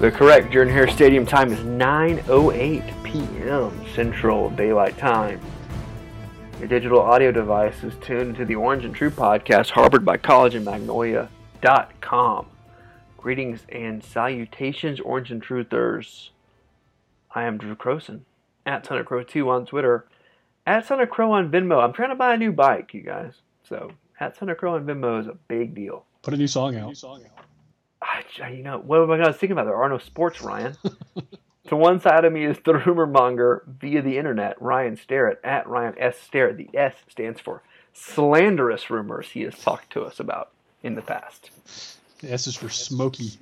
The 0.00 0.10
correct 0.10 0.50
Jordan 0.50 0.72
Hare 0.72 0.88
Stadium 0.88 1.26
time 1.26 1.52
is 1.52 1.58
9:08 1.58 3.04
p.m. 3.04 3.84
Central 3.94 4.48
Daylight 4.48 4.96
Time. 4.96 5.38
Your 6.58 6.68
digital 6.68 7.00
audio 7.00 7.30
device 7.30 7.84
is 7.84 7.92
tuned 8.00 8.36
to 8.36 8.46
the 8.46 8.54
Orange 8.54 8.86
and 8.86 8.94
True 8.94 9.10
podcast, 9.10 9.68
harbored 9.68 10.06
by 10.06 10.16
collegeandmagnolia.com. 10.16 12.46
Greetings 13.18 13.66
and 13.68 14.02
salutations, 14.02 15.00
Orange 15.00 15.32
and 15.32 15.42
Truthers. 15.42 16.30
I 17.34 17.42
am 17.42 17.58
Drew 17.58 17.76
Croson 17.76 18.20
at 18.64 18.86
Son 18.86 18.96
of 18.96 19.04
Crow 19.04 19.22
2 19.22 19.50
on 19.50 19.66
Twitter, 19.66 20.06
at 20.66 20.86
Son 20.86 20.98
of 20.98 21.10
Crow 21.10 21.32
on 21.32 21.50
Venmo. 21.50 21.84
I'm 21.84 21.92
trying 21.92 22.08
to 22.08 22.14
buy 22.14 22.32
a 22.32 22.38
new 22.38 22.52
bike, 22.52 22.94
you 22.94 23.02
guys. 23.02 23.34
So 23.68 23.92
at 24.18 24.34
Son 24.34 24.48
of 24.48 24.56
Crow 24.56 24.76
on 24.76 24.86
Venmo 24.86 25.20
is 25.20 25.26
a 25.26 25.36
big 25.48 25.74
deal. 25.74 26.06
Put 26.22 26.32
a 26.32 26.38
new 26.38 26.46
song 26.46 26.74
out. 26.76 26.96
I, 28.02 28.48
you 28.48 28.62
know, 28.62 28.78
what 28.78 29.00
am 29.02 29.10
I 29.10 29.16
going 29.16 29.26
to 29.26 29.32
think 29.32 29.52
about? 29.52 29.66
There 29.66 29.76
are 29.76 29.88
no 29.88 29.98
sports, 29.98 30.40
Ryan. 30.40 30.76
to 31.68 31.76
one 31.76 32.00
side 32.00 32.24
of 32.24 32.32
me 32.32 32.44
is 32.44 32.56
the 32.64 32.74
rumor 32.74 33.06
monger 33.06 33.62
via 33.66 34.02
the 34.02 34.16
internet, 34.16 34.60
Ryan 34.60 34.96
Starrett, 34.96 35.40
at 35.44 35.68
Ryan 35.68 35.94
S. 35.98 36.18
Starrett. 36.18 36.56
The 36.56 36.70
S 36.76 36.94
stands 37.08 37.40
for 37.40 37.62
slanderous 37.92 38.90
rumors 38.90 39.30
he 39.30 39.42
has 39.42 39.58
talked 39.58 39.92
to 39.92 40.02
us 40.02 40.20
about 40.20 40.50
in 40.82 40.94
the 40.94 41.02
past. 41.02 41.50
The 42.20 42.32
S 42.32 42.46
is 42.46 42.56
for 42.56 42.68
smoky. 42.68 43.32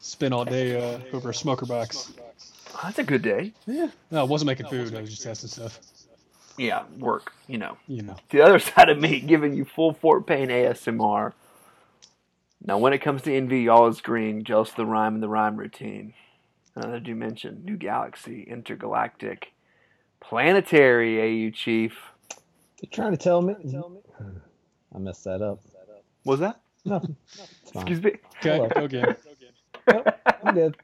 Spend 0.00 0.34
all 0.34 0.44
day 0.44 0.76
uh, 0.76 1.00
over 1.12 1.30
a 1.30 1.34
smoker 1.34 1.66
box. 1.66 2.12
Oh, 2.74 2.80
that's 2.84 2.98
a 2.98 3.04
good 3.04 3.22
day. 3.22 3.52
Yeah. 3.66 3.88
No, 4.10 4.20
I 4.20 4.24
wasn't 4.24 4.46
making 4.46 4.66
food. 4.66 4.94
I 4.94 5.00
was 5.00 5.10
just 5.10 5.22
testing 5.22 5.48
stuff. 5.48 5.80
Yeah, 6.58 6.84
work, 6.98 7.32
you 7.48 7.58
know. 7.58 7.76
You 7.86 8.02
know. 8.02 8.16
The 8.30 8.42
other 8.42 8.58
side 8.60 8.88
of 8.88 9.00
me 9.00 9.20
giving 9.20 9.54
you 9.54 9.64
full 9.64 9.94
Fort 9.94 10.26
Payne 10.26 10.48
ASMR. 10.48 11.32
Now, 12.64 12.78
when 12.78 12.92
it 12.92 12.98
comes 12.98 13.22
to 13.22 13.34
envy, 13.34 13.62
y'all 13.62 13.86
is 13.88 14.00
green, 14.00 14.44
jealous 14.44 14.70
of 14.70 14.76
the 14.76 14.86
rhyme 14.86 15.14
and 15.14 15.22
the 15.22 15.28
rhyme 15.28 15.56
routine. 15.56 16.14
Another 16.74 17.00
dimension, 17.00 17.62
new 17.64 17.76
galaxy, 17.76 18.42
intergalactic, 18.42 19.52
planetary, 20.20 21.46
AU 21.46 21.50
Chief. 21.50 21.96
You 22.82 22.88
trying 22.90 23.12
to 23.12 23.16
tell 23.16 23.40
me? 23.40 23.54
I 24.94 24.98
messed 24.98 25.24
that 25.24 25.42
up. 25.42 25.60
Was 26.24 26.40
that? 26.40 26.60
Nothing. 26.84 27.16
It's. 27.32 27.70
Excuse 27.74 28.02
me. 28.02 28.12
Okay, 28.44 28.68
go 28.74 28.84
again. 28.84 29.16
Nope, 29.88 30.06
I'm 30.42 30.54
good. 30.54 30.76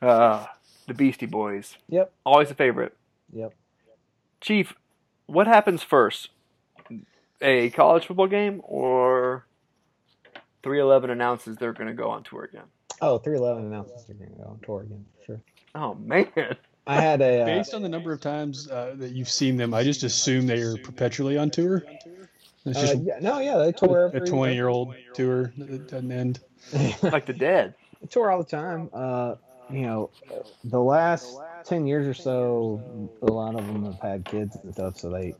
Uh, 0.00 0.46
the 0.86 0.94
Beastie 0.94 1.26
Boys. 1.26 1.76
Yep. 1.88 2.12
Always 2.24 2.50
a 2.50 2.54
favorite. 2.54 2.96
Yep. 3.32 3.54
Chief, 4.40 4.74
what 5.26 5.46
happens 5.46 5.82
first? 5.82 6.30
A 7.42 7.70
college 7.70 8.06
football 8.06 8.26
game 8.26 8.60
or 8.64 9.19
311 10.62 11.10
announces 11.10 11.56
they're 11.56 11.72
going 11.72 11.88
to 11.88 11.94
go 11.94 12.10
on 12.10 12.22
tour 12.22 12.44
again? 12.44 12.64
Oh, 13.00 13.18
311 13.18 13.72
announces 13.72 14.04
they're 14.06 14.16
going 14.16 14.30
to 14.30 14.36
go 14.36 14.50
on 14.50 14.60
tour 14.60 14.82
again, 14.82 15.04
for 15.18 15.24
sure. 15.24 15.40
Oh, 15.74 15.94
man. 15.94 16.56
I 16.86 17.00
had 17.00 17.20
a. 17.20 17.42
Uh, 17.42 17.46
Based 17.46 17.74
on 17.74 17.82
the 17.82 17.88
number 17.88 18.12
of 18.12 18.20
times 18.20 18.68
uh, 18.68 18.94
that 18.96 19.12
you've 19.12 19.28
seen 19.28 19.56
them, 19.56 19.72
I 19.72 19.84
just 19.84 20.02
assume 20.02 20.46
they 20.46 20.60
are 20.60 20.76
perpetually 20.78 21.38
on 21.38 21.50
tour. 21.50 21.84
It's 22.66 22.78
uh, 22.78 22.80
just 22.80 23.02
yeah, 23.02 23.18
no, 23.20 23.38
yeah, 23.38 23.56
they 23.58 23.72
tour 23.72 24.06
a 24.06 24.14
every 24.14 24.28
20 24.28 24.54
year 24.54 24.68
old 24.68 24.94
tour 25.14 25.52
that 25.56 25.88
doesn't 25.88 26.12
end. 26.12 26.40
like 27.02 27.26
the 27.26 27.32
dead. 27.32 27.74
They 28.00 28.06
tour 28.06 28.30
all 28.30 28.38
the 28.38 28.44
time. 28.44 28.90
Uh, 28.92 29.36
you 29.70 29.82
know, 29.82 30.10
the 30.64 30.80
last 30.80 31.38
10 31.64 31.86
years 31.86 32.06
or 32.06 32.14
so, 32.14 33.10
a 33.22 33.26
lot 33.26 33.54
of 33.54 33.66
them 33.66 33.84
have 33.84 34.00
had 34.00 34.24
kids 34.24 34.56
and 34.62 34.74
stuff, 34.74 34.98
so 34.98 35.10
they 35.10 35.34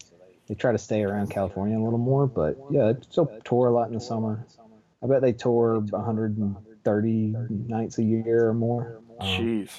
they 0.47 0.55
try 0.55 0.73
to 0.73 0.79
stay 0.79 1.03
around 1.03 1.31
California 1.31 1.79
a 1.79 1.83
little 1.83 1.99
more. 1.99 2.27
But 2.27 2.57
yeah, 2.71 2.93
they 2.93 3.01
still 3.03 3.27
tour 3.45 3.69
a 3.69 3.73
lot 3.73 3.89
in 3.89 3.95
the 3.95 4.01
summer. 4.01 4.47
I 5.03 5.07
bet 5.07 5.23
they 5.23 5.33
tour 5.33 5.81
130 5.81 7.35
nights 7.69 7.99
a 7.99 8.03
year 8.03 8.49
or 8.49 8.55
more. 8.55 9.01
Um, 9.21 9.27
Jeez. 9.29 9.71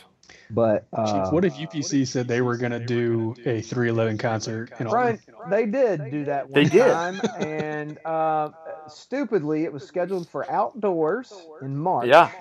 but 0.50 0.86
uh, 0.94 1.30
what 1.30 1.46
if 1.46 1.54
UPC 1.56 2.08
said 2.08 2.28
they 2.28 2.42
were 2.42 2.58
going 2.58 2.72
to 2.72 2.80
do 2.80 3.36
a 3.46 3.62
311 3.62 4.18
concert 4.18 4.72
in 4.80 4.88
Brian, 4.88 5.20
they 5.50 5.66
did 5.66 6.10
do 6.12 6.26
that 6.26 6.50
one 6.50 6.54
They 6.64 6.70
did. 6.70 6.92
time, 6.92 7.22
and 7.40 7.98
uh, 8.06 8.50
stupidly, 8.88 9.64
it 9.64 9.74
was 9.74 9.86
scheduled 9.86 10.28
for 10.30 10.50
outdoors 10.52 11.34
in 11.62 11.76
March. 11.78 12.08
Yeah. 12.08 12.32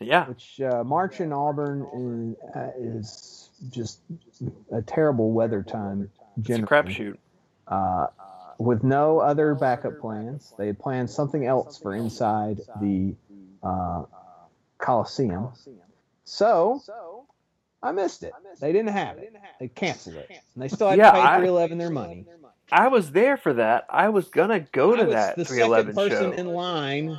Yeah. 0.00 0.26
Which 0.28 0.60
uh, 0.62 0.82
March 0.82 1.20
in 1.20 1.30
Auburn 1.32 2.36
is, 2.42 2.56
uh, 2.56 2.70
is 2.78 3.50
just 3.70 4.00
a 4.72 4.80
terrible 4.80 5.32
weather 5.32 5.62
time. 5.62 6.08
It's 6.38 6.48
a 6.48 6.52
Generally. 6.56 6.66
crapshoot. 6.94 7.16
Uh, 7.68 8.06
with 8.60 8.84
no 8.84 9.18
other 9.20 9.54
backup 9.54 9.98
plans, 10.00 10.52
they 10.58 10.66
had 10.66 10.78
planned 10.78 11.10
something 11.10 11.46
else 11.46 11.78
for 11.78 11.94
inside 11.94 12.60
the 12.80 13.14
uh, 13.62 14.04
Coliseum. 14.78 15.48
So 16.24 16.82
I 17.82 17.92
missed 17.92 18.22
it. 18.22 18.32
They 18.60 18.72
didn't 18.72 18.90
have 18.90 19.18
it. 19.18 19.32
They 19.58 19.68
canceled 19.68 20.16
it. 20.16 20.30
And 20.30 20.62
they 20.62 20.68
still 20.68 20.88
had 20.88 20.98
Yeah, 20.98 21.12
to 21.12 21.16
pay 21.16 21.26
311 21.38 21.78
their 21.78 21.90
money. 21.90 22.26
I 22.72 22.88
was 22.88 23.10
there 23.10 23.36
for 23.36 23.54
that. 23.54 23.86
I 23.90 24.10
was 24.10 24.28
going 24.28 24.50
to 24.50 24.60
go 24.60 24.94
I 24.94 24.98
to 24.98 25.04
was 25.06 25.14
that 25.14 25.36
the 25.36 25.44
311 25.44 25.94
second 25.94 26.10
person 26.10 26.32
show. 26.32 26.38
in 26.38 26.54
line, 26.54 27.18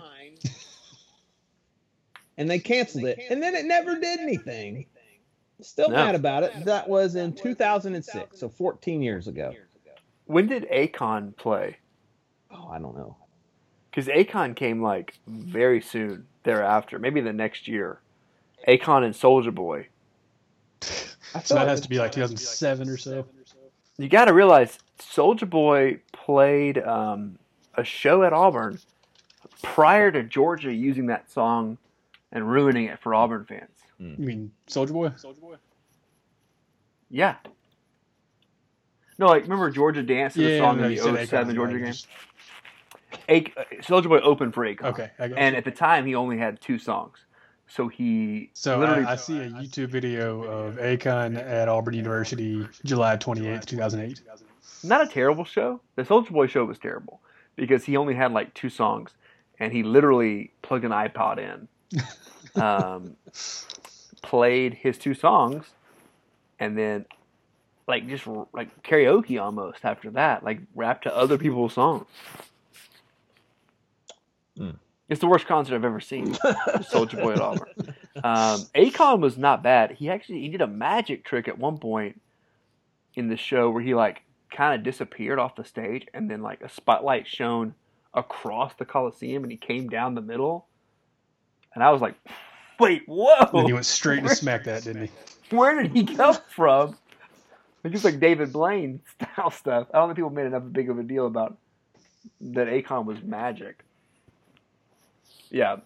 and 2.38 2.50
they 2.50 2.60
canceled 2.60 3.06
it, 3.06 3.20
and 3.30 3.42
then 3.42 3.56
it 3.56 3.66
never 3.66 4.00
did 4.00 4.20
anything. 4.20 4.86
Still 5.62 5.90
No. 5.90 5.96
mad 5.96 6.16
about 6.16 6.44
it. 6.44 6.54
That 6.66 6.90
was 6.90 7.16
in 7.16 7.34
2006, 7.34 8.40
so 8.40 8.50
14 8.50 9.02
years 9.02 9.28
ago. 9.28 9.54
When 10.26 10.48
did 10.48 10.70
Akon 10.70 11.36
play? 11.36 11.78
Oh, 12.52 12.70
I 12.70 12.80
don't 12.80 12.96
know. 12.96 13.18
Because 13.90 14.08
Akon 14.08 14.56
came 14.56 14.82
like 14.82 15.16
very 15.28 15.82
soon 15.82 16.26
thereafter, 16.44 17.00
maybe 17.00 17.22
the 17.22 17.34
next 17.34 17.68
year. 17.68 18.00
Akon 18.68 19.04
and 19.04 19.14
Soulja 19.14 19.54
Boy. 19.54 19.88
So 21.46 21.56
that 21.56 21.66
has 21.68 21.80
to 21.80 21.88
be 21.88 21.98
like 21.98 22.12
2007 22.12 22.90
or 22.90 22.98
so. 22.98 23.26
You 23.98 24.10
got 24.10 24.26
to 24.26 24.34
realize 24.34 24.80
Soulja 25.00 25.50
Boy 25.50 26.00
played 26.12 26.78
um, 26.80 27.38
a 27.76 27.86
show 27.86 28.24
at 28.24 28.34
Auburn 28.34 28.80
prior 29.62 30.12
to 30.12 30.24
Georgia 30.24 30.74
using 30.74 31.06
that 31.06 31.32
song 31.32 31.78
and 32.34 32.52
ruining 32.52 32.86
it 32.88 33.00
for 33.00 33.14
Auburn 33.14 33.46
fans. 33.46 33.70
You 33.98 34.16
mean 34.18 34.52
Soulja 34.68 34.92
Boy? 34.92 35.08
Soulja 35.10 35.40
Boy? 35.40 35.56
Yeah. 37.10 37.36
No, 39.18 39.28
like 39.28 39.44
remember 39.44 39.70
Georgia 39.70 40.02
danced 40.04 40.36
to 40.36 40.44
the 40.44 40.50
Yeah, 40.52 40.58
song 40.60 40.78
no, 40.78 40.86
in 40.86 40.90
the 40.92 41.26
07 41.26 41.56
Georgia 41.56 41.78
game. 41.80 41.88
just- 41.88 42.08
Ak- 43.30 43.54
Soulja 43.82 44.08
Boy 44.08 44.20
opened 44.20 44.54
for 44.54 44.66
Akon. 44.66 44.86
Okay, 44.86 45.12
and 45.20 45.54
you. 45.54 45.58
at 45.58 45.64
the 45.66 45.72
time 45.72 46.06
he 46.06 46.16
only 46.16 46.38
had 46.38 46.60
two 46.62 46.80
songs, 46.80 47.18
so 47.68 47.88
he 47.88 48.50
So 48.54 48.80
literally 48.80 49.06
I, 49.06 49.14
I 49.14 49.16
see 49.16 49.38
a 49.38 49.50
YouTube 49.50 49.90
video 49.90 50.44
of 50.44 50.76
Akon 50.78 51.38
at 51.38 51.68
Auburn 51.68 51.94
University, 51.94 52.66
July 52.86 53.18
28th, 53.18 53.66
2008. 53.66 54.22
not 54.84 55.02
a 55.02 55.08
terrible 55.08 55.44
show. 55.46 55.82
The 55.96 56.04
Soulja 56.04 56.30
Boy 56.30 56.48
show 56.48 56.64
was 56.66 56.80
terrible 56.80 57.22
because 57.56 57.84
he 57.84 57.98
only 57.98 58.16
had 58.16 58.32
like 58.32 58.54
two 58.54 58.70
songs, 58.70 59.12
and 59.60 59.72
he 59.74 59.84
literally 59.84 60.52
plugged 60.62 60.86
an 60.86 60.92
iPod 60.92 61.38
in, 61.38 61.68
um, 62.62 63.16
played 64.22 64.74
his 64.74 64.98
two 64.98 65.14
songs, 65.14 65.66
and 66.60 66.78
then 66.78 67.06
like 67.92 68.08
just 68.08 68.26
like 68.54 68.84
karaoke 68.84 69.40
almost 69.40 69.84
after 69.84 70.10
that, 70.12 70.46
like 70.46 70.62
rap 70.74 71.02
to 71.02 71.16
other 71.16 71.38
people's 71.38 71.74
songs. 71.74 72.06
It's 75.10 75.20
the 75.20 75.28
worst 75.28 75.46
concert 75.46 75.76
I've 75.76 75.84
ever 75.84 76.00
seen. 76.00 76.34
Soulja 76.36 77.22
Boy 77.22 77.34
at 77.34 77.42
Auburn. 77.42 77.96
Um, 78.24 78.62
Akon 78.74 79.20
was 79.20 79.38
not 79.38 79.62
bad. 79.62 79.92
He 79.92 80.10
actually 80.10 80.40
he 80.40 80.48
did 80.48 80.62
a 80.62 80.68
magic 80.68 81.26
trick 81.26 81.50
at 81.50 81.60
one 81.60 81.80
point 81.80 82.22
in 83.16 83.28
the 83.28 83.36
show 83.36 83.70
where 83.70 83.84
he 83.84 83.94
like 83.94 84.22
kind 84.50 84.74
of 84.74 84.84
disappeared 84.84 85.38
off 85.38 85.58
the 85.58 85.66
stage 85.66 86.08
and 86.14 86.32
then 86.32 86.42
like 86.42 86.62
a 86.62 86.70
spotlight 86.70 87.28
shone 87.28 87.76
across 88.14 88.74
the 88.76 88.86
Coliseum 88.86 89.44
and 89.44 89.52
he 89.52 89.58
came 89.58 89.90
down 89.90 90.16
the 90.16 90.22
middle. 90.22 90.66
And 91.74 91.84
I 91.84 91.92
was 91.92 92.02
like, 92.02 92.16
Wait, 92.80 93.04
whoa! 93.06 93.50
And 93.54 93.68
he 93.68 93.74
went 93.74 93.86
straight 93.86 94.24
to 94.24 94.34
smack 94.34 94.64
that, 94.64 94.86
didn't 94.86 95.08
he? 95.08 95.12
Where 95.56 95.84
did 95.84 95.92
he 95.92 96.06
come 96.06 96.38
from? 96.48 96.96
It's 97.84 97.92
just 97.92 98.06
like 98.06 98.20
David 98.20 98.54
Blaine 98.54 99.02
style 99.12 99.52
stuff. 99.52 99.88
I 99.94 99.98
don't 99.98 100.10
think 100.10 100.18
people 100.18 100.30
made 100.30 100.46
enough 100.46 100.64
big 100.72 100.90
of 100.90 101.00
a 101.00 101.04
deal 101.04 101.26
about 101.26 101.58
that 102.42 102.68
Akon 102.68 103.06
was 103.06 103.22
magic. 103.24 103.84
Yeah. 105.50 105.78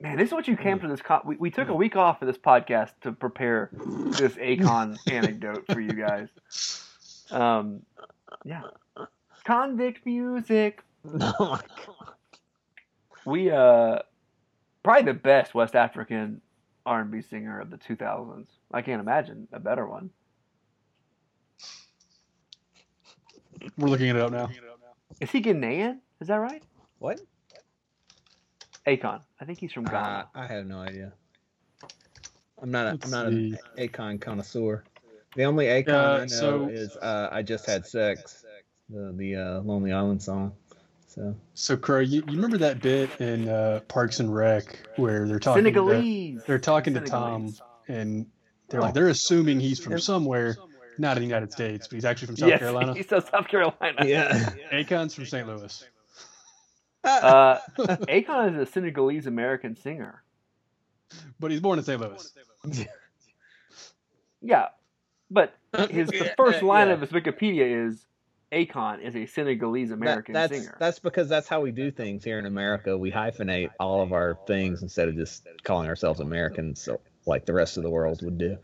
Man, 0.00 0.16
this 0.16 0.28
is 0.28 0.32
what 0.32 0.48
you 0.48 0.56
came 0.56 0.80
to 0.80 0.88
this. 0.88 1.00
Con- 1.00 1.22
we, 1.24 1.36
we 1.36 1.50
took 1.50 1.68
a 1.68 1.74
week 1.74 1.96
off 1.96 2.18
for 2.18 2.26
this 2.26 2.36
podcast 2.38 2.90
to 3.02 3.12
prepare 3.12 3.70
this 4.18 4.34
Akon 4.34 4.98
anecdote 5.10 5.64
for 5.70 5.80
you 5.80 5.92
guys. 5.92 6.28
Um, 7.30 7.82
yeah. 8.44 8.62
Konvict 9.46 9.98
music. 10.04 10.82
Oh 11.06 11.34
my 11.38 11.60
god. 11.86 12.14
We 13.26 13.50
uh, 13.50 13.98
probably 14.82 15.12
the 15.12 15.18
best 15.18 15.54
West 15.54 15.74
African 15.76 16.40
R 16.86 17.02
and 17.02 17.10
B 17.10 17.20
singer 17.20 17.60
of 17.60 17.70
the 17.70 17.76
2000s. 17.76 18.46
I 18.72 18.80
can't 18.80 19.00
imagine 19.00 19.46
a 19.52 19.60
better 19.60 19.86
one. 19.86 20.08
We're 23.78 23.88
looking 23.88 24.08
it 24.08 24.16
up 24.16 24.32
now. 24.32 24.50
Is 25.20 25.30
he 25.30 25.40
Ghanaian? 25.42 25.98
Is 26.20 26.28
that 26.28 26.36
right? 26.36 26.62
What? 26.98 27.20
Akon. 28.86 29.20
I 29.40 29.44
think 29.44 29.58
he's 29.58 29.72
from 29.72 29.86
Uh, 29.86 29.90
Ghana. 29.90 30.28
I 30.34 30.46
have 30.46 30.66
no 30.66 30.78
idea. 30.80 31.12
I'm 32.60 32.70
not. 32.70 32.86
A, 32.86 32.90
Let's 32.92 33.04
I'm 33.06 33.10
not 33.10 33.30
see. 33.32 33.56
an 33.76 33.88
Akon 33.88 34.20
connoisseur. 34.20 34.84
The 35.36 35.44
only 35.44 35.66
Akon 35.66 35.88
Uh, 35.88 36.14
I 36.14 36.18
know 36.20 36.26
so- 36.26 36.68
is 36.68 36.96
uh, 36.98 37.28
"I 37.32 37.42
Just 37.42 37.66
Had 37.66 37.86
Sex," 37.86 38.44
the 38.88 39.12
the 39.16 39.36
uh, 39.36 39.60
Lonely 39.60 39.92
Island 39.92 40.22
song. 40.22 40.52
So 41.08 41.34
So, 41.54 41.76
Crow, 41.76 42.00
you, 42.00 42.22
you 42.26 42.34
remember 42.34 42.58
that 42.58 42.80
bit 42.80 43.20
in 43.20 43.48
uh, 43.48 43.80
Parks 43.88 44.18
and 44.20 44.34
Rec 44.34 44.78
where 44.96 45.26
they're 45.28 45.38
talking? 45.38 45.64
to- 45.72 46.42
they're 46.46 46.58
talking 46.58 46.94
to 46.94 47.00
Tom, 47.00 47.54
and 47.88 48.26
they're 48.68 48.80
like 48.80 48.94
they're 48.94 49.08
assuming 49.08 49.60
he's 49.60 49.78
from 49.78 49.98
somewhere, 50.00 50.56
not 50.98 51.16
in 51.16 51.22
the 51.22 51.26
United 51.26 51.52
States, 51.52 51.86
but 51.86 51.94
he's 51.94 52.04
actually 52.04 52.26
from 52.26 52.36
South 52.36 52.48
yes, 52.48 52.58
Carolina. 52.58 52.94
he's 52.96 53.06
from 53.06 53.22
South 53.22 53.48
Carolina. 53.48 54.04
yeah, 54.04 54.50
Akon's 54.72 55.14
from 55.14 55.26
St. 55.26 55.46
Louis. 55.46 55.84
Uh, 57.04 57.58
Akon 57.78 58.54
is 58.54 58.66
a 58.66 58.72
Senegalese 58.72 59.26
American 59.26 59.76
singer. 59.76 60.22
But 61.38 61.50
he's 61.50 61.60
born 61.60 61.78
in 61.78 61.84
St. 61.84 62.00
Louis. 62.00 62.34
Yeah, 64.40 64.68
but 65.30 65.54
his 65.90 66.08
the 66.08 66.32
first 66.34 66.62
line 66.62 66.88
yeah. 66.88 66.94
of 66.94 67.02
his 67.02 67.10
Wikipedia 67.10 67.88
is 67.88 68.06
Akon 68.52 69.02
is 69.02 69.16
a 69.16 69.26
Senegalese 69.26 69.88
That- 69.90 69.96
American 69.96 70.32
that's 70.32 70.56
singer. 70.56 70.76
that's 70.78 70.98
because 70.98 71.28
that's 71.28 71.48
how 71.48 71.60
we 71.60 71.72
do 71.72 71.90
things 71.90 72.24
here 72.24 72.38
in 72.38 72.46
America. 72.46 72.96
We 72.96 73.10
hyphenate 73.10 73.70
all 73.80 74.00
of 74.00 74.12
our 74.12 74.38
things 74.46 74.82
instead 74.82 75.08
of 75.08 75.16
just 75.16 75.46
calling 75.62 75.88
ourselves 75.88 76.20
Americans, 76.20 76.80
so, 76.80 77.00
like 77.26 77.46
the 77.46 77.52
rest 77.52 77.76
of 77.76 77.82
the 77.82 77.90
world 77.90 78.22
would 78.22 78.38
do. 78.38 78.56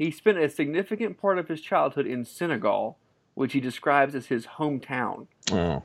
He 0.00 0.10
spent 0.10 0.38
a 0.38 0.48
significant 0.48 1.20
part 1.20 1.38
of 1.38 1.46
his 1.46 1.60
childhood 1.60 2.06
in 2.06 2.24
Senegal, 2.24 2.96
which 3.34 3.52
he 3.52 3.60
describes 3.60 4.14
as 4.14 4.28
his 4.28 4.46
hometown. 4.46 5.26
Oh. 5.52 5.82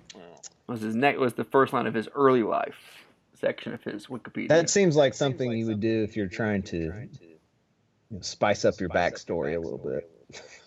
Was 0.67 0.79
his 0.79 0.95
neck 0.95 1.17
was 1.17 1.33
the 1.33 1.43
first 1.43 1.73
line 1.73 1.85
of 1.85 1.93
his 1.93 2.07
early 2.15 2.41
life 2.41 2.77
section 3.33 3.73
of 3.73 3.83
his 3.83 4.07
Wikipedia. 4.07 4.47
That 4.47 4.69
seems 4.69 4.95
like 4.95 5.15
something 5.15 5.51
you 5.51 5.65
would 5.65 5.81
do 5.81 6.03
if 6.03 6.15
you're 6.15 6.29
trying 6.29 6.63
to 6.63 6.77
you 6.77 7.39
know, 8.09 8.21
spice 8.21 8.63
up 8.63 8.79
your 8.79 8.87
backstory 8.87 9.57
a 9.57 9.59
little 9.59 9.79
bit. 9.79 10.09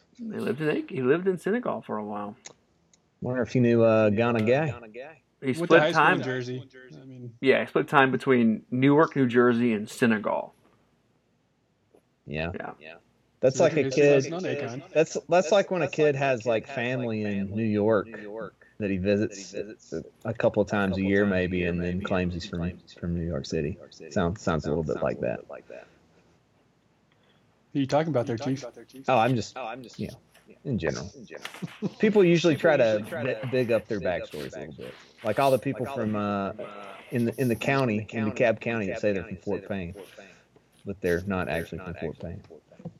he 0.19 0.25
lived 0.25 0.61
in 0.61 0.87
he 0.87 1.01
lived 1.01 1.27
in 1.27 1.39
Senegal 1.39 1.81
for 1.81 1.97
a 1.97 2.05
while. 2.05 2.37
Wonder 3.23 3.41
if 3.41 3.55
you 3.55 3.63
knew 3.63 3.83
uh, 3.83 4.11
Ghana 4.11 4.43
Guy. 4.43 4.67
He 5.41 5.47
Went 5.47 5.57
to 5.57 5.65
split 5.65 5.81
high 5.81 5.93
time. 5.93 6.21
Jersey. 6.21 6.63
I 6.93 7.07
mean, 7.07 7.33
Yeah, 7.41 7.63
he 7.63 7.67
split 7.67 7.89
time 7.89 8.11
between 8.11 8.65
Newark, 8.71 9.17
New 9.17 9.27
Jersey, 9.27 9.73
and 9.73 9.89
Senegal. 9.89 10.55
Yeah. 12.27 12.51
Yeah. 12.55 12.73
Yeah. 12.79 12.95
That's 13.41 13.61
like 13.61 13.77
a 13.77 13.89
kid. 13.91 14.25
That's 14.93 15.17
that's 15.29 15.53
like 15.53 15.71
when 15.71 15.83
a 15.83 15.89
kid 15.89 16.17
has 16.17 16.45
like 16.47 16.67
family 16.67 17.23
in 17.23 17.51
New 17.55 17.63
York 17.65 18.09
that 18.79 18.91
he 18.91 18.97
visits 18.97 19.55
a 20.25 20.35
couple 20.35 20.63
of 20.63 20.69
times 20.69 20.97
a 20.99 21.03
year 21.03 21.25
maybe, 21.27 21.65
and 21.65 21.81
then 21.81 22.01
claims 22.03 22.35
he's 22.35 22.47
from 22.47 22.73
from 22.99 23.15
New 23.15 23.27
York 23.27 23.47
City. 23.47 23.79
Sounds 24.11 24.41
sounds 24.43 24.67
a 24.67 24.69
little 24.69 24.83
bit 24.85 25.03
like 25.03 25.21
that. 25.21 25.41
Who 27.73 27.79
are 27.79 27.81
you 27.81 27.87
talking 27.87 28.09
about 28.11 28.27
there, 28.27 28.37
Chief? 28.39 28.65
Oh, 29.09 29.19
I'm 29.19 29.37
just 29.37 29.57
you 30.01 30.09
know 30.09 30.15
in 30.65 30.79
general. 30.79 31.11
People 31.99 32.25
usually 32.25 32.57
try 32.57 32.77
to 32.77 33.05
bi- 33.11 33.49
big 33.51 33.71
up 33.71 33.87
their 33.87 34.01
backstories 34.01 34.57
a 34.57 34.61
little 34.61 34.75
bit. 34.75 34.95
Like 35.23 35.39
all 35.39 35.51
the 35.51 35.59
people 35.59 35.87
from 35.87 36.17
uh, 36.17 36.53
in 37.11 37.25
the 37.27 37.35
in 37.41 37.49
the 37.49 37.55
county 37.57 38.07
in 38.11 38.33
DeKalb 38.33 38.61
County 38.61 38.87
that 38.87 39.01
say 39.01 39.13
they're 39.13 39.25
from 39.25 39.37
Fort 39.37 39.69
Payne, 39.69 39.95
but 40.87 41.01
they're 41.01 41.23
not 41.27 41.49
actually 41.49 41.79
from 41.79 41.95
Fort 41.95 42.19
Payne. 42.19 42.43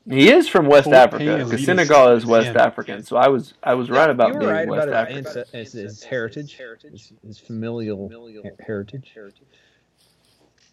He 0.09 0.31
is 0.31 0.47
from 0.47 0.65
West 0.67 0.85
Fort 0.85 0.95
Africa 0.95 1.43
because. 1.43 1.65
Senegal 1.65 2.09
is 2.09 2.25
West 2.25 2.53
Yeah. 2.55 2.63
African. 2.65 3.03
So 3.03 3.15
I 3.17 3.27
was 3.27 3.53
I 3.63 3.75
was 3.75 3.89
right 3.89 4.09
about 4.09 4.29
you 4.29 4.33
were 4.35 4.39
being 4.39 4.51
right 4.51 4.67
West 4.67 4.87
about 4.87 5.11
his, 5.11 5.25
African. 5.27 5.43
ansa- 5.43 5.51
his, 5.59 5.71
his 5.73 6.03
heritage, 6.03 6.57
his, 6.91 7.13
his 7.25 7.37
familial 7.37 8.09
her- 8.43 8.55
heritage. 8.65 9.11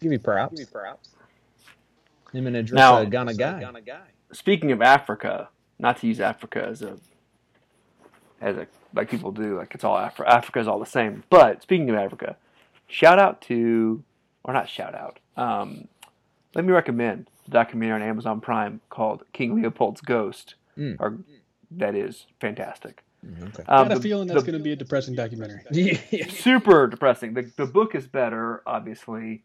Give 0.01 0.09
me 0.11 0.17
props. 0.17 0.59
Give 0.59 0.69
me 2.33 2.39
Him 2.39 2.47
and 2.47 2.55
Idris 2.57 2.75
Now- 2.75 3.03
Ghana 3.03 3.33
guy. 3.35 3.99
Speaking 4.31 4.71
of 4.71 4.81
Africa, 4.81 5.49
not 5.79 5.97
to 5.97 6.07
use 6.07 6.19
Africa 6.19 6.65
as 6.67 6.81
a 6.81 6.97
as 8.41 8.57
a 8.57 8.67
like 8.93 9.09
people 9.09 9.31
do, 9.31 9.57
like 9.57 9.73
it's 9.75 9.83
all 9.83 9.97
Africa. 9.97 10.29
Africa 10.31 10.59
is 10.59 10.67
all 10.67 10.79
the 10.79 10.85
same. 10.85 11.23
But 11.29 11.61
speaking 11.61 11.89
of 11.89 11.95
Africa, 11.95 12.35
shout 12.87 13.19
out 13.19 13.41
to 13.43 14.03
or 14.43 14.53
not 14.53 14.67
shout 14.69 14.95
out. 14.95 15.19
Um, 15.35 15.87
let 16.55 16.65
me 16.65 16.71
recommend 16.73 17.29
the 17.47 17.51
documentary 17.51 17.95
on 17.95 18.01
Amazon 18.01 18.41
Prime 18.41 18.81
called 18.89 19.23
King 19.33 19.55
Leopold's 19.55 20.01
Ghost. 20.01 20.55
Mm. 20.77 20.97
Or 20.99 21.17
that 21.71 21.95
is 21.95 22.25
fantastic. 22.39 23.03
Okay. 23.43 23.63
I 23.67 23.77
Um, 23.81 23.87
got 23.87 23.91
a 23.91 23.95
the- 23.95 24.01
feeling 24.01 24.27
that's 24.27 24.43
going 24.43 24.57
to 24.57 24.63
be 24.63 24.71
a 24.73 24.75
depressing 24.75 25.15
documentary. 25.15 25.95
Super 26.29 26.87
depressing. 26.87 27.33
The 27.33 27.51
the 27.57 27.65
book 27.65 27.95
is 27.95 28.05
better, 28.07 28.61
obviously. 28.67 29.43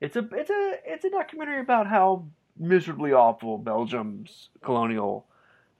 It's 0.00 0.16
a 0.16 0.28
it's 0.32 0.50
a 0.50 0.74
it's 0.84 1.04
a 1.04 1.10
documentary 1.10 1.60
about 1.60 1.86
how 1.86 2.24
miserably 2.58 3.12
awful 3.12 3.56
Belgium's 3.58 4.48
colonial 4.62 5.26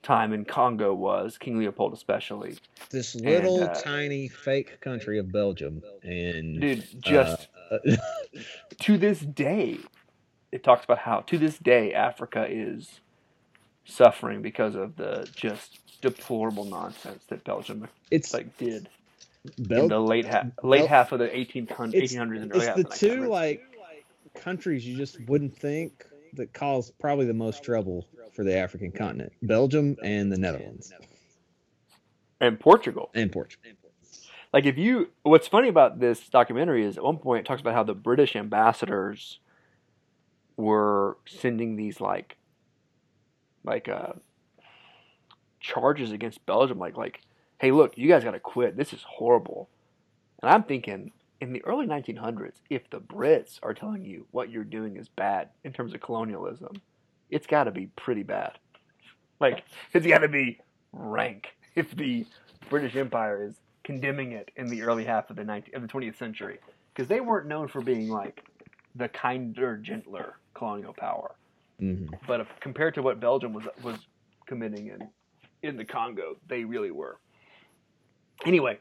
time 0.01 0.33
in 0.33 0.45
Congo 0.45 0.93
was, 0.93 1.37
King 1.37 1.57
Leopold 1.59 1.93
especially. 1.93 2.57
This 2.89 3.15
little 3.15 3.63
uh, 3.63 3.73
tiny 3.73 4.27
fake 4.29 4.79
country 4.79 5.19
of 5.19 5.31
Belgium, 5.31 5.83
and 6.03 6.61
Dude, 6.61 6.83
just 7.01 7.47
uh, 7.71 7.79
to 8.81 8.97
this 8.97 9.19
day, 9.19 9.77
it 10.55 10.63
talks 10.63 10.85
about 10.85 10.99
how 10.99 11.19
to 11.19 11.37
this 11.37 11.57
day 11.57 11.93
Africa 11.93 12.47
is 12.49 13.01
suffering 13.83 14.41
because 14.41 14.73
of 14.73 14.95
the 14.95 15.27
just 15.35 15.79
deplorable 16.01 16.63
nonsense 16.63 17.23
that 17.27 17.43
Belgium 17.43 17.87
it's 18.09 18.33
like 18.33 18.57
did 18.57 18.87
Bel- 19.59 19.83
in 19.83 19.87
the 19.89 19.99
late 19.99 20.25
half 20.25 20.47
late 20.63 20.79
Bel- 20.79 20.87
half 20.87 21.11
of 21.11 21.19
the 21.19 21.27
1800s, 21.27 21.93
it's, 21.93 22.13
and 22.15 22.31
early 22.53 22.65
it's 22.65 22.77
the 22.77 22.83
two 22.83 23.21
1900s. 23.23 23.29
like 23.29 23.61
countries 24.33 24.87
you 24.87 24.95
just 24.97 25.19
wouldn't 25.27 25.55
think 25.57 26.05
that 26.33 26.53
cause 26.53 26.91
probably 26.99 27.25
the 27.25 27.33
most 27.33 27.63
trouble 27.63 28.07
for 28.33 28.43
the 28.43 28.55
African 28.57 28.91
continent: 28.91 29.31
Belgium 29.41 29.95
and 30.03 30.31
the 30.31 30.37
Netherlands 30.37 30.91
and 32.41 32.59
Portugal. 32.59 33.09
and 33.13 33.31
Portugal. 33.31 33.71
like 34.53 34.65
if 34.65 34.77
you 34.77 35.09
what's 35.23 35.47
funny 35.47 35.67
about 35.67 35.99
this 35.99 36.27
documentary 36.29 36.85
is 36.85 36.97
at 36.97 37.03
one 37.03 37.17
point 37.17 37.41
it 37.41 37.45
talks 37.47 37.61
about 37.61 37.73
how 37.73 37.83
the 37.83 37.93
british 37.93 38.35
ambassadors 38.35 39.39
were 40.57 41.17
sending 41.25 41.75
these 41.75 41.99
like 41.99 42.37
like 43.63 43.89
uh 43.89 44.13
charges 45.59 46.11
against 46.11 46.45
belgium 46.45 46.77
like 46.77 46.95
like 46.95 47.21
hey 47.59 47.71
look 47.71 47.97
you 47.97 48.07
guys 48.07 48.23
got 48.23 48.31
to 48.31 48.39
quit. 48.39 48.77
This 48.77 48.93
is 48.93 49.03
horrible. 49.03 49.69
And 50.41 50.51
i'm 50.51 50.63
thinking 50.63 51.11
in 51.41 51.51
the 51.51 51.63
early 51.65 51.85
1900s 51.85 52.55
if 52.69 52.89
the 52.89 52.99
brits 52.99 53.59
are 53.61 53.73
telling 53.73 54.05
you 54.05 54.25
what 54.31 54.49
you're 54.49 54.63
doing 54.63 54.95
is 54.97 55.09
bad 55.09 55.49
in 55.63 55.73
terms 55.73 55.93
of 55.93 56.01
colonialism 56.01 56.81
it's 57.29 57.47
got 57.47 57.65
to 57.65 57.71
be 57.71 57.87
pretty 57.95 58.23
bad. 58.23 58.57
Like 59.39 59.63
it's 59.93 60.05
got 60.05 60.19
to 60.19 60.27
be 60.27 60.59
rank 60.93 61.55
if 61.75 61.95
the 61.95 62.25
british 62.69 62.95
empire 62.95 63.45
is 63.45 63.55
condemning 63.83 64.31
it 64.31 64.49
in 64.55 64.67
the 64.67 64.81
early 64.81 65.03
half 65.03 65.29
of 65.29 65.35
the 65.35 65.43
19th, 65.43 65.75
of 65.75 65.81
the 65.81 65.87
20th 65.87 66.17
century. 66.17 66.57
Because 66.93 67.07
they 67.07 67.19
weren't 67.19 67.47
known 67.47 67.67
for 67.67 67.81
being 67.81 68.09
like 68.09 68.43
the 68.95 69.09
kinder, 69.09 69.77
gentler 69.77 70.37
colonial 70.55 70.93
power. 70.93 71.35
hmm 71.79 72.07
But 72.27 72.41
if, 72.41 72.47
compared 72.59 72.95
to 72.95 73.01
what 73.01 73.19
Belgium 73.19 73.53
was 73.53 73.65
was 73.83 73.97
committing 74.47 74.87
in 74.87 75.09
in 75.61 75.77
the 75.77 75.85
Congo, 75.85 76.37
they 76.47 76.63
really 76.63 76.91
were. 76.91 77.19
Anyway, 78.45 78.79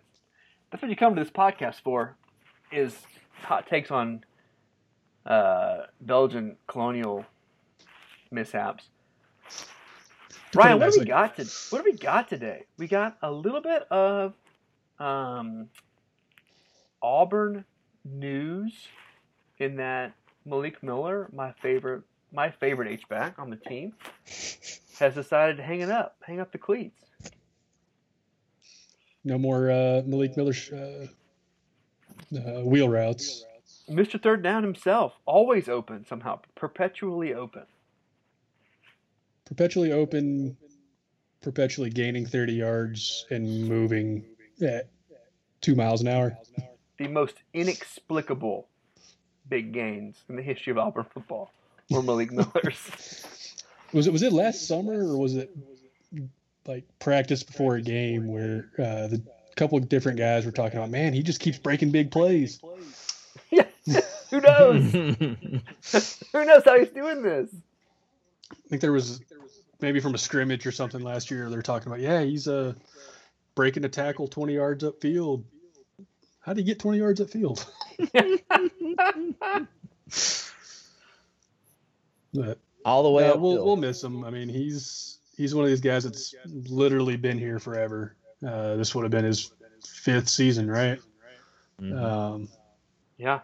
that's 0.70 0.82
what 0.82 0.90
you 0.90 0.96
come 0.96 1.14
to 1.14 1.22
this 1.22 1.32
podcast 1.32 1.82
for, 1.82 2.16
is 2.72 2.96
hot 3.42 3.66
takes 3.66 3.90
on 3.90 4.24
uh, 5.26 5.84
Belgian 6.00 6.56
colonial 6.66 7.24
mishaps. 8.30 8.88
Ryan, 10.54 10.78
what 10.78 10.92
do 10.92 11.00
we 11.00 11.06
got 11.06 11.36
to? 11.36 11.46
What 11.70 11.84
do 11.84 11.90
we 11.90 11.98
got 11.98 12.28
today? 12.28 12.64
We 12.78 12.86
got 12.86 13.16
a 13.22 13.30
little 13.30 13.60
bit 13.60 13.82
of 13.90 14.34
um, 14.98 15.68
Auburn 17.02 17.64
news, 18.04 18.88
in 19.58 19.76
that 19.76 20.12
Malik 20.46 20.82
Miller, 20.82 21.28
my 21.32 21.52
favorite, 21.52 22.02
my 22.32 22.50
favorite 22.50 22.90
H 22.90 23.08
back 23.08 23.38
on 23.38 23.50
the 23.50 23.56
team, 23.56 23.94
has 24.98 25.14
decided 25.14 25.56
to 25.56 25.62
hang 25.62 25.80
it 25.80 25.90
up, 25.90 26.16
hang 26.26 26.40
up 26.40 26.52
the 26.52 26.58
cleats. 26.58 27.00
No 29.24 29.38
more 29.38 29.70
uh, 29.70 30.02
Malik 30.04 30.36
Miller 30.36 30.52
sh- 30.52 30.72
uh, 30.72 31.06
uh, 32.36 32.60
wheel 32.64 32.88
routes. 32.88 33.44
Mr. 33.88 34.22
Third 34.22 34.42
Down 34.42 34.62
himself, 34.62 35.14
always 35.24 35.68
open 35.68 36.04
somehow, 36.06 36.40
perpetually 36.54 37.34
open. 37.34 37.64
Perpetually 39.46 39.92
open, 39.92 40.56
perpetually 41.42 41.90
gaining 41.90 42.26
30 42.26 42.54
yards 42.54 43.26
and 43.30 43.68
moving 43.68 44.24
at 44.62 44.88
two 45.60 45.74
miles 45.74 46.00
an 46.00 46.08
hour. 46.08 46.36
The 46.98 47.08
most 47.08 47.36
inexplicable 47.52 48.68
big 49.48 49.72
gains 49.72 50.16
in 50.28 50.36
the 50.36 50.42
history 50.42 50.70
of 50.70 50.78
Auburn 50.78 51.06
football 51.12 51.50
were 51.90 52.02
Malik 52.02 52.32
Miller's. 52.32 53.26
Was 53.92 54.06
it 54.06 54.12
was 54.12 54.22
it 54.22 54.32
last 54.32 54.66
summer 54.66 55.12
or 55.12 55.18
was 55.18 55.36
it 55.36 55.54
like 56.66 56.84
practice 56.98 57.42
before 57.42 57.76
a 57.76 57.82
game 57.82 58.26
where 58.26 58.70
uh, 58.78 59.06
the 59.08 59.22
couple 59.56 59.78
of 59.78 59.88
different 59.88 60.18
guys 60.18 60.44
were 60.44 60.52
talking 60.52 60.78
about, 60.78 60.90
man, 60.90 61.12
he 61.12 61.22
just 61.22 61.40
keeps 61.40 61.58
breaking 61.58 61.90
big 61.90 62.10
plays. 62.10 62.60
yeah, 63.50 63.66
who 64.30 64.40
knows? 64.40 64.92
who 66.32 66.44
knows 66.44 66.62
how 66.64 66.78
he's 66.78 66.90
doing 66.90 67.22
this? 67.22 67.50
I 68.50 68.68
think 68.68 68.82
there 68.82 68.92
was 68.92 69.20
maybe 69.80 70.00
from 70.00 70.14
a 70.14 70.18
scrimmage 70.18 70.66
or 70.66 70.72
something 70.72 71.02
last 71.02 71.30
year. 71.30 71.48
They're 71.50 71.62
talking 71.62 71.88
about, 71.88 72.00
yeah, 72.00 72.22
he's 72.22 72.48
uh, 72.48 72.74
breaking 73.54 73.84
a 73.84 73.88
tackle 73.88 74.26
20 74.28 74.54
yards 74.54 74.84
upfield. 74.84 75.44
How 76.40 76.52
do 76.52 76.60
you 76.60 76.66
get 76.66 76.78
20 76.78 76.98
yards 76.98 77.20
upfield? 77.20 77.64
But 82.34 82.58
All 82.84 83.02
the 83.02 83.10
way 83.10 83.28
uh, 83.28 83.34
up. 83.34 83.40
we'll 83.40 83.64
we'll 83.64 83.76
miss 83.76 84.02
him. 84.02 84.24
I 84.24 84.30
mean, 84.30 84.48
he's 84.48 85.18
he's 85.36 85.54
one 85.54 85.64
of 85.64 85.70
these 85.70 85.80
guys 85.80 86.04
that's 86.04 86.34
literally 86.46 87.16
been 87.16 87.38
here 87.38 87.58
forever. 87.58 88.16
Uh, 88.46 88.76
this 88.76 88.94
would 88.94 89.02
have 89.02 89.10
been 89.10 89.24
his 89.24 89.50
fifth 89.86 90.28
season, 90.28 90.70
right? 90.70 90.98
Um, 91.80 92.48
Yeah, 93.16 93.40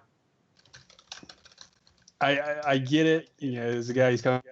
I, 2.21 2.39
I 2.39 2.71
I 2.73 2.79
get 2.79 3.07
it. 3.07 3.31
You 3.39 3.53
know, 3.53 3.63
as 3.63 3.89
a 3.89 3.95
guy, 3.95 4.11
he's 4.11 4.23
coming 4.23 4.43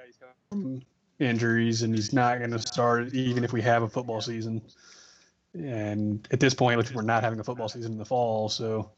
from 0.51 0.83
injuries, 1.19 1.83
and 1.83 1.95
he's 1.95 2.13
not 2.13 2.39
going 2.39 2.51
to 2.53 2.59
start 2.59 3.13
even 3.15 3.45
if 3.45 3.53
we 3.53 3.61
have 3.63 3.83
a 3.83 3.89
football 3.89 4.21
season. 4.21 4.63
And 5.55 6.27
at 6.31 6.41
this 6.41 6.55
point, 6.55 6.79
like 6.79 6.91
we're 6.95 7.03
not 7.03 7.23
having 7.23 7.41
a 7.41 7.45
football 7.45 7.69
season 7.69 7.93
in 7.93 7.99
the 7.99 8.05
fall, 8.05 8.49
so 8.49 8.91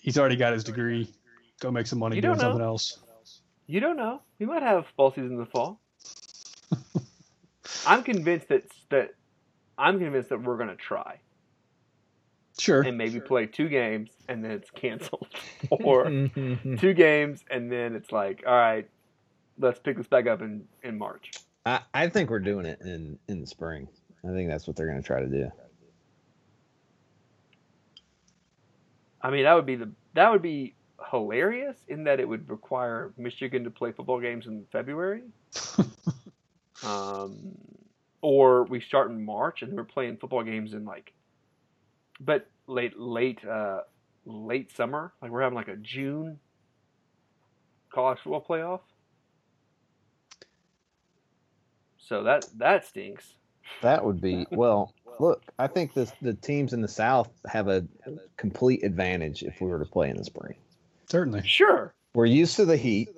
he's 0.00 0.18
already 0.18 0.36
got 0.36 0.52
his 0.52 0.64
degree. 0.64 1.12
Go 1.60 1.70
make 1.70 1.86
some 1.86 1.98
money 1.98 2.16
You 2.16 2.22
doing 2.22 2.34
don't 2.38 2.42
know. 2.42 2.50
something 2.52 2.64
else. 2.64 2.98
you 3.66 3.80
don't 3.80 3.96
know. 3.96 4.20
We 4.38 4.46
might 4.46 4.62
have 4.62 4.86
fall 4.96 5.10
season 5.10 5.32
in 5.32 5.38
the 5.38 5.46
fall. 5.46 5.80
I'm 7.86 8.02
convinced 8.02 8.48
that 8.48 8.64
that 8.90 9.14
I'm 9.76 9.98
convinced 9.98 10.30
that 10.30 10.42
we're 10.42 10.56
going 10.56 10.68
to 10.70 10.76
try 10.76 11.18
Sure. 12.58 12.82
and 12.82 12.98
maybe 12.98 13.20
play 13.20 13.46
two 13.46 13.68
games 13.68 14.10
and 14.28 14.44
then 14.44 14.50
it's 14.50 14.70
canceled, 14.70 15.28
or 15.70 16.04
two 16.06 16.92
games 16.94 17.44
and 17.50 17.70
then 17.70 17.94
it's 17.94 18.10
like, 18.10 18.42
all 18.46 18.52
right, 18.52 18.88
let's 19.58 19.78
pick 19.78 19.96
this 19.96 20.08
back 20.08 20.26
up 20.26 20.40
in 20.42 20.64
in 20.82 20.98
March. 20.98 21.30
I, 21.66 21.80
I 21.94 22.08
think 22.08 22.30
we're 22.30 22.38
doing 22.40 22.66
it 22.66 22.80
in 22.80 23.18
in 23.28 23.40
the 23.40 23.46
spring. 23.46 23.88
I 24.24 24.28
think 24.32 24.48
that's 24.50 24.66
what 24.66 24.74
they're 24.76 24.88
going 24.88 25.00
to 25.00 25.06
try 25.06 25.20
to 25.20 25.28
do. 25.28 25.50
I 29.22 29.30
mean, 29.30 29.44
that 29.44 29.54
would 29.54 29.66
be 29.66 29.76
the 29.76 29.90
that 30.14 30.30
would 30.30 30.42
be 30.42 30.74
hilarious 31.10 31.76
in 31.88 32.04
that 32.04 32.20
it 32.20 32.28
would 32.28 32.48
require 32.48 33.12
Michigan 33.16 33.64
to 33.64 33.70
play 33.70 33.92
football 33.92 34.20
games 34.20 34.46
in 34.46 34.64
February. 34.72 35.22
um, 36.84 37.56
or 38.20 38.64
we 38.64 38.80
start 38.80 39.10
in 39.10 39.24
March 39.24 39.62
and 39.62 39.72
we're 39.74 39.84
playing 39.84 40.16
football 40.16 40.42
games 40.42 40.72
in 40.72 40.84
like, 40.84 41.12
but 42.20 42.48
late 42.66 42.98
late 42.98 43.44
uh, 43.44 43.80
late 44.24 44.74
summer. 44.74 45.12
Like 45.22 45.30
we're 45.30 45.42
having 45.42 45.56
like 45.56 45.68
a 45.68 45.76
June 45.76 46.38
college 47.92 48.18
football 48.22 48.44
playoff. 48.48 48.80
So 51.98 52.22
that 52.24 52.46
that 52.56 52.86
stinks. 52.86 53.34
That 53.82 54.04
would 54.04 54.20
be 54.20 54.46
well. 54.50 54.94
Look, 55.20 55.42
I 55.58 55.66
think 55.66 55.94
this 55.94 56.12
the 56.22 56.34
teams 56.34 56.72
in 56.72 56.80
the 56.80 56.88
South 56.88 57.30
have 57.46 57.68
a 57.68 57.84
complete 58.36 58.84
advantage 58.84 59.42
if 59.42 59.60
we 59.60 59.68
were 59.68 59.78
to 59.78 59.84
play 59.84 60.10
in 60.10 60.16
the 60.16 60.24
spring. 60.24 60.54
Certainly. 61.10 61.42
Sure. 61.46 61.94
We're 62.14 62.26
used 62.26 62.56
to 62.56 62.64
the 62.64 62.76
heat. 62.76 63.08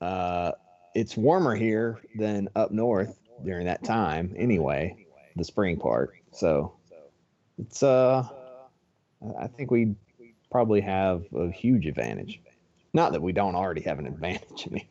Uh, 0.00 0.52
it's 0.94 1.16
warmer 1.16 1.56
here 1.56 2.00
than 2.16 2.48
up 2.54 2.70
north 2.70 3.18
during 3.44 3.66
that 3.66 3.82
time, 3.82 4.34
anyway. 4.36 5.06
The 5.36 5.44
spring 5.44 5.76
part, 5.78 6.14
so 6.30 6.74
it's 7.58 7.82
uh, 7.82 8.28
I 9.38 9.48
think 9.48 9.72
we 9.72 9.96
probably 10.50 10.80
have 10.80 11.24
a 11.34 11.50
huge 11.50 11.86
advantage. 11.86 12.40
Not 12.92 13.10
that 13.12 13.22
we 13.22 13.32
don't 13.32 13.56
already 13.56 13.80
have 13.82 13.98
an 13.98 14.06
advantage. 14.06 14.66
I 14.70 14.74
mean, 14.74 14.86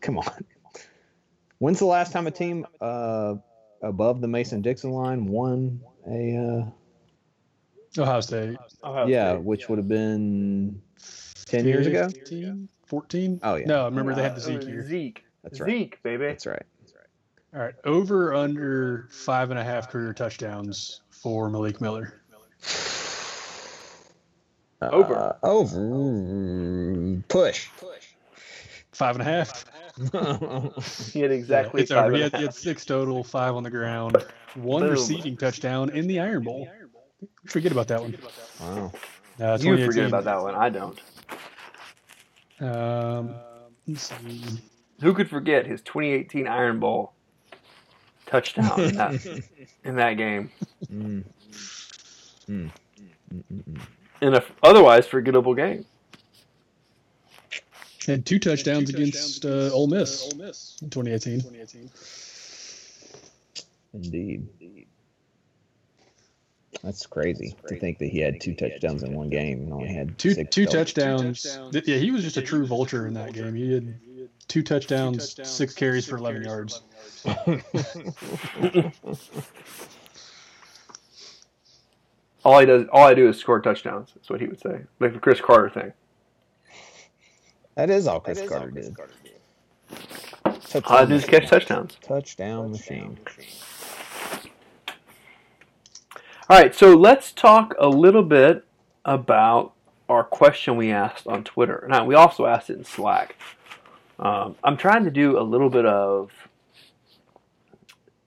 come 0.00 0.18
on. 0.18 0.44
When's 1.58 1.78
the 1.78 1.86
last 1.86 2.12
time 2.12 2.26
a 2.26 2.30
team 2.30 2.66
uh, 2.80 3.34
above 3.84 4.20
the 4.20 4.28
Mason 4.28 4.62
Dixon 4.62 4.90
line 4.90 5.26
won 5.26 5.80
a? 6.08 6.36
Uh, 6.36 8.00
Ohio 8.02 8.20
State. 8.20 8.56
Ohio 8.82 9.06
yeah, 9.06 9.32
State. 9.34 9.44
which 9.44 9.68
would 9.68 9.78
have 9.78 9.88
been 9.88 10.80
ten 11.46 11.64
years 11.64 11.86
ago. 11.86 12.08
15, 12.08 12.68
14? 12.86 13.40
Oh, 13.42 13.54
yeah. 13.54 13.66
No, 13.66 13.84
remember 13.84 14.14
they 14.14 14.22
had 14.22 14.32
the 14.34 14.40
Uh, 14.40 14.44
Zeke 14.44 14.66
year. 14.66 14.82
Zeke. 14.86 15.24
That's 15.44 15.60
right. 15.60 15.70
Zeke, 15.70 16.02
baby. 16.02 16.26
That's 16.26 16.46
right. 16.46 16.62
That's 16.80 16.94
right. 16.94 17.54
All 17.54 17.60
right. 17.64 17.74
Over 17.84 18.34
under 18.34 19.08
five 19.12 19.50
and 19.50 19.58
a 19.60 19.64
half 19.64 19.90
career 19.90 20.12
touchdowns 20.12 21.02
for 21.10 21.48
Malik 21.50 21.80
Miller. 21.80 22.20
Over. 24.82 25.16
Uh, 25.16 25.36
over. 25.46 27.22
Push. 27.28 27.68
Push. 27.78 28.06
Five 28.92 29.16
and 29.16 29.22
a 29.22 29.24
half. 29.24 29.64
He 31.12 31.20
had 31.20 31.30
exactly 31.30 31.80
Yeah, 31.80 31.82
it's 31.82 31.92
five 31.92 32.06
over. 32.06 32.16
He 32.16 32.22
had, 32.22 32.34
he 32.36 32.42
had 32.42 32.54
six 32.54 32.84
total, 32.84 33.22
five 33.22 33.54
on 33.54 33.62
the 33.62 33.70
ground, 33.70 34.16
one 34.54 34.82
Boom. 34.82 34.90
receiving 34.90 35.36
touchdown 35.36 35.90
in 35.90 36.06
the 36.06 36.20
Iron 36.20 36.42
Bowl. 36.42 36.68
Forget 37.46 37.72
about 37.72 37.88
that 37.88 38.00
one. 38.00 38.16
Wow. 38.60 38.92
Uh, 39.40 39.58
You 39.60 39.84
forget 39.86 40.06
about 40.06 40.24
that 40.24 40.42
one. 40.42 40.54
I 40.54 40.68
don't. 40.68 41.00
Um. 42.60 43.34
Who 45.00 45.12
could 45.12 45.28
forget 45.28 45.66
his 45.66 45.82
2018 45.82 46.46
Iron 46.46 46.80
Bowl 46.80 47.12
touchdown 48.26 48.80
in 48.80 48.94
that, 48.96 49.42
in 49.84 49.96
that 49.96 50.14
game? 50.14 50.50
Mm. 50.90 51.24
Mm. 52.48 52.70
In 54.22 54.34
a 54.34 54.42
otherwise 54.62 55.06
forgettable 55.06 55.54
game. 55.54 55.84
Had 58.06 58.26
two 58.26 58.38
touchdowns 58.38 58.90
against 58.90 59.44
uh, 59.46 59.70
Ole 59.72 59.86
Miss 59.86 60.30
in 60.82 60.90
2018. 60.90 61.90
Indeed. 63.94 64.48
That's 66.82 67.06
crazy 67.06 67.56
to 67.68 67.78
think 67.80 67.98
that 67.98 68.08
he 68.08 68.18
had 68.18 68.40
two 68.40 68.54
touchdowns 68.54 69.02
in 69.04 69.14
one 69.14 69.30
game 69.30 69.62
and 69.62 69.72
only 69.72 69.88
had 69.92 70.18
Two 70.18 70.34
six 70.34 70.50
two 70.54 70.66
total. 70.66 70.80
touchdowns. 70.84 71.42
Th- 71.72 71.86
Yeah, 71.86 71.96
he 71.96 72.10
was 72.10 72.22
just 72.24 72.36
a 72.36 72.42
true 72.42 72.66
vulture 72.66 73.06
in 73.06 73.14
that 73.14 73.32
game. 73.32 73.54
He 73.54 73.72
had 73.72 73.98
two 74.48 74.62
touchdowns, 74.62 75.40
six 75.48 75.72
carries 75.74 76.06
for 76.06 76.18
11 76.18 76.42
yards. 76.42 76.82
All 82.44 82.58
he 82.60 82.66
does, 82.66 82.86
all 82.92 83.04
I 83.04 83.14
do 83.14 83.26
is 83.28 83.38
score 83.38 83.58
touchdowns. 83.60 84.12
That's 84.14 84.28
what 84.28 84.40
he 84.40 84.46
would 84.46 84.60
say, 84.60 84.82
like 85.00 85.14
the 85.14 85.18
Cris 85.18 85.40
Carter 85.40 85.70
thing. 85.70 85.92
That 87.74 87.90
is 87.90 88.06
all 88.06 88.20
Cris 88.20 88.40
Carter 88.48 88.70
did. 88.70 88.96
All 90.86 90.96
I 90.96 91.04
do 91.04 91.14
is 91.14 91.24
catch 91.24 91.48
touchdowns. 91.48 91.96
Touchdown 92.02 92.72
machine. 92.72 93.18
All 96.48 96.58
right, 96.58 96.74
so 96.74 96.94
let's 96.94 97.32
talk 97.32 97.74
a 97.78 97.88
little 97.88 98.22
bit 98.22 98.64
about 99.04 99.72
our 100.08 100.22
question 100.22 100.76
we 100.76 100.90
asked 100.90 101.26
on 101.26 101.42
Twitter. 101.42 101.86
Now, 101.88 102.04
we 102.04 102.14
also 102.14 102.46
asked 102.46 102.70
it 102.70 102.76
in 102.76 102.84
Slack. 102.84 103.36
Um, 104.18 104.54
I'm 104.62 104.76
trying 104.76 105.04
to 105.04 105.10
do 105.10 105.38
a 105.38 105.42
little 105.42 105.70
bit 105.70 105.86
of 105.86 106.30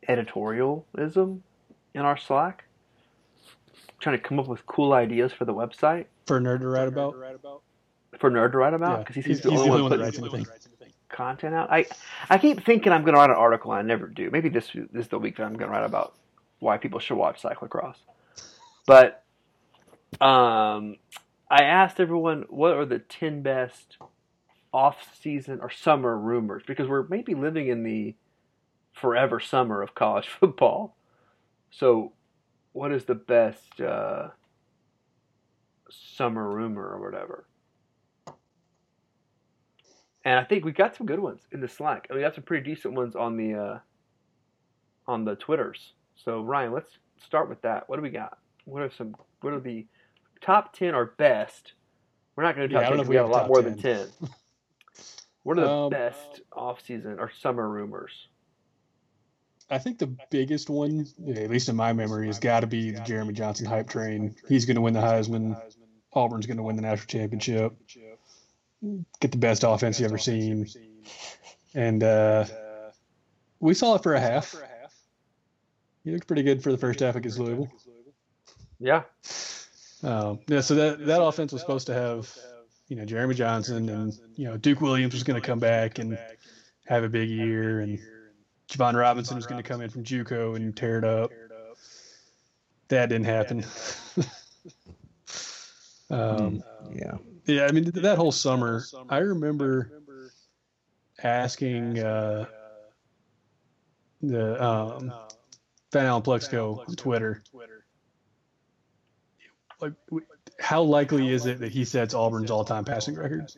editorialism 0.09 1.39
in 1.93 2.01
our 2.01 2.17
Slack. 2.17 2.63
trying 3.99 4.17
to 4.17 4.23
come 4.23 4.39
up 4.39 4.47
with 4.47 4.65
cool 4.65 4.93
ideas 4.93 5.31
for 5.31 5.45
the 5.45 5.53
website 5.53 6.05
For 6.25 6.37
a 6.37 6.39
nerd 6.39 6.59
to 6.61 6.67
write 6.67 6.87
about. 6.87 7.15
For 8.19 8.31
Nerd 8.31 8.51
to 8.53 8.57
write 8.57 8.73
about 8.73 8.99
Yeah, 8.99 9.03
because 9.03 9.15
he 9.15 9.21
he's, 9.23 9.39
seems 9.39 9.41
he's 9.47 9.63
the 9.63 9.63
the 9.63 9.69
only 9.69 9.69
only 9.71 9.81
one 9.81 9.89
one 9.91 9.91
that 9.91 9.99
writes 9.99 10.17
anything. 10.19 10.47
content 11.09 11.55
out. 11.55 11.71
I 11.71 11.87
I 12.29 12.37
keep 12.37 12.65
thinking 12.65 12.91
I'm 12.93 13.03
going 13.03 13.13
to 13.15 13.19
write 13.19 13.29
an 13.29 13.35
article, 13.37 13.71
and 13.73 13.79
I 13.79 13.83
never 13.83 14.07
do. 14.07 14.29
Maybe 14.31 14.49
this 14.49 14.71
this 14.73 15.05
is 15.05 15.07
the 15.09 15.19
week 15.19 15.37
that 15.37 15.43
I'm 15.43 15.53
going 15.55 15.69
to 15.71 15.73
write 15.77 15.85
about 15.85 16.15
why 16.59 16.77
people 16.77 16.99
should 16.99 17.17
watch 17.17 17.41
cyclocross. 17.41 17.97
But 18.87 19.23
um, 20.21 20.97
I 21.49 21.63
asked 21.63 21.99
everyone 21.99 22.45
what 22.49 22.73
are 22.73 22.85
the 22.85 22.99
ten 22.99 23.41
best 23.43 23.97
off-season 24.73 25.59
or 25.61 25.69
summer 25.71 26.17
rumors 26.17 26.63
because 26.67 26.87
we're 26.87 27.07
maybe 27.07 27.35
living 27.35 27.67
in 27.69 27.83
the 27.83 28.15
forever 28.93 29.39
summer 29.39 29.81
of 29.81 29.95
college 29.95 30.27
football. 30.39 30.97
So, 31.71 32.13
what 32.73 32.91
is 32.91 33.05
the 33.05 33.15
best 33.15 33.81
uh, 33.81 34.29
summer 35.89 36.49
rumor 36.49 36.87
or 36.87 37.01
whatever? 37.01 37.45
And 40.27 40.37
I 40.37 40.43
think 40.43 40.65
we 40.65 40.73
got 40.73 40.93
some 40.93 41.07
good 41.07 41.21
ones 41.21 41.39
in 41.53 41.61
the 41.61 41.69
Slack. 41.69 42.07
And 42.09 42.17
we 42.17 42.21
got 42.21 42.35
some 42.35 42.43
pretty 42.43 42.69
decent 42.69 42.93
ones 42.95 43.15
on 43.15 43.37
the 43.37 43.53
uh, 43.53 43.79
on 45.07 45.23
the 45.23 45.37
Twitters. 45.37 45.93
So 46.17 46.41
Ryan, 46.41 46.73
let's 46.73 46.89
start 47.25 47.47
with 47.47 47.61
that. 47.61 47.87
What 47.87 47.95
do 47.95 48.01
we 48.01 48.09
got? 48.09 48.37
What 48.65 48.81
are 48.81 48.91
some? 48.91 49.15
What 49.39 49.53
are 49.53 49.61
the 49.61 49.85
top 50.41 50.73
ten 50.73 50.93
or 50.93 51.13
best? 51.17 51.71
We're 52.35 52.43
not 52.43 52.57
going 52.57 52.67
to 52.67 52.67
do 52.67 52.73
Yeah, 52.73 52.81
I 52.81 52.83
top 52.83 52.89
don't 52.89 52.97
know 52.97 53.03
ten. 53.03 53.05
if 53.05 53.09
We 53.09 53.15
got 53.15 53.25
a 53.25 53.31
lot 53.39 53.47
more 53.47 53.61
than 53.61 53.77
10. 53.77 54.07
What 55.43 55.57
are 55.59 55.61
the 55.61 55.71
Um, 55.71 55.89
best 55.91 56.41
off-season 56.51 57.19
or 57.19 57.31
summer 57.31 57.69
rumors? 57.69 58.11
I 59.69 59.77
think 59.77 59.97
the 59.97 60.13
biggest 60.29 60.69
one, 60.69 61.07
at 61.37 61.49
least 61.49 61.69
in 61.69 61.75
my 61.77 61.93
memory, 61.93 62.27
has 62.27 62.37
got 62.37 62.59
to 62.59 62.67
be 62.67 62.91
the 62.91 62.99
Jeremy 62.99 63.31
Johnson 63.31 63.65
hype 63.65 63.87
train. 63.87 64.35
He's 64.49 64.65
going 64.65 64.75
to 64.75 64.81
win 64.81 64.93
the 64.93 64.99
Heisman. 64.99 65.57
Auburn's 66.11 66.47
going 66.47 66.57
to 66.57 66.63
win 66.63 66.75
the 66.75 66.81
national 66.81 67.07
championship. 67.07 67.73
Get 69.19 69.31
the 69.31 69.37
best 69.37 69.63
offense 69.63 69.99
you 69.99 70.05
ever 70.05 70.17
seen. 70.17 70.67
And 71.73 72.03
uh, 72.03 72.45
we 73.59 73.73
saw 73.73 73.95
it 73.95 74.03
for 74.03 74.13
a 74.13 74.19
half. 74.19 74.55
He 76.03 76.11
looked 76.11 76.27
pretty 76.27 76.43
good 76.43 76.63
for 76.63 76.71
the 76.71 76.77
first 76.77 76.99
half 76.99 77.15
against 77.15 77.39
Louisville. 77.39 77.69
Yeah, 78.79 79.03
Um, 80.03 80.39
yeah, 80.47 80.61
so 80.61 80.75
that 80.75 81.05
that 81.07 81.21
offense 81.21 81.51
was 81.51 81.61
supposed 81.61 81.87
to 81.87 81.93
have, 81.93 82.31
you 82.87 82.95
know, 82.95 83.05
Jeremy 83.05 83.33
Johnson 83.33 83.89
and 83.89 84.13
you 84.35 84.45
know 84.45 84.55
Duke 84.55 84.81
Williams 84.81 85.13
was 85.13 85.23
going 85.23 85.41
to 85.41 85.45
come 85.45 85.57
back 85.57 85.97
and 85.97 86.17
have 86.85 87.03
a 87.03 87.09
big 87.09 87.29
year, 87.29 87.81
and 87.81 87.99
Jovon 88.69 88.93
Robinson 88.93 89.35
was 89.35 89.47
going 89.47 89.61
to 89.61 89.67
come 89.67 89.81
in 89.81 89.89
from 89.89 90.03
JUCO 90.03 90.55
and 90.55 90.77
tear 90.77 90.99
it 90.99 91.03
up. 91.03 91.31
That 92.89 93.09
didn't 93.09 93.25
happen. 93.25 93.65
um, 96.11 96.63
Yeah. 96.93 97.17
Yeah, 97.47 97.65
I 97.65 97.71
mean 97.71 97.85
that 97.85 98.17
whole 98.17 98.31
summer, 98.33 98.83
I 99.09 99.19
remember 99.19 100.01
asking 101.23 101.99
uh, 101.99 102.45
the 104.21 104.63
um, 104.63 105.13
Van 105.93 106.05
Allen 106.05 106.23
Plexico 106.23 106.85
on 106.87 106.95
Twitter, 106.95 107.41
like, 109.79 109.93
how 110.59 110.81
likely 110.81 111.29
is 111.31 111.45
it 111.45 111.59
that 111.59 111.71
he 111.71 111.85
sets 111.85 112.13
Auburn's 112.13 112.51
all-time 112.51 112.83
passing 112.83 113.15
record? 113.15 113.51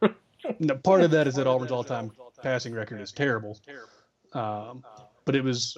no, 0.58 0.76
part 0.76 1.02
of 1.02 1.10
that 1.10 1.26
is 1.26 1.34
that 1.34 1.46
Auburn's 1.46 1.72
all-time 1.72 2.10
passing 2.42 2.72
record 2.72 3.00
is 3.00 3.12
terrible. 3.12 3.58
Um, 4.32 4.82
but 5.24 5.34
it 5.34 5.44
was 5.44 5.76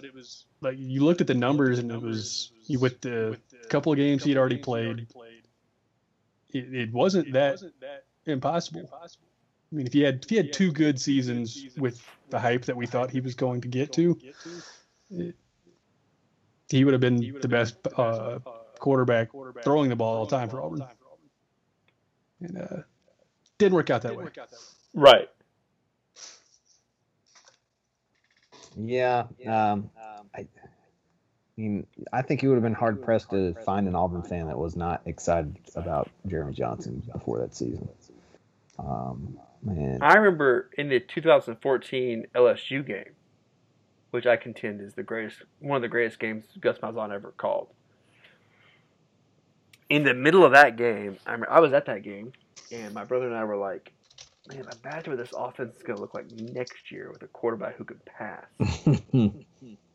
like 0.60 0.76
you 0.78 1.04
looked 1.04 1.20
at 1.20 1.26
the 1.26 1.34
numbers 1.34 1.78
and 1.78 1.90
it 1.90 2.00
was 2.00 2.52
you, 2.66 2.78
with 2.78 3.00
the 3.00 3.38
couple 3.68 3.92
of 3.92 3.98
games 3.98 4.22
he'd 4.24 4.36
already 4.36 4.58
played. 4.58 5.06
It, 6.58 6.74
it 6.74 6.92
wasn't 6.92 7.32
that 7.32 7.62
impossible. 8.26 8.88
I 8.92 9.74
mean, 9.74 9.86
if 9.86 9.92
he 9.92 10.00
had 10.00 10.24
if 10.24 10.30
he 10.30 10.36
had 10.36 10.52
two 10.52 10.72
good 10.72 11.00
seasons 11.00 11.66
with 11.76 12.02
the 12.30 12.38
hype 12.38 12.64
that 12.66 12.76
we 12.76 12.86
thought 12.86 13.10
he 13.10 13.20
was 13.20 13.34
going 13.34 13.60
to 13.62 13.68
get 13.68 13.92
to, 13.94 14.18
it, 15.10 15.34
he 16.68 16.84
would 16.84 16.94
have 16.94 17.00
been 17.00 17.16
the 17.40 17.48
best 17.48 17.76
uh, 17.96 18.38
quarterback 18.78 19.30
throwing 19.62 19.88
the 19.88 19.96
ball 19.96 20.18
all 20.18 20.26
the 20.26 20.36
time 20.36 20.48
for 20.48 20.62
Auburn. 20.62 20.84
And 22.40 22.58
uh, 22.58 22.82
didn't 23.58 23.74
work 23.74 23.90
out 23.90 24.02
that 24.02 24.14
way. 24.16 24.26
right. 24.94 25.28
Yeah. 28.76 29.24
Um, 29.46 29.90
I, 30.34 30.46
I 31.58 31.62
mean, 31.62 31.86
I 32.12 32.20
think 32.22 32.42
you 32.42 32.50
would 32.50 32.56
have 32.56 32.62
been 32.62 32.74
hard 32.74 33.02
pressed 33.02 33.30
to 33.30 33.54
find 33.64 33.88
an 33.88 33.94
Auburn 33.94 34.22
fan 34.22 34.48
that 34.48 34.58
was 34.58 34.76
not 34.76 35.00
excited 35.06 35.56
about 35.74 36.10
Jeremy 36.26 36.52
Johnson 36.52 37.02
before 37.12 37.38
that 37.40 37.54
season. 37.54 37.88
Um, 38.78 39.38
man, 39.62 39.98
I 40.02 40.14
remember 40.14 40.68
in 40.76 40.90
the 40.90 41.00
2014 41.00 42.26
LSU 42.34 42.86
game, 42.86 43.14
which 44.10 44.26
I 44.26 44.36
contend 44.36 44.82
is 44.82 44.92
the 44.94 45.02
greatest, 45.02 45.42
one 45.60 45.76
of 45.76 45.82
the 45.82 45.88
greatest 45.88 46.18
games 46.18 46.44
Gus 46.60 46.78
Malzahn 46.78 47.10
ever 47.10 47.32
called. 47.32 47.68
In 49.88 50.02
the 50.02 50.14
middle 50.14 50.44
of 50.44 50.52
that 50.52 50.76
game, 50.76 51.16
I, 51.26 51.32
remember, 51.32 51.50
I 51.50 51.60
was 51.60 51.72
at 51.72 51.86
that 51.86 52.02
game, 52.02 52.32
and 52.70 52.92
my 52.92 53.04
brother 53.04 53.28
and 53.28 53.36
I 53.36 53.44
were 53.44 53.56
like, 53.56 53.92
"Man, 54.48 54.66
imagine 54.84 55.12
what 55.12 55.18
this 55.18 55.32
offense 55.34 55.76
is 55.76 55.82
going 55.84 55.96
to 55.96 56.02
look 56.02 56.12
like 56.12 56.30
next 56.32 56.90
year 56.90 57.10
with 57.10 57.22
a 57.22 57.28
quarterback 57.28 57.76
who 57.76 57.84
could 57.84 58.04
pass." 58.04 58.44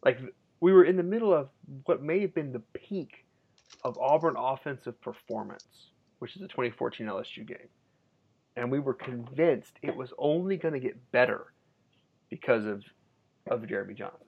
like 0.03 0.19
we 0.61 0.71
were 0.71 0.85
in 0.85 0.95
the 0.95 1.03
middle 1.03 1.33
of 1.33 1.49
what 1.85 2.01
may 2.01 2.21
have 2.21 2.33
been 2.33 2.53
the 2.53 2.61
peak 2.73 3.25
of 3.83 3.97
Auburn 3.97 4.35
offensive 4.37 4.99
performance, 5.01 5.91
which 6.19 6.35
is 6.35 6.41
the 6.41 6.47
2014 6.47 7.07
LSU 7.07 7.45
game 7.45 7.57
and 8.55 8.71
we 8.71 8.79
were 8.79 8.93
convinced 8.93 9.77
it 9.81 9.95
was 9.95 10.11
only 10.17 10.57
going 10.57 10.73
to 10.73 10.79
get 10.79 11.11
better 11.11 11.53
because 12.29 12.65
of 12.65 12.83
of 13.47 13.67
Jeremy 13.67 13.93
Johnson. 13.95 14.27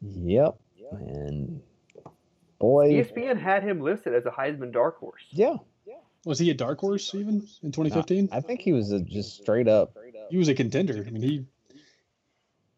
yep. 0.00 0.56
And 0.92 1.60
boy, 2.58 2.90
ESPN 2.92 3.40
had 3.40 3.62
him 3.62 3.80
listed 3.80 4.14
as 4.14 4.26
a 4.26 4.30
Heisman 4.30 4.72
dark 4.72 4.98
horse. 4.98 5.22
yeah. 5.86 5.94
Was 6.24 6.38
he 6.38 6.50
a 6.50 6.54
dark 6.54 6.80
horse 6.80 7.14
even 7.14 7.46
in 7.62 7.72
2015? 7.72 8.28
I 8.32 8.40
think 8.40 8.60
he 8.60 8.72
was 8.72 8.92
a 8.92 9.00
just 9.00 9.36
straight 9.36 9.68
up 9.68 9.96
He 10.30 10.36
was 10.36 10.48
a 10.48 10.54
contender. 10.54 11.04
I 11.06 11.10
mean, 11.10 11.22
he 11.22 11.44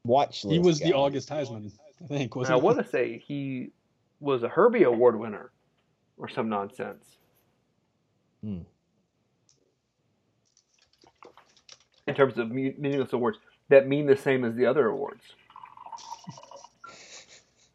watch 0.04 0.42
he 0.42 0.58
list 0.58 0.64
was 0.64 0.80
the. 0.80 0.92
August 0.92 1.28
Heisman, 1.28 1.70
I 2.02 2.06
think. 2.06 2.36
Wasn't 2.36 2.52
I 2.52 2.56
want 2.56 2.78
to 2.78 2.88
say 2.88 3.22
he 3.26 3.70
was 4.20 4.42
a 4.42 4.48
Herbie 4.48 4.84
Award 4.84 5.18
winner 5.18 5.50
or 6.16 6.28
some 6.28 6.48
nonsense. 6.48 7.16
Hmm. 8.42 8.60
In 12.06 12.14
terms 12.14 12.36
of 12.36 12.50
meaningless 12.50 13.12
awards 13.12 13.38
that 13.68 13.88
mean 13.88 14.06
the 14.06 14.16
same 14.16 14.44
as 14.44 14.54
the 14.54 14.66
other 14.66 14.88
awards. 14.88 15.22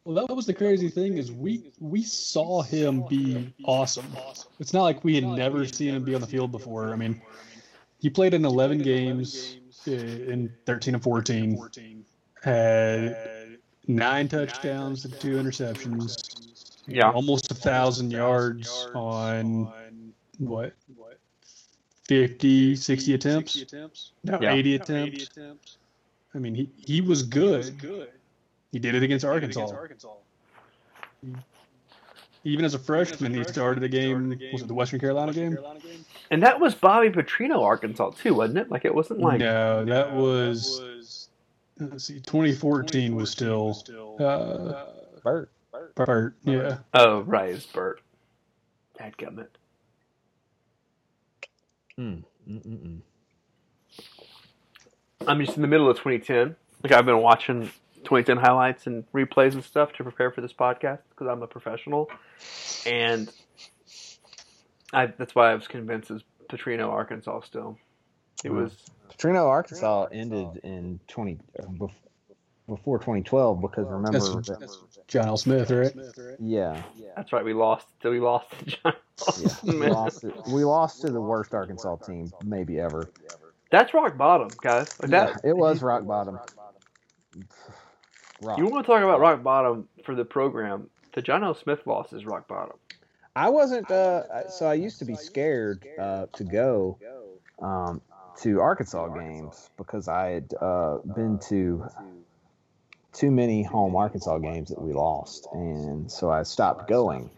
Well, 0.04 0.26
that 0.26 0.34
was 0.34 0.46
the 0.46 0.54
crazy 0.54 0.90
thing 0.90 1.18
is 1.18 1.32
we 1.32 1.72
we 1.80 2.02
saw 2.02 2.62
him 2.62 3.04
be 3.10 3.54
awesome. 3.66 4.06
It's 4.60 4.74
not 4.74 4.84
like 4.84 5.04
we 5.04 5.16
had 5.16 5.26
never 5.26 5.66
seen 5.66 5.96
him 5.96 6.04
be 6.04 6.16
on 6.16 6.22
the 6.22 6.28
field 6.28 6.52
before. 6.52 6.94
I 6.94 6.96
mean, 6.96 7.22
he 8.00 8.10
played 8.10 8.34
in 8.34 8.46
11 8.46 8.80
games 8.80 9.58
uh, 9.88 9.92
in 9.92 10.54
13 10.66 10.94
and 10.94 11.04
14, 11.04 11.62
had 12.48 13.58
nine 13.88 14.28
touchdowns 14.28 15.06
and 15.06 15.20
two 15.20 15.36
interceptions, 15.38 16.48
Yeah. 16.88 17.12
almost 17.12 17.52
a 17.52 17.56
thousand 17.56 18.12
yards 18.12 18.88
on 18.96 19.72
what 20.40 20.74
50, 22.08 22.76
60 22.76 23.14
attempts, 23.14 23.64
no, 24.24 24.40
Yeah. 24.42 24.54
80 24.54 24.76
attempts. 24.76 25.78
I 26.34 26.40
mean, 26.40 26.56
he 26.56 26.70
he 26.78 27.02
was 27.02 27.24
good. 27.24 27.76
He 28.72 28.80
did 28.80 28.96
it 28.96 29.04
against 29.04 29.26
Arkansas. 29.26 29.68
Even 32.44 32.64
as 32.64 32.74
a 32.74 32.80
freshman, 32.80 33.34
he 33.34 33.44
started 33.44 33.82
the 33.82 33.90
game. 33.90 34.40
Was 34.54 34.62
it 34.62 34.68
the 34.68 34.74
Western 34.74 35.00
Carolina 35.00 35.34
game? 35.34 35.58
And 36.32 36.44
that 36.44 36.60
was 36.60 36.76
Bobby 36.76 37.10
Petrino, 37.10 37.62
Arkansas, 37.62 38.12
too, 38.12 38.36
wasn't 38.36 38.60
it? 38.60 38.72
Like 38.72 38.86
it 38.86 38.94
wasn't 38.94 39.20
like 39.20 39.40
No, 39.40 39.84
that 39.84 40.14
was. 40.14 41.27
Let's 41.80 42.06
see, 42.06 42.20
2014 42.20 43.16
was 43.16 43.32
still. 43.32 43.76
Uh, 44.20 44.86
Bert. 45.24 45.52
Bert, 45.96 46.36
yeah. 46.44 46.78
Oh, 46.94 47.22
right, 47.22 47.50
it's 47.50 47.66
Bert. 47.66 48.02
Dadgummit. 49.00 49.50
Mm, 52.00 52.24
mm, 52.50 52.68
mm, 52.68 53.02
mm. 54.00 54.06
I'm 55.28 55.44
just 55.44 55.56
in 55.56 55.62
the 55.62 55.68
middle 55.68 55.90
of 55.90 55.98
2010. 55.98 56.56
Like 56.84 56.94
I've 56.94 57.06
been 57.06 57.22
watching 57.22 57.70
2010 58.04 58.38
highlights 58.38 58.88
and 58.88 59.04
replays 59.12 59.54
and 59.54 59.64
stuff 59.64 59.94
to 59.94 60.04
prepare 60.04 60.32
for 60.32 60.42
this 60.42 60.54
podcast 60.54 61.00
because 61.10 61.28
I'm 61.28 61.42
a 61.44 61.48
professional, 61.48 62.10
and 62.86 63.30
I 64.94 65.08
that's 65.08 65.36
why 65.36 65.52
I 65.52 65.56
was 65.56 65.68
convinced 65.68 66.12
it's 66.12 66.24
Petrino, 66.50 66.90
Arkansas. 66.90 67.42
Still, 67.42 67.78
it 68.44 68.52
was 68.52 68.74
Petrino, 69.18 69.48
Arkansas 69.48 70.08
ended 70.12 70.60
in 70.64 71.00
20 71.08 71.40
uh, 71.60 71.88
before 72.68 73.00
2012 73.00 73.62
because 73.62 73.88
remember, 73.90 74.20
That's, 74.20 74.48
that- 74.48 74.60
that's 74.60 74.78
John 75.08 75.28
L. 75.28 75.38
Smith, 75.38 75.72
right? 75.72 75.94
yeah, 76.40 76.82
that's 77.16 77.34
right. 77.34 77.44
We 77.44 77.54
lost. 77.54 77.88
So 78.04 78.12
we 78.12 78.20
lost 78.20 78.52
to 78.60 78.66
John. 78.66 78.94
yeah, 79.40 79.56
we 79.64 79.90
lost, 79.90 80.24
it. 80.24 80.34
we 80.50 80.64
lost 80.64 81.02
to 81.02 81.10
the 81.10 81.22
worst 81.22 81.54
Arkansas 81.54 81.96
team 81.98 82.32
maybe 82.44 82.80
ever. 82.80 83.10
That's 83.72 83.94
rock 83.94 84.18
bottom, 84.18 84.50
guys. 84.62 84.88
Like 85.02 85.12
that. 85.12 85.42
Yeah, 85.44 85.50
it 85.50 85.58
was 85.58 85.82
rock 85.82 86.06
bottom. 86.06 86.38
Rock. 88.42 88.58
You 88.60 88.68
want 88.68 88.86
to 88.86 88.92
talk 88.92 89.02
about 89.02 89.20
rock 89.20 89.42
bottom 89.42 89.88
for 90.06 90.14
the 90.14 90.24
program? 90.26 90.90
The 91.16 91.22
John 91.22 91.44
L. 91.44 91.56
Smith 91.56 91.80
loss 91.86 92.14
is 92.14 92.26
rock 92.26 92.48
bottom. 92.48 92.78
I 93.36 93.50
wasn't. 93.50 93.90
Uh, 93.90 94.48
so 94.50 94.68
I 94.68 94.76
used 94.76 95.00
to 95.00 95.06
be 95.06 95.16
scared 95.16 95.86
uh, 96.00 96.28
to 96.34 96.44
go 96.44 96.98
um, 97.60 98.02
to 98.38 98.60
Arkansas 98.62 99.08
games 99.10 99.70
because 99.78 100.08
I 100.08 100.30
had 100.30 100.54
uh, 100.62 100.98
been 101.16 101.40
to 101.50 101.86
too 103.14 103.32
many 103.32 103.64
home 103.64 103.96
Arkansas 103.96 104.38
games 104.40 104.70
that 104.70 104.82
we 104.82 104.94
lost, 104.94 105.48
and 105.54 106.12
so 106.12 106.30
I 106.30 106.44
stopped 106.44 106.88
going. 106.88 107.30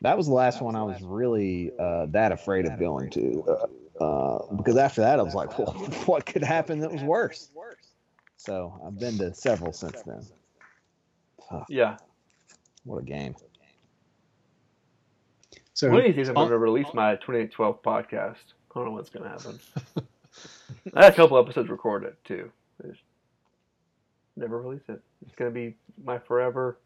That 0.00 0.16
was 0.16 0.26
the 0.26 0.32
last 0.32 0.62
one 0.62 0.76
I 0.76 0.82
was 0.82 1.02
really 1.02 1.72
uh, 1.78 2.06
that 2.06 2.32
afraid 2.32 2.66
of 2.66 2.78
going 2.78 3.10
to, 3.10 3.44
uh, 4.00 4.04
uh, 4.04 4.54
because 4.54 4.76
after 4.76 5.00
that 5.00 5.18
I 5.18 5.22
was 5.22 5.34
like, 5.34 5.58
well, 5.58 5.72
what 6.06 6.24
could 6.24 6.44
happen 6.44 6.78
that 6.80 6.92
was 6.92 7.02
worse? 7.02 7.50
So 8.36 8.80
I've 8.86 8.98
been 8.98 9.18
to 9.18 9.34
several 9.34 9.72
since 9.72 10.00
then. 10.02 10.24
Yeah. 11.68 11.96
What 12.84 12.98
a 12.98 13.02
game! 13.02 13.34
So 15.74 15.90
One 15.90 16.00
of 16.00 16.06
these 16.06 16.16
days 16.16 16.28
I'm 16.28 16.34
going 16.34 16.50
to 16.50 16.58
release 16.58 16.88
my 16.94 17.16
2812 17.16 17.82
podcast. 17.82 18.36
I 18.70 18.74
don't 18.74 18.86
know 18.86 18.90
what's 18.92 19.10
going 19.10 19.24
to 19.24 19.28
happen. 19.28 19.58
I 20.94 21.04
had 21.04 21.12
a 21.12 21.16
couple 21.16 21.38
episodes 21.38 21.68
recorded 21.68 22.14
too. 22.24 22.50
I 22.82 22.88
just 22.88 23.00
never 24.36 24.60
release 24.60 24.82
it. 24.88 25.00
It's 25.26 25.34
going 25.34 25.50
to 25.50 25.54
be 25.54 25.76
my 26.02 26.18
forever 26.18 26.78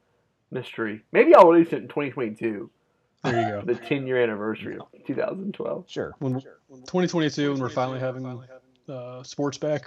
mystery. 0.50 1.02
Maybe 1.12 1.34
I'll 1.34 1.48
release 1.48 1.72
it 1.72 1.82
in 1.82 1.88
2022, 1.88 2.70
there 3.24 3.56
you 3.56 3.62
go. 3.62 3.72
the 3.72 3.74
10 3.74 4.06
year 4.06 4.22
anniversary 4.22 4.78
of 4.78 4.86
2012. 5.06 5.84
Sure. 5.88 6.14
When 6.18 6.34
2022, 6.34 7.52
when 7.52 7.60
we're 7.60 7.68
finally 7.68 8.00
having 8.00 8.26
uh, 8.88 9.22
sports 9.22 9.58
back. 9.58 9.84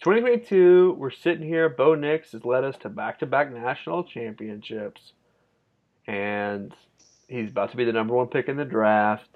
2022, 0.00 0.96
we're 0.98 1.10
sitting 1.10 1.46
here. 1.46 1.68
Bo 1.68 1.94
Nix 1.94 2.32
has 2.32 2.44
led 2.44 2.64
us 2.64 2.76
to 2.78 2.88
back 2.88 3.20
to 3.20 3.26
back 3.26 3.52
national 3.52 4.04
championships. 4.04 5.12
And 6.06 6.74
he's 7.28 7.50
about 7.50 7.70
to 7.70 7.76
be 7.76 7.84
the 7.84 7.92
number 7.92 8.14
one 8.14 8.26
pick 8.26 8.48
in 8.48 8.56
the 8.56 8.64
draft. 8.64 9.28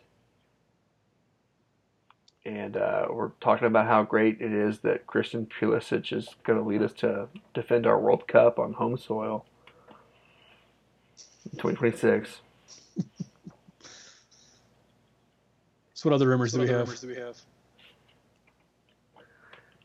And 2.46 2.76
uh, 2.76 3.06
we're 3.10 3.30
talking 3.40 3.66
about 3.66 3.88
how 3.88 4.04
great 4.04 4.40
it 4.40 4.52
is 4.52 4.78
that 4.80 5.04
Christian 5.08 5.46
Pulisic 5.46 6.16
is 6.16 6.28
going 6.44 6.62
to 6.62 6.64
lead 6.64 6.80
us 6.80 6.92
to 6.98 7.26
defend 7.54 7.88
our 7.88 7.98
World 7.98 8.28
Cup 8.28 8.60
on 8.60 8.72
home 8.72 8.96
soil 8.96 9.44
in 11.44 11.58
2026. 11.58 12.40
So 15.94 16.08
what 16.08 16.14
other 16.14 16.28
rumors 16.28 16.52
do 16.52 16.60
we 16.60 16.68
have? 16.68 16.88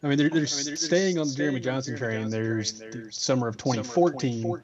I 0.03 0.07
mean, 0.07 0.19
they're, 0.19 0.29
they're 0.29 0.45
staying 0.45 1.17
on 1.17 1.29
the 1.29 1.33
Jeremy 1.33 1.61
Johnson 1.61 1.97
train. 1.97 2.29
There's 2.29 2.73
the 2.73 3.07
summer 3.09 3.47
of 3.47 3.57
2014 3.57 4.61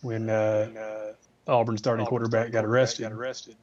when 0.00 0.28
uh, 0.28 1.12
Auburn 1.46 1.78
starting 1.78 2.04
quarterback 2.04 2.50
got 2.50 2.64
arrested. 2.64 3.02
got 3.02 3.12
arrested 3.12 3.54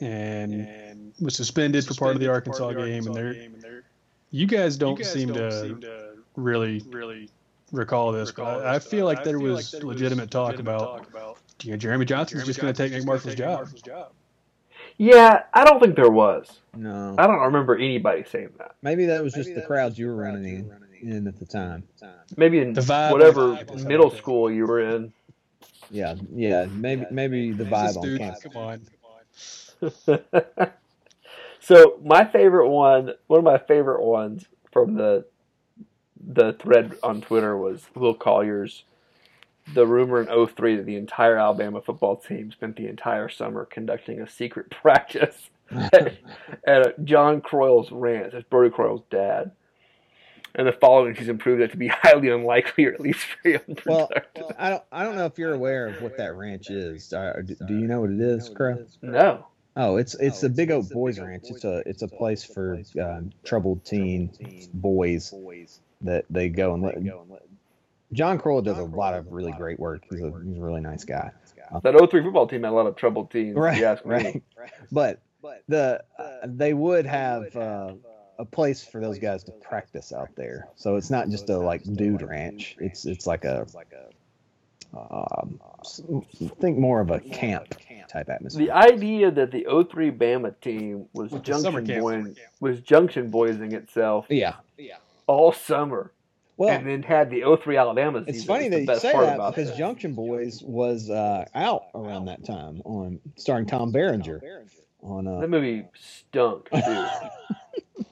and 0.00 1.12
was 1.20 1.34
suspended 1.36 1.84
for 1.86 1.94
part 1.94 2.14
of 2.14 2.20
the 2.20 2.28
Arkansas 2.28 2.72
game. 2.72 3.06
And 3.06 3.14
they're, 3.14 3.84
you 4.30 4.46
guys 4.46 4.76
don't 4.76 5.04
seem 5.04 5.32
to 5.32 6.16
really 6.36 7.28
recall 7.72 8.12
this, 8.12 8.32
but 8.32 8.64
I, 8.64 8.76
I 8.76 8.78
feel 8.78 9.06
like 9.06 9.24
there 9.24 9.38
was 9.38 9.74
legitimate 9.82 10.30
talk 10.30 10.58
about 10.58 11.06
you 11.62 11.70
know, 11.70 11.76
Jeremy 11.76 12.04
Johnson's 12.04 12.44
just 12.44 12.60
going 12.60 12.72
to 12.72 12.88
take 12.88 12.92
McMurphy's 13.02 13.34
job. 13.34 13.68
Yeah, 14.98 15.44
I 15.54 15.64
don't 15.64 15.80
think 15.80 15.96
there 15.96 16.10
was. 16.10 16.60
No, 16.74 17.14
I 17.18 17.26
don't 17.26 17.40
remember 17.40 17.76
anybody 17.76 18.24
saying 18.24 18.50
that. 18.58 18.76
maybe 18.82 19.06
that 19.06 19.22
was 19.22 19.32
just 19.32 19.54
the 19.54 19.62
crowds 19.62 19.98
you 19.98 20.06
were 20.06 20.16
running 20.16 20.70
in, 21.00 21.12
in 21.12 21.26
at 21.26 21.38
the 21.38 21.46
time. 21.46 21.82
Maybe 22.36 22.60
in 22.60 22.72
The 22.72 22.80
vibe- 22.80 23.12
whatever 23.12 23.56
vibe. 23.56 23.84
middle 23.86 24.10
school 24.10 24.50
you 24.50 24.66
were 24.66 24.80
in. 24.80 25.12
Yeah, 25.90 26.14
yeah, 26.34 26.66
maybe 26.70 27.04
maybe 27.10 27.52
the 27.52 27.64
This 27.64 27.72
vibe 27.72 27.96
on 27.96 28.18
campus. 28.18 28.42
Come 28.42 28.56
on. 28.56 28.80
so 31.60 31.98
my 32.04 32.24
favorite 32.24 32.68
one, 32.68 33.12
one 33.26 33.38
of 33.38 33.44
my 33.44 33.58
favorite 33.58 34.02
ones 34.02 34.44
from 34.72 34.94
the 34.94 35.24
the 36.24 36.52
thread 36.52 36.94
on 37.02 37.20
Twitter 37.20 37.56
was 37.56 37.84
Will 37.94 38.14
Collier's 38.14 38.84
the 39.74 39.86
rumor 39.86 40.20
in 40.20 40.46
03 40.46 40.76
that 40.76 40.86
the 40.86 40.96
entire 40.96 41.36
Alabama 41.36 41.80
football 41.80 42.16
team 42.16 42.50
spent 42.52 42.76
the 42.76 42.86
entire 42.88 43.28
summer 43.28 43.64
conducting 43.64 44.20
a 44.20 44.28
secret 44.28 44.70
practice 44.82 45.50
at, 45.70 46.18
at 46.66 47.04
John 47.04 47.40
Croyle's 47.40 47.90
ranch. 47.92 48.32
That's 48.32 48.44
Brodie 48.44 48.70
Croyle's 48.74 49.02
dad. 49.10 49.52
And 50.54 50.66
the 50.68 50.72
following 50.72 51.14
season 51.16 51.38
proved 51.38 51.62
that 51.62 51.70
to 51.70 51.76
be 51.76 51.88
highly 52.02 52.28
unlikely 52.28 52.86
or 52.86 52.92
at 52.92 53.00
least 53.00 53.26
very 53.42 53.60
Well, 53.86 54.10
unproductive. 54.10 54.56
I 54.58 54.68
don't 54.70 54.82
I 54.92 55.02
don't 55.04 55.16
know 55.16 55.26
if 55.26 55.38
you're 55.38 55.54
aware 55.54 55.86
of 55.86 56.02
what 56.02 56.16
that 56.18 56.34
ranch 56.34 56.70
is. 56.70 57.12
Uh, 57.12 57.40
do, 57.44 57.56
do 57.66 57.78
you 57.78 57.86
know 57.86 58.00
what 58.00 58.10
it 58.10 58.20
is, 58.20 58.48
Crow? 58.48 58.84
no. 59.00 59.46
Oh, 59.74 59.96
it's 59.96 60.14
it's 60.14 60.40
the 60.40 60.48
Big 60.50 60.70
Oak 60.70 60.88
Boys 60.90 61.18
Ranch. 61.18 61.44
It's 61.48 61.64
a 61.64 61.82
it's 61.86 62.02
a 62.02 62.08
place 62.08 62.44
for 62.44 62.80
um, 63.00 63.30
troubled 63.44 63.84
teen 63.84 64.30
boys 64.74 65.32
that 66.02 66.24
they 66.30 66.48
go 66.48 66.74
and 66.74 66.82
let. 66.82 66.98
John 68.12 68.38
Croyle 68.38 68.60
does 68.60 68.78
a 68.78 68.84
lot 68.84 69.14
of 69.14 69.32
really 69.32 69.52
great 69.52 69.80
work. 69.80 70.02
He's 70.10 70.20
a 70.20 70.30
he's 70.44 70.58
a 70.58 70.60
really 70.60 70.82
nice 70.82 71.04
guy. 71.04 71.30
That 71.82 71.94
03 72.10 72.22
football 72.22 72.46
team 72.46 72.64
had 72.64 72.70
a 72.72 72.74
lot 72.74 72.86
of 72.86 72.96
troubled 72.96 73.30
teams, 73.30 73.52
if 73.52 73.56
Right, 73.56 73.78
you 73.78 73.86
ask 73.86 74.04
me. 74.04 74.42
right. 74.58 74.70
But 74.92 75.20
the 75.68 76.02
uh, 76.18 76.30
they 76.44 76.74
would 76.74 77.06
have 77.06 77.56
uh, 77.56 77.94
a 78.38 78.44
place 78.44 78.84
for 78.84 79.00
those 79.00 79.18
guys 79.18 79.42
to 79.44 79.52
practice 79.52 80.12
out 80.12 80.28
there. 80.36 80.68
So 80.76 80.96
it's 80.96 81.08
not 81.10 81.30
just 81.30 81.48
a 81.48 81.56
like 81.58 81.82
dude 81.84 82.20
ranch. 82.22 82.76
It's 82.78 83.06
it's 83.06 83.26
like 83.26 83.44
a 83.44 83.66
um, 84.94 85.58
s- 85.80 86.02
think 86.60 86.78
more 86.78 87.00
of 87.00 87.10
a 87.10 87.20
camp 87.20 87.74
type 88.12 88.28
atmosphere. 88.28 88.66
The 88.66 88.72
idea 88.72 89.30
that 89.30 89.50
the 89.50 89.64
03 89.90 90.10
Bama 90.10 90.54
team 90.60 91.06
was 91.12 91.30
With 91.30 91.42
junction 91.42 91.86
camp. 91.86 92.00
boy, 92.02 92.24
was 92.60 92.80
junction 92.80 93.30
boysing 93.30 93.72
itself 93.72 94.26
yeah. 94.28 94.54
yeah. 94.78 94.96
all 95.26 95.52
summer, 95.52 96.12
Well, 96.56 96.68
and 96.70 96.86
then 96.86 97.02
had 97.02 97.30
the 97.30 97.42
03 97.62 97.76
Alabama 97.76 98.20
season. 98.20 98.34
It's 98.34 98.44
funny 98.44 98.68
That's 98.68 98.86
that 98.86 98.86
the 98.86 98.94
you 98.94 99.00
say 99.00 99.12
part 99.12 99.26
that 99.26 99.34
about 99.36 99.54
because 99.54 99.70
that. 99.70 99.78
Junction 99.78 100.14
Boys 100.14 100.62
was 100.62 101.10
uh, 101.10 101.46
out 101.54 101.84
around 101.94 102.26
that 102.26 102.44
time 102.44 102.82
on 102.84 103.20
starring 103.36 103.66
Tom 103.66 103.90
Berenger 103.92 104.40
on 105.02 105.26
uh, 105.26 105.40
that 105.40 105.48
movie 105.50 105.84
stunk 105.94 106.68
too. 106.70 107.06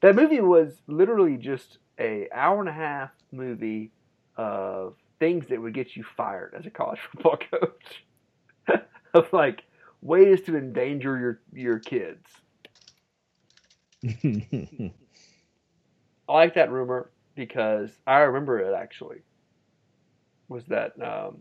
that 0.00 0.14
movie 0.14 0.40
was 0.40 0.74
literally 0.86 1.36
just 1.36 1.78
a 1.98 2.28
hour 2.34 2.60
and 2.60 2.68
a 2.68 2.72
half 2.72 3.10
movie 3.30 3.90
of 4.36 4.94
things 5.18 5.46
that 5.48 5.60
would 5.60 5.72
get 5.74 5.94
you 5.94 6.04
fired 6.16 6.54
as 6.58 6.66
a 6.66 6.70
college 6.70 6.98
football 7.12 7.36
coach. 7.50 8.04
of 9.14 9.32
like 9.32 9.64
ways 10.00 10.42
to 10.42 10.56
endanger 10.56 11.18
your 11.18 11.40
your 11.52 11.78
kids. 11.78 12.26
I 16.28 16.32
like 16.32 16.54
that 16.54 16.72
rumor 16.72 17.10
because 17.34 17.90
I 18.06 18.18
remember 18.20 18.58
it 18.60 18.74
actually. 18.74 19.18
Was 20.48 20.64
that 20.66 20.92
um, 21.02 21.38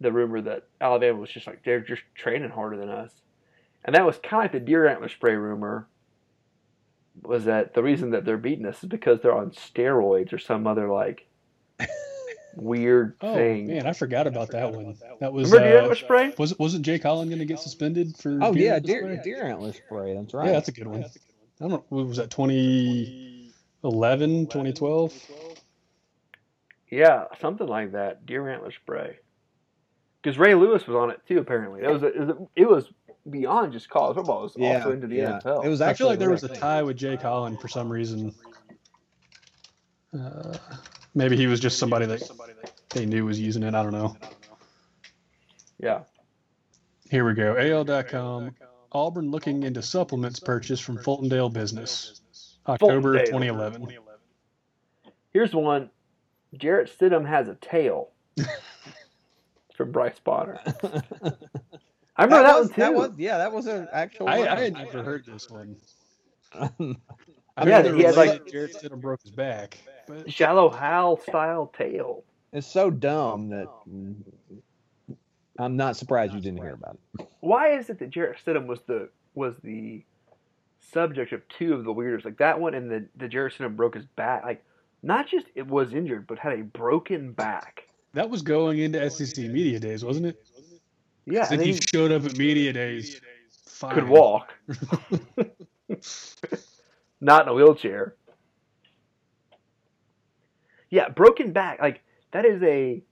the 0.00 0.12
rumor 0.12 0.40
that 0.42 0.68
Alabama 0.80 1.18
was 1.18 1.30
just 1.30 1.46
like 1.46 1.64
they're 1.64 1.80
just 1.80 2.02
training 2.14 2.50
harder 2.50 2.76
than 2.76 2.88
us, 2.88 3.12
and 3.84 3.94
that 3.94 4.06
was 4.06 4.18
kind 4.18 4.44
of 4.44 4.44
like 4.44 4.52
the 4.52 4.60
deer 4.60 4.86
antler 4.86 5.08
spray 5.08 5.34
rumor. 5.34 5.88
Was 7.22 7.44
that 7.44 7.74
the 7.74 7.82
reason 7.82 8.10
that 8.10 8.24
they're 8.24 8.36
beating 8.36 8.66
us 8.66 8.82
is 8.82 8.88
because 8.88 9.20
they're 9.20 9.36
on 9.36 9.50
steroids 9.50 10.32
or 10.32 10.38
some 10.38 10.66
other 10.66 10.88
like 10.88 11.26
weird 12.56 13.16
Oh 13.20 13.34
thing? 13.34 13.68
man, 13.68 13.86
I 13.86 13.92
forgot 13.92 14.26
about 14.26 14.50
that 14.52 14.72
one. 14.72 14.96
That 15.20 15.32
was 15.32 15.50
Remember 15.50 15.68
deer 15.68 15.78
uh, 15.78 15.82
antler 15.82 15.94
spray? 15.96 16.34
was 16.38 16.58
wasn't 16.58 16.84
Jake 16.84 17.02
Holland 17.02 17.30
going 17.30 17.40
to 17.40 17.44
get 17.44 17.60
suspended 17.60 18.16
for? 18.16 18.38
oh 18.42 18.52
deer 18.52 18.66
yeah, 18.66 18.74
antler 18.74 18.86
deer, 18.86 19.02
spray? 19.02 19.20
deer 19.24 19.46
antler 19.46 19.72
spray. 19.72 20.14
That's 20.14 20.34
right. 20.34 20.46
Yeah, 20.46 20.52
that's 20.52 20.68
a 20.68 20.72
good 20.72 20.86
one. 20.86 21.04
I 21.04 21.08
don't 21.60 21.70
know. 21.70 21.84
What 21.88 22.06
was 22.06 22.16
that 22.16 22.30
2011, 22.30 24.46
2012? 24.46 25.30
Yeah, 26.90 27.24
something 27.40 27.66
like 27.66 27.92
that. 27.92 28.26
Deer 28.26 28.48
antler 28.48 28.72
spray. 28.72 29.18
Because 30.22 30.38
Ray 30.38 30.54
Lewis 30.54 30.86
was 30.86 30.96
on 30.96 31.10
it 31.10 31.20
too. 31.28 31.38
Apparently, 31.38 31.82
that 31.82 31.92
was 31.92 32.02
a, 32.02 32.06
it 32.06 32.20
was 32.20 32.48
it 32.56 32.68
was 32.68 32.86
beyond 33.28 33.72
just 33.72 33.90
college 33.90 34.16
football. 34.16 34.40
It 34.40 34.44
was 34.44 34.52
yeah, 34.56 34.76
also 34.76 34.92
into 34.92 35.06
the 35.06 35.16
yeah. 35.16 35.40
NFL. 35.44 35.64
It 35.64 35.68
was 35.68 35.80
I 35.80 35.90
actually 35.90 36.04
feel 36.04 36.08
like 36.10 36.18
there 36.18 36.30
was 36.30 36.44
a 36.44 36.48
tie 36.48 36.82
with 36.82 36.96
Jake 36.96 37.22
Holland 37.22 37.60
for 37.60 37.68
some 37.68 37.90
reason. 37.90 38.34
Uh, 40.18 40.56
maybe 41.14 41.36
he 41.36 41.46
was 41.46 41.60
just 41.60 41.78
somebody 41.78 42.06
that 42.06 42.22
they 42.90 43.06
knew 43.06 43.24
was 43.24 43.40
using 43.40 43.62
it. 43.62 43.74
I 43.74 43.82
don't 43.82 43.92
know. 43.92 44.16
yeah. 45.78 46.02
Here 47.10 47.26
we 47.26 47.34
go. 47.34 47.56
AL.com. 47.56 48.54
Auburn 48.92 49.30
looking 49.30 49.64
into 49.64 49.82
supplements 49.82 50.38
purchase 50.40 50.80
from 50.80 50.98
Fultondale 50.98 51.52
Business. 51.52 52.20
October 52.66 53.18
Fultondale. 53.18 53.26
2011. 53.26 53.88
Here's 55.32 55.54
one. 55.54 55.90
Jarrett 56.56 56.90
Stidham 56.96 57.26
has 57.26 57.48
a 57.48 57.56
tail. 57.56 58.10
From 59.74 59.90
Bryce 59.90 60.20
Potter. 60.20 60.60
I 62.16 62.24
remember 62.24 62.46
that, 62.46 62.58
was, 62.58 62.68
one 62.68 62.68
too. 62.68 62.80
That 62.80 62.94
was, 62.94 63.10
yeah, 63.18 63.38
that 63.38 63.52
was 63.52 63.66
an 63.66 63.88
actual. 63.92 64.28
I, 64.28 64.38
one. 64.38 64.48
I 64.48 64.60
had 64.60 64.74
never 64.74 65.02
heard 65.02 65.26
this 65.26 65.50
one. 65.50 65.76
I 67.56 67.66
Yeah, 67.68 67.82
know 67.82 67.94
he 67.94 68.02
had, 68.02 68.16
like- 68.16 68.44
that 68.44 68.50
Jarrett 68.50 68.74
Stidham 68.74 69.00
broke 69.00 69.22
his 69.22 69.30
back. 69.30 69.78
But 70.08 70.30
Shallow 70.32 70.68
Hal 70.70 71.16
style 71.20 71.72
tail. 71.76 72.24
it's 72.52 72.66
so 72.66 72.90
dumb 72.90 73.48
that 73.50 73.68
I'm 75.58 75.76
not 75.76 75.96
surprised 75.96 76.34
you 76.34 76.40
didn't 76.40 76.58
hear 76.60 76.74
about 76.74 76.98
it. 77.18 77.26
Why 77.40 77.70
is 77.76 77.88
it 77.90 77.98
that 78.00 78.10
Jarrett 78.10 78.38
Stidham 78.44 78.66
was 78.66 78.80
the 78.82 79.08
was 79.34 79.54
the 79.62 80.02
subject 80.92 81.32
of 81.32 81.46
two 81.48 81.74
of 81.74 81.84
the 81.84 81.92
weirdest, 81.92 82.24
like 82.24 82.38
that 82.38 82.60
one 82.60 82.74
and 82.74 82.90
the 82.90 83.06
the 83.16 83.28
Jerry 83.28 83.50
Stidham 83.50 83.76
broke 83.76 83.94
his 83.94 84.04
back. 84.04 84.44
Like, 84.44 84.62
not 85.02 85.26
just 85.28 85.46
it 85.54 85.66
was 85.66 85.94
injured, 85.94 86.26
but 86.26 86.38
had 86.38 86.58
a 86.58 86.62
broken 86.62 87.32
back. 87.32 87.82
That 88.14 88.28
was 88.30 88.42
going 88.42 88.78
into 88.78 89.08
SEC 89.10 89.38
media 89.50 89.78
days, 89.80 90.04
wasn't 90.04 90.26
it? 90.26 90.44
Yeah, 91.26 91.44
And 91.44 91.54
and 91.54 91.62
he 91.62 91.72
he 91.74 91.80
showed 91.92 92.12
up 92.12 92.24
at 92.24 92.36
media 92.36 92.72
days. 92.72 93.20
Fine. 93.66 93.94
could 93.94 94.08
walk, 94.08 94.52
not 97.20 97.42
in 97.42 97.48
a 97.48 97.54
wheelchair. 97.54 98.14
Yeah, 100.90 101.08
broken 101.08 101.52
back. 101.52 101.80
Like 101.80 102.02
that 102.32 102.44
is 102.44 102.62
a 102.62 103.02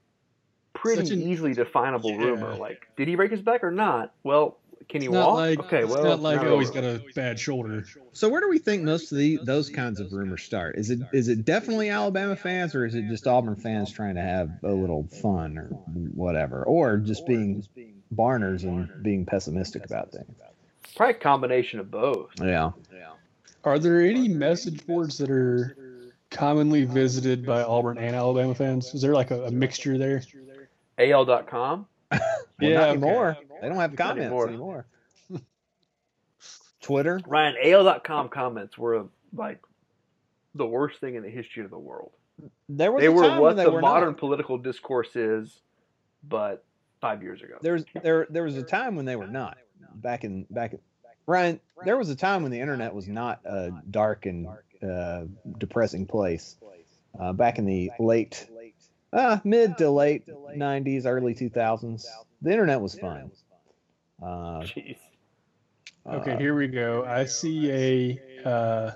pretty 0.73 1.13
an- 1.13 1.21
easily 1.21 1.53
definable 1.53 2.11
Yeah. 2.11 2.25
rumor. 2.25 2.55
Like, 2.55 2.87
did 2.95 3.07
he 3.07 3.15
break 3.15 3.31
his 3.31 3.41
back 3.41 3.63
or 3.63 3.71
not? 3.71 4.13
Well, 4.23 4.57
can 4.89 5.01
he 5.01 5.07
It's 5.07 5.13
not 5.13 5.27
walk? 5.27 5.35
like 5.35 5.59
okay, 5.59 5.83
it's 5.83 5.91
well, 5.91 6.03
not 6.03 6.21
like 6.21 6.41
oh 6.41 6.59
he's 6.59 6.69
over. 6.69 6.81
got 6.81 6.87
a 6.87 7.01
bad 7.15 7.39
shoulder. 7.39 7.85
So 8.11 8.29
where 8.29 8.41
do 8.41 8.49
we 8.49 8.57
think 8.57 8.83
most 8.83 9.11
of 9.11 9.17
the 9.17 9.39
those 9.43 9.69
kinds 9.69 9.99
of 9.99 10.11
rumors 10.11 10.43
start? 10.43 10.77
Is 10.77 10.89
it 10.89 10.99
is 11.13 11.29
it 11.29 11.45
definitely 11.45 11.89
Alabama 11.89 12.35
fans 12.35 12.75
or 12.75 12.85
is 12.85 12.95
it 12.95 13.07
just 13.07 13.25
Auburn 13.27 13.55
fans 13.55 13.91
trying 13.91 14.15
to 14.15 14.21
have 14.21 14.49
a 14.63 14.71
little 14.71 15.07
fun 15.21 15.57
or 15.57 15.67
whatever, 16.15 16.63
or 16.63 16.97
just 16.97 17.25
being 17.25 17.63
Barners 18.11 18.63
and 18.63 18.89
being 19.01 19.25
pessimistic 19.25 19.85
about 19.85 20.11
things? 20.11 20.35
Probably 20.95 21.15
a 21.15 21.19
combination 21.19 21.79
of 21.79 21.89
both. 21.91 22.31
Yeah. 22.39 22.71
Yeah. 22.93 23.11
Are 23.63 23.79
there 23.79 24.01
any 24.01 24.27
message 24.27 24.85
boards 24.85 25.17
that 25.19 25.29
are 25.29 25.75
commonly 26.29 26.85
visited 26.85 27.45
by 27.45 27.63
Auburn 27.63 27.97
and 27.97 28.15
Alabama 28.15 28.53
fans? 28.55 28.93
Is 28.93 29.01
there 29.01 29.13
like 29.13 29.31
a, 29.31 29.45
a 29.45 29.51
mixture 29.51 29.97
there? 29.97 30.21
AL.com. 30.97 31.87
Well, 32.61 32.69
Yeah, 32.69 32.93
more. 32.93 33.35
They 33.61 33.67
don't 33.67 33.77
have 33.79 33.95
comments 33.95 34.21
anymore. 34.25 34.47
anymore. 34.47 34.85
Twitter. 36.81 37.19
Ryan, 37.25 37.55
AL.com 37.63 38.29
comments 38.29 38.77
were 38.77 39.05
like 39.33 39.59
the 40.53 40.65
worst 40.65 40.99
thing 40.99 41.15
in 41.15 41.23
the 41.23 41.29
history 41.29 41.63
of 41.63 41.71
the 41.71 41.79
world. 41.79 42.11
There 42.69 42.91
was 42.91 43.01
They 43.01 43.09
were 43.09 43.39
what 43.39 43.55
they 43.55 43.63
the 43.63 43.71
were 43.71 43.81
modern 43.81 44.09
not. 44.09 44.17
political 44.17 44.57
discourse 44.57 45.15
is, 45.15 45.61
but 46.23 46.63
five 47.01 47.23
years 47.23 47.41
ago. 47.41 47.55
There 47.61 47.73
was 47.73 47.85
there 48.03 48.27
there 48.29 48.43
was 48.43 48.57
a 48.57 48.63
time 48.63 48.95
when 48.95 49.05
they 49.05 49.15
were 49.15 49.27
not. 49.27 49.57
Back 49.95 50.23
in 50.23 50.45
back 50.49 50.73
in 50.73 50.79
Ryan, 51.25 51.59
there 51.85 51.97
was 51.97 52.09
a 52.09 52.15
time 52.15 52.43
when 52.43 52.51
the 52.51 52.59
internet 52.59 52.93
was 52.93 53.07
not 53.07 53.39
a 53.45 53.71
dark 53.89 54.25
and 54.25 54.47
uh, 54.87 55.23
depressing 55.57 56.05
place. 56.05 56.57
Uh, 57.19 57.31
back 57.31 57.59
in 57.59 57.65
the 57.65 57.91
late, 57.99 58.47
uh, 59.13 59.39
mid 59.43 59.77
to 59.77 59.89
late 59.89 60.27
'90s, 60.27 61.05
early 61.05 61.35
2000s, 61.35 62.05
the 62.41 62.51
internet 62.51 62.81
was 62.81 62.97
fun. 62.97 63.31
Uh, 64.21 64.61
Jeez. 64.61 64.97
Okay, 66.05 66.33
uh, 66.33 66.37
here 66.37 66.55
we 66.55 66.67
go. 66.67 67.05
I 67.05 67.25
see 67.25 67.71
a 67.71 68.47
uh, 68.47 68.91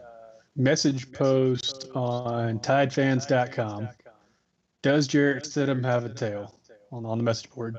message 0.55 1.11
post 1.13 1.87
on 1.95 2.59
TideFans.com. 2.59 3.89
Does 4.81 5.07
Jarrett 5.07 5.45
Stidham 5.45 5.85
have 5.85 6.03
a 6.03 6.09
tail 6.09 6.55
on, 6.91 7.05
on 7.05 7.17
the 7.17 7.23
message 7.23 7.49
board? 7.51 7.77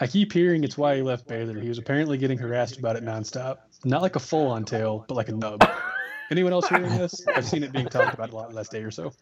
I 0.00 0.06
keep 0.06 0.32
hearing 0.32 0.64
it's 0.64 0.78
why 0.78 0.96
he 0.96 1.02
left 1.02 1.28
Baylor. 1.28 1.60
He 1.60 1.68
was 1.68 1.76
apparently 1.76 2.16
getting 2.16 2.38
harassed 2.38 2.78
about 2.78 2.96
it 2.96 3.04
nonstop. 3.04 3.58
Not 3.84 4.00
like 4.00 4.16
a 4.16 4.20
full 4.20 4.46
on 4.46 4.64
tail, 4.64 5.04
but 5.06 5.14
like 5.14 5.28
a 5.28 5.32
nub. 5.32 5.62
Anyone 6.30 6.52
else 6.52 6.68
hearing 6.68 6.88
this? 6.96 7.26
I've 7.34 7.44
seen 7.44 7.62
it 7.64 7.72
being 7.72 7.86
talked 7.88 8.14
about 8.14 8.30
a 8.30 8.36
lot 8.36 8.50
the 8.50 8.56
last 8.56 8.70
day 8.70 8.82
or 8.82 8.90
so. 8.90 9.12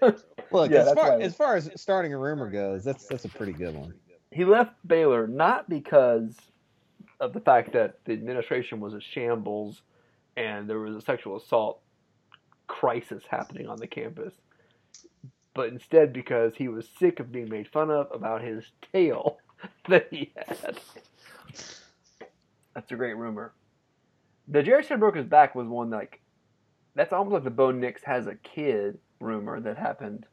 Look, 0.52 0.70
Yeah, 0.70 0.82
as 0.82 0.92
far 0.92 1.10
right. 1.10 1.22
as 1.22 1.34
far 1.34 1.56
as 1.56 1.70
starting 1.74 2.12
a 2.12 2.18
rumor 2.18 2.48
goes, 2.50 2.84
that's 2.84 3.06
that's 3.06 3.24
a 3.24 3.28
pretty 3.28 3.52
good 3.52 3.74
one. 3.74 3.94
He 4.30 4.44
left 4.44 4.74
Baylor 4.86 5.26
not 5.26 5.68
because 5.68 6.36
of 7.18 7.32
the 7.32 7.40
fact 7.40 7.72
that 7.72 7.98
the 8.04 8.12
administration 8.12 8.78
was 8.78 8.94
a 8.94 9.00
shambles 9.00 9.82
and 10.36 10.68
there 10.68 10.78
was 10.78 10.94
a 10.94 11.00
sexual 11.00 11.36
assault 11.36 11.80
crisis 12.68 13.24
happening 13.28 13.66
on 13.66 13.78
the 13.78 13.86
campus, 13.86 14.34
but 15.54 15.70
instead 15.70 16.12
because 16.12 16.54
he 16.54 16.68
was 16.68 16.86
sick 17.00 17.18
of 17.18 17.32
being 17.32 17.48
made 17.48 17.66
fun 17.68 17.90
of 17.90 18.08
about 18.12 18.42
his 18.42 18.64
tail 18.92 19.38
that 19.88 20.08
he 20.10 20.32
had. 20.36 20.78
That's 22.74 22.92
a 22.92 22.96
great 22.96 23.16
rumor. 23.16 23.52
The 24.46 24.62
Jerry 24.62 24.82
Stidham 24.84 25.00
broke 25.00 25.16
his 25.16 25.26
back 25.26 25.54
was 25.54 25.66
one 25.66 25.90
like 25.90 26.20
that's 26.94 27.12
almost 27.12 27.34
like 27.34 27.44
the 27.44 27.50
Bo 27.50 27.70
Nix 27.70 28.02
has 28.04 28.26
a 28.26 28.34
kid 28.36 28.98
rumor 29.20 29.60
that 29.60 29.76
happened, 29.76 30.26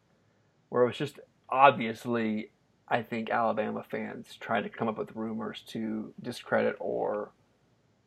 where 0.69 0.83
it 0.83 0.87
was 0.87 0.97
just 0.97 1.19
obviously 1.49 2.51
I 2.87 3.01
think 3.01 3.29
Alabama 3.29 3.83
fans 3.89 4.37
trying 4.39 4.63
to 4.63 4.69
come 4.69 4.87
up 4.87 4.97
with 4.97 5.15
rumors 5.15 5.63
to 5.67 6.13
discredit 6.21 6.75
or 6.79 7.31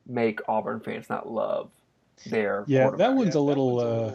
make 0.07 0.41
Auburn 0.49 0.81
fans 0.81 1.09
not 1.11 1.31
love 1.31 1.71
their 2.27 2.65
Yeah, 2.67 2.79
that 2.79 2.85
quarterback. 2.91 3.17
one's 3.17 3.35
a 3.35 3.41
little 3.41 3.81
uh, 3.81 4.13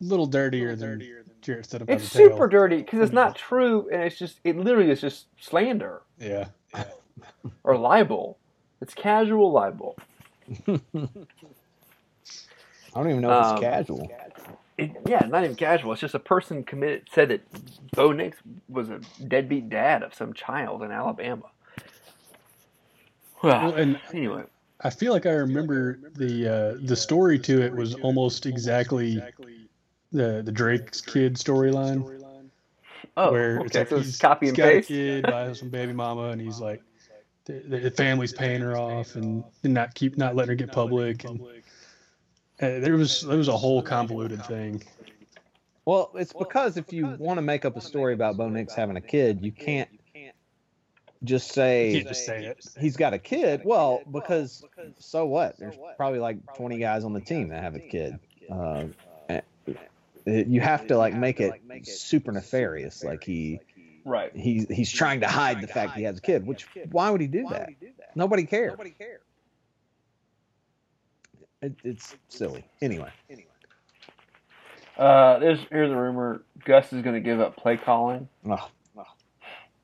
little 0.00 0.26
dirtier 0.26 0.74
than 0.74 1.00
Jarrett 1.42 1.66
Stidham 1.66 1.88
has 1.88 2.02
It's 2.02 2.14
a 2.14 2.18
tail. 2.18 2.30
super 2.30 2.48
dirty 2.48 2.78
because 2.78 3.00
it's 3.00 3.12
not 3.12 3.36
true, 3.36 3.88
and 3.92 4.02
it's 4.02 4.18
just 4.18 4.40
it 4.44 4.56
literally 4.56 4.90
is 4.90 5.00
just 5.00 5.26
slander 5.40 6.02
Yeah. 6.18 6.48
or 7.64 7.76
libel. 7.76 8.38
It's 8.80 8.94
casual 8.94 9.52
libel. 9.52 9.96
I 10.68 10.78
don't 12.94 13.10
even 13.10 13.20
know 13.22 13.30
if 13.38 13.44
Um, 13.46 13.52
it's 13.56 13.60
casual. 13.60 14.10
It, 14.78 14.92
yeah, 15.06 15.26
not 15.26 15.42
even 15.44 15.56
casual. 15.56 15.92
It's 15.92 16.00
just 16.00 16.14
a 16.14 16.20
person 16.20 16.62
committed 16.64 17.08
said 17.12 17.28
that 17.30 17.40
Bo 17.94 18.12
Nix 18.12 18.38
was 18.68 18.88
a 18.90 19.00
deadbeat 19.26 19.68
dad 19.68 20.02
of 20.04 20.14
some 20.14 20.32
child 20.32 20.82
in 20.84 20.92
Alabama. 20.92 21.44
Well, 23.42 23.74
and 23.74 24.00
anyway, 24.12 24.44
I 24.82 24.90
feel 24.90 25.12
like 25.12 25.26
I 25.26 25.32
remember 25.32 25.98
the 26.14 26.48
uh, 26.48 26.78
the 26.86 26.96
story 26.96 27.38
to 27.40 27.62
it 27.62 27.74
was 27.74 27.94
almost 27.96 28.46
exactly 28.46 29.20
the 30.12 30.42
the 30.44 30.52
Drake's 30.52 31.00
kid 31.00 31.34
storyline. 31.34 32.22
oh, 33.16 33.32
where 33.32 33.58
it's 33.60 33.74
like 33.74 33.88
so 33.88 33.98
he's, 33.98 34.08
it's 34.08 34.18
copy 34.18 34.46
he's 34.46 34.50
and 34.50 34.56
got 34.56 34.64
paste. 34.64 34.90
a 34.90 34.92
kid 34.92 35.22
by 35.24 35.52
some 35.52 35.70
baby 35.70 35.92
mama, 35.92 36.30
and 36.30 36.40
he's 36.40 36.60
like, 36.60 36.82
the, 37.44 37.78
the 37.78 37.90
family's 37.90 38.32
paying 38.32 38.60
her 38.60 38.76
off 38.76 39.16
and, 39.16 39.42
and 39.64 39.74
not 39.74 39.94
keep 39.94 40.16
not 40.16 40.36
letting 40.36 40.50
her 40.50 40.54
get 40.54 40.72
public. 40.72 41.24
And, 41.24 41.40
uh, 41.40 42.80
there 42.80 42.96
was 42.96 43.22
there 43.22 43.38
was 43.38 43.48
a 43.48 43.56
whole 43.56 43.82
convoluted 43.82 44.44
thing. 44.46 44.82
Well, 45.84 46.10
it's 46.14 46.34
because 46.34 46.76
if 46.76 46.92
you 46.92 47.16
want 47.18 47.38
to 47.38 47.42
make 47.42 47.64
up 47.64 47.76
a 47.76 47.80
story 47.80 48.12
about 48.12 48.36
Bo 48.36 48.48
Nix 48.50 48.74
having 48.74 48.96
a 48.96 49.00
kid, 49.00 49.42
you 49.42 49.52
can't 49.52 49.88
just 51.24 51.52
say 51.52 51.90
You 51.90 51.96
can't 51.98 52.08
just 52.08 52.26
say 52.26 52.54
he's 52.78 52.96
got 52.96 53.14
a 53.14 53.18
kid. 53.18 53.62
Well, 53.64 54.02
because 54.12 54.64
so 54.98 55.24
what? 55.26 55.58
There's 55.58 55.76
probably 55.96 56.18
like 56.18 56.38
20 56.54 56.78
guys 56.78 57.04
on 57.04 57.12
the 57.12 57.20
team 57.20 57.48
that 57.48 57.62
have 57.62 57.74
a 57.74 57.80
kid. 57.80 58.18
Uh, 58.50 58.84
you 60.30 60.60
have 60.60 60.86
to 60.88 60.96
like 60.98 61.14
make 61.14 61.40
it 61.40 61.52
super 61.86 62.32
nefarious. 62.32 63.02
Like 63.04 63.24
he 63.24 63.60
Right. 64.04 64.34
he's 64.34 64.66
he's 64.68 64.90
trying 64.90 65.20
to 65.20 65.28
hide 65.28 65.60
the 65.60 65.66
fact 65.66 65.94
he 65.94 66.04
has 66.04 66.18
a 66.18 66.20
kid. 66.20 66.46
Which 66.46 66.66
why 66.90 67.10
would 67.10 67.20
he 67.20 67.26
do 67.26 67.46
that? 67.50 67.70
Nobody 68.14 68.44
cares. 68.44 68.70
Nobody 68.72 68.90
cares. 68.90 69.20
It, 71.60 71.74
it's 71.84 72.14
silly. 72.28 72.64
Anyway, 72.80 73.10
Anyway. 73.28 73.48
Uh, 74.96 75.38
there's 75.40 75.58
here's 75.70 75.90
a 75.90 75.96
rumor: 75.96 76.42
Gus 76.64 76.92
is 76.92 77.02
going 77.02 77.14
to 77.14 77.20
give 77.20 77.40
up 77.40 77.56
play 77.56 77.76
calling. 77.76 78.28
oh, 78.48 78.68
oh. 78.96 79.02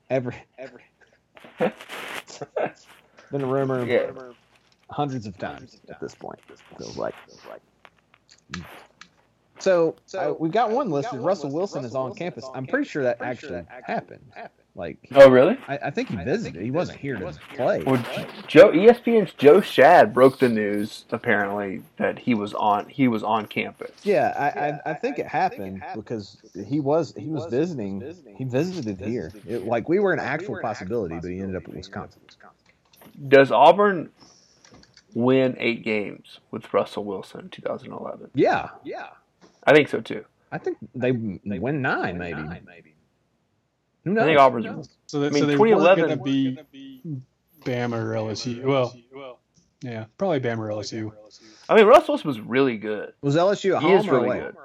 every 0.09 0.35
every 0.57 0.83
been 1.59 3.41
a 3.41 3.45
rumor 3.45 3.85
Yeah. 3.85 4.11
hundreds 4.89 5.25
of 5.25 5.37
times 5.37 5.79
at 5.89 5.99
this 6.01 6.15
point. 6.15 6.39
Feels 6.77 6.97
like. 6.97 7.15
So, 9.59 9.95
uh, 10.15 10.33
we've 10.37 10.51
got 10.51 10.69
one 10.71 10.89
listed. 10.89 11.19
Russell 11.21 11.49
Wilson 11.51 11.85
is 11.85 11.95
on 11.95 12.13
campus. 12.13 12.45
I'm 12.53 12.65
pretty 12.67 12.87
sure 12.87 13.03
that 13.03 13.21
actually 13.21 13.63
happened. 13.85 14.19
Like, 14.77 14.97
he- 15.01 15.15
Oh, 15.15 15.29
really? 15.29 15.57
I, 15.69 15.77
I 15.83 15.89
think 15.91 16.09
he 16.09 16.17
visited. 16.17 16.61
He 16.61 16.69
wasn't 16.69 16.99
here 16.99 17.15
to 17.15 17.31
play. 17.55 17.81
Well, 17.83 18.03
Joe 18.47 18.71
ESPN's 18.71 19.31
Joe 19.33 19.61
Schad 19.61 20.13
broke 20.13 20.39
the 20.39 20.49
news 20.49 21.05
apparently 21.11 21.81
that 21.95 22.19
he 22.19 22.33
was 22.35 22.53
on 22.53 22.89
he 22.89 23.07
was 23.07 23.23
on 23.23 23.45
campus. 23.45 23.91
Yeah, 24.03 24.33
I, 24.37 24.89
I, 24.89 24.91
I 24.91 24.93
think 24.95 25.17
it 25.19 25.27
happened 25.27 25.81
because 25.95 26.37
he 26.67 26.81
was 26.81 27.13
he 27.17 27.27
was 27.27 27.45
visiting. 27.45 28.01
He 28.37 28.43
visited 28.43 28.99
here. 28.99 29.31
It, 29.47 29.63
like 29.65 29.87
we 29.87 29.99
were 29.99 30.11
an 30.11 30.19
actual 30.19 30.59
possibility, 30.61 31.15
but 31.21 31.29
he 31.31 31.39
ended 31.39 31.55
up 31.55 31.63
at 31.69 31.73
Wisconsin. 31.73 32.21
Does 33.29 33.51
Auburn 33.53 34.09
win 35.13 35.55
eight 35.57 35.85
games 35.85 36.39
with 36.51 36.73
Russell 36.73 37.05
Wilson 37.05 37.39
in 37.41 37.49
2011? 37.49 38.31
Yeah, 38.33 38.71
yeah. 38.83 39.07
I 39.65 39.73
think 39.73 39.89
so 39.89 40.01
too. 40.01 40.25
I 40.51 40.57
think 40.57 40.77
they, 40.93 41.11
they 41.45 41.59
win 41.59 41.81
nine, 41.81 42.17
maybe. 42.17 42.41
Who 44.03 44.13
knows? 44.13 44.23
I 44.23 44.25
think 44.27 44.39
Auburn's. 44.39 44.89
So, 45.07 45.19
that, 45.19 45.27
I 45.27 45.29
mean, 45.31 45.41
so 45.41 45.47
they 45.47 45.57
weren't 45.57 45.79
2011 45.79 46.05
going 46.05 46.17
to 46.63 46.65
be 46.71 47.01
Bama 47.63 47.93
or 47.97 48.11
LSU. 48.13 48.63
Well, 48.63 48.95
well, 49.13 49.39
yeah, 49.81 50.05
probably 50.17 50.39
Bama 50.39 50.59
or 50.59 50.69
LSU. 50.69 51.11
I 51.67 51.75
mean, 51.75 51.85
Russell 51.85 52.13
Wilson 52.13 52.27
was 52.27 52.39
really 52.39 52.77
good. 52.77 53.13
Was 53.21 53.35
LSU 53.35 53.75
at 53.75 53.81
He 53.81 53.89
home 53.89 53.97
is 53.99 54.07
or 54.07 54.11
really 54.21 54.39
away? 54.39 54.39
good. 54.41 54.55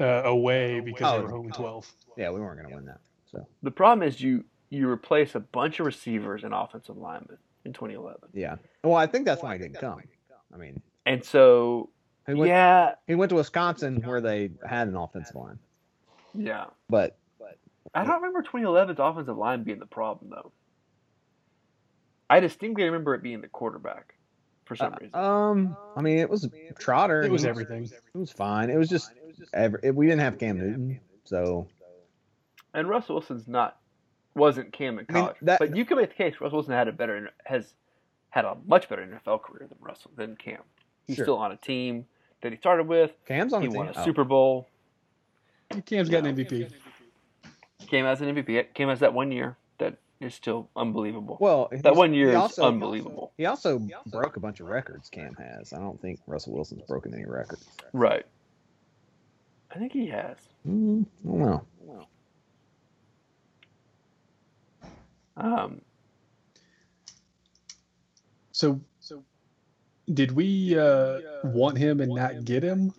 Uh, 0.00 0.22
away 0.28 0.80
because 0.80 1.12
they 1.12 1.18
Oh. 1.18 1.22
were 1.22 1.30
home 1.30 1.46
in 1.46 1.52
12. 1.52 1.92
Yeah, 2.16 2.30
we 2.30 2.40
weren't 2.40 2.58
going 2.58 2.70
to 2.70 2.76
win 2.76 2.86
that. 2.86 3.00
So 3.30 3.46
The 3.62 3.70
problem 3.70 4.06
is 4.06 4.20
you 4.20 4.44
you 4.70 4.88
replace 4.88 5.34
a 5.34 5.40
bunch 5.40 5.80
of 5.80 5.86
receivers 5.86 6.44
and 6.44 6.54
offensive 6.54 6.96
linemen 6.96 7.38
in 7.64 7.72
2011, 7.72 8.20
yeah. 8.32 8.56
Well, 8.84 8.94
I 8.94 9.06
think 9.06 9.24
that's 9.26 9.42
why 9.42 9.54
he 9.54 9.58
didn't 9.62 9.78
come. 9.80 10.00
I 10.54 10.56
mean, 10.56 10.80
and 11.06 11.24
so 11.24 11.90
He 12.30 12.34
went, 12.40 12.48
yeah, 12.48 12.94
he 13.06 13.14
went 13.14 13.30
to 13.30 13.36
Wisconsin 13.36 14.02
where 14.04 14.20
they 14.20 14.50
had 14.66 14.88
an 14.88 14.96
offensive 14.96 15.36
line, 15.36 15.58
yeah. 16.34 16.66
but 16.88 17.16
I 17.94 18.04
don't 18.04 18.22
remember 18.22 18.42
2011's 18.42 18.98
offensive 19.00 19.36
line 19.36 19.62
being 19.64 19.78
the 19.80 19.86
problem 19.86 20.30
though. 20.30 20.52
I 22.28 22.40
distinctly 22.40 22.84
remember 22.84 23.14
it 23.14 23.22
being 23.22 23.40
the 23.40 23.48
quarterback 23.48 24.14
for 24.64 24.76
some 24.76 24.94
reason. 25.00 25.14
um, 25.18 25.76
I 25.96 26.00
mean, 26.02 26.18
it 26.18 26.30
was 26.30 26.48
Trotter. 26.78 27.22
It 27.22 27.30
was 27.30 27.42
He- 27.42 27.48
everything. 27.48 27.84
It 27.84 28.18
was 28.18 28.30
fine. 28.30 28.70
It 28.70 28.76
was 28.76 28.88
just 28.88 29.10
every, 29.52 29.80
it, 29.82 29.94
we 29.94 30.06
didn't 30.06 30.20
have 30.20 30.38
Cam 30.38 30.58
Newton, 30.58 31.00
so 31.24 31.66
and 32.74 32.88
Russell 32.88 33.16
Wilson's 33.16 33.48
not 33.48 33.78
wasn't 34.36 34.72
Cam 34.72 35.00
in 35.00 35.06
I 35.08 35.12
mean, 35.12 35.22
college, 35.24 35.36
that- 35.42 35.58
but 35.58 35.76
you 35.76 35.84
can 35.84 35.96
make 35.96 36.10
the 36.10 36.14
case 36.14 36.34
Russell 36.40 36.58
Wilson 36.58 36.74
had 36.74 36.86
a 36.86 36.92
better 36.92 37.30
has 37.44 37.74
had 38.28 38.44
a 38.44 38.56
much 38.64 38.88
better 38.88 39.02
NFL 39.02 39.42
career 39.42 39.66
than 39.68 39.78
Russell 39.80 40.12
than 40.14 40.36
Cam. 40.36 40.62
He's 41.08 41.16
Sure. 41.16 41.24
still 41.24 41.38
on 41.38 41.50
a 41.50 41.56
team 41.56 42.06
that 42.42 42.52
he 42.52 42.58
started 42.58 42.86
with. 42.86 43.12
Cam's 43.26 43.52
on 43.52 43.62
He 43.62 43.68
the 43.68 43.76
won 43.76 43.86
team. 43.86 43.94
a 43.96 44.00
Oh. 44.00 44.04
Super 44.04 44.24
Bowl. 44.24 44.66
Cam's 45.86 46.08
got 46.08 46.26
an 46.26 46.34
MVP. 46.36 46.70
Came 47.86 48.04
as 48.06 48.20
an 48.20 48.28
MVP. 48.34 48.72
Came 48.74 48.88
as 48.90 49.00
that 49.00 49.14
one 49.14 49.30
year 49.32 49.56
that 49.78 49.96
is 50.20 50.34
still 50.34 50.68
unbelievable. 50.76 51.36
Well, 51.40 51.68
that 51.72 51.94
one 51.96 52.12
year 52.12 52.26
he 52.26 52.32
is 52.32 52.36
also- 52.36 52.64
unbelievable. 52.66 53.32
He 53.36 53.46
also 53.46 53.80
broke 54.06 54.36
a 54.36 54.40
bunch 54.40 54.60
of 54.60 54.66
records. 54.68 55.08
Cam 55.08 55.34
has. 55.36 55.72
I 55.72 55.78
don't 55.78 56.00
think 56.00 56.20
Russell 56.26 56.52
Wilson's 56.54 56.82
broken 56.82 57.14
any 57.14 57.24
records. 57.24 57.68
Right. 57.92 58.26
I 59.70 59.78
think 59.78 59.92
he 59.92 60.06
has. 60.08 60.36
Mm, 60.66 61.06
I 61.24 61.28
don't 61.28 61.38
know. 61.38 62.06
Um, 65.36 65.80
So, 68.52 68.78
did 70.12 70.32
we 70.32 70.78
uh, 70.78 71.20
want 71.44 71.78
him 71.78 72.00
and 72.00 72.14
not 72.14 72.44
get 72.44 72.62
him, 72.62 72.92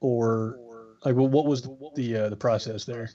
or 0.00 0.58
like, 1.04 1.14
well, 1.14 1.28
what 1.28 1.46
was 1.46 1.62
the 1.62 1.90
the, 1.94 2.16
uh, 2.16 2.28
the 2.28 2.36
process 2.36 2.84
there? 2.84 3.10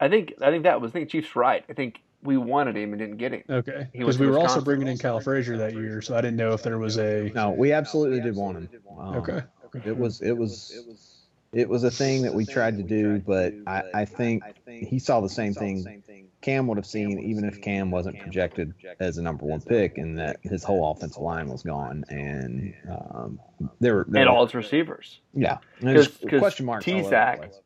I 0.00 0.08
think 0.08 0.34
I 0.40 0.50
think 0.50 0.64
that 0.64 0.80
was. 0.80 0.90
I 0.90 0.92
think 0.92 1.10
Chief's 1.10 1.36
right. 1.36 1.64
I 1.68 1.72
think 1.72 2.00
we 2.22 2.36
wanted 2.36 2.76
him 2.76 2.92
and 2.92 2.98
didn't 2.98 3.16
get 3.16 3.32
him. 3.32 3.42
Okay, 3.48 3.88
because 3.92 4.18
we 4.18 4.26
were 4.26 4.38
also 4.38 4.60
bringing 4.60 4.88
in 4.88 4.98
Kiehl 4.98 5.22
Frazier 5.22 5.56
that 5.58 5.74
year, 5.74 6.02
so 6.02 6.16
I 6.16 6.20
didn't 6.20 6.36
know 6.36 6.52
if 6.52 6.62
there 6.62 6.78
was 6.78 6.98
a. 6.98 7.30
No, 7.34 7.50
we 7.50 7.72
absolutely 7.72 8.20
did 8.20 8.34
want 8.34 8.58
him. 8.58 8.68
Um, 8.98 9.16
Okay. 9.16 9.42
It 9.86 9.96
was 9.96 10.20
it 10.20 10.36
was 10.36 11.22
it 11.52 11.68
was 11.68 11.84
a 11.84 11.90
thing 11.90 12.22
that 12.22 12.34
we 12.34 12.44
tried 12.44 12.76
to 12.76 12.82
do, 12.82 13.20
but 13.20 13.54
I, 13.66 13.82
I 13.94 14.04
think 14.04 14.42
he 14.66 14.98
saw 14.98 15.20
the 15.20 15.28
same 15.28 15.54
thing 15.54 16.02
Cam 16.42 16.66
would 16.66 16.76
have 16.76 16.84
seen, 16.86 17.18
even 17.20 17.44
if 17.44 17.62
Cam 17.62 17.90
wasn't 17.90 18.18
projected 18.18 18.74
as 19.00 19.16
a 19.16 19.22
number 19.22 19.46
one 19.46 19.60
pick, 19.60 19.96
and 19.96 20.18
that 20.18 20.36
his 20.42 20.62
whole 20.64 20.90
offensive 20.90 21.22
line 21.22 21.48
was 21.48 21.62
gone, 21.62 22.04
and 22.10 22.74
um, 22.90 23.40
there 23.80 23.94
were 23.94 24.06
And 24.14 24.28
all 24.28 24.44
his 24.44 24.54
receivers. 24.54 25.20
yeah, 25.32 25.58
there's 25.80 26.08
Because 26.08 26.40
question 26.40 26.66
mark. 26.66 26.86
all 26.86 26.94
over 26.94 27.02
T-Zac, 27.04 27.38
place. 27.38 27.60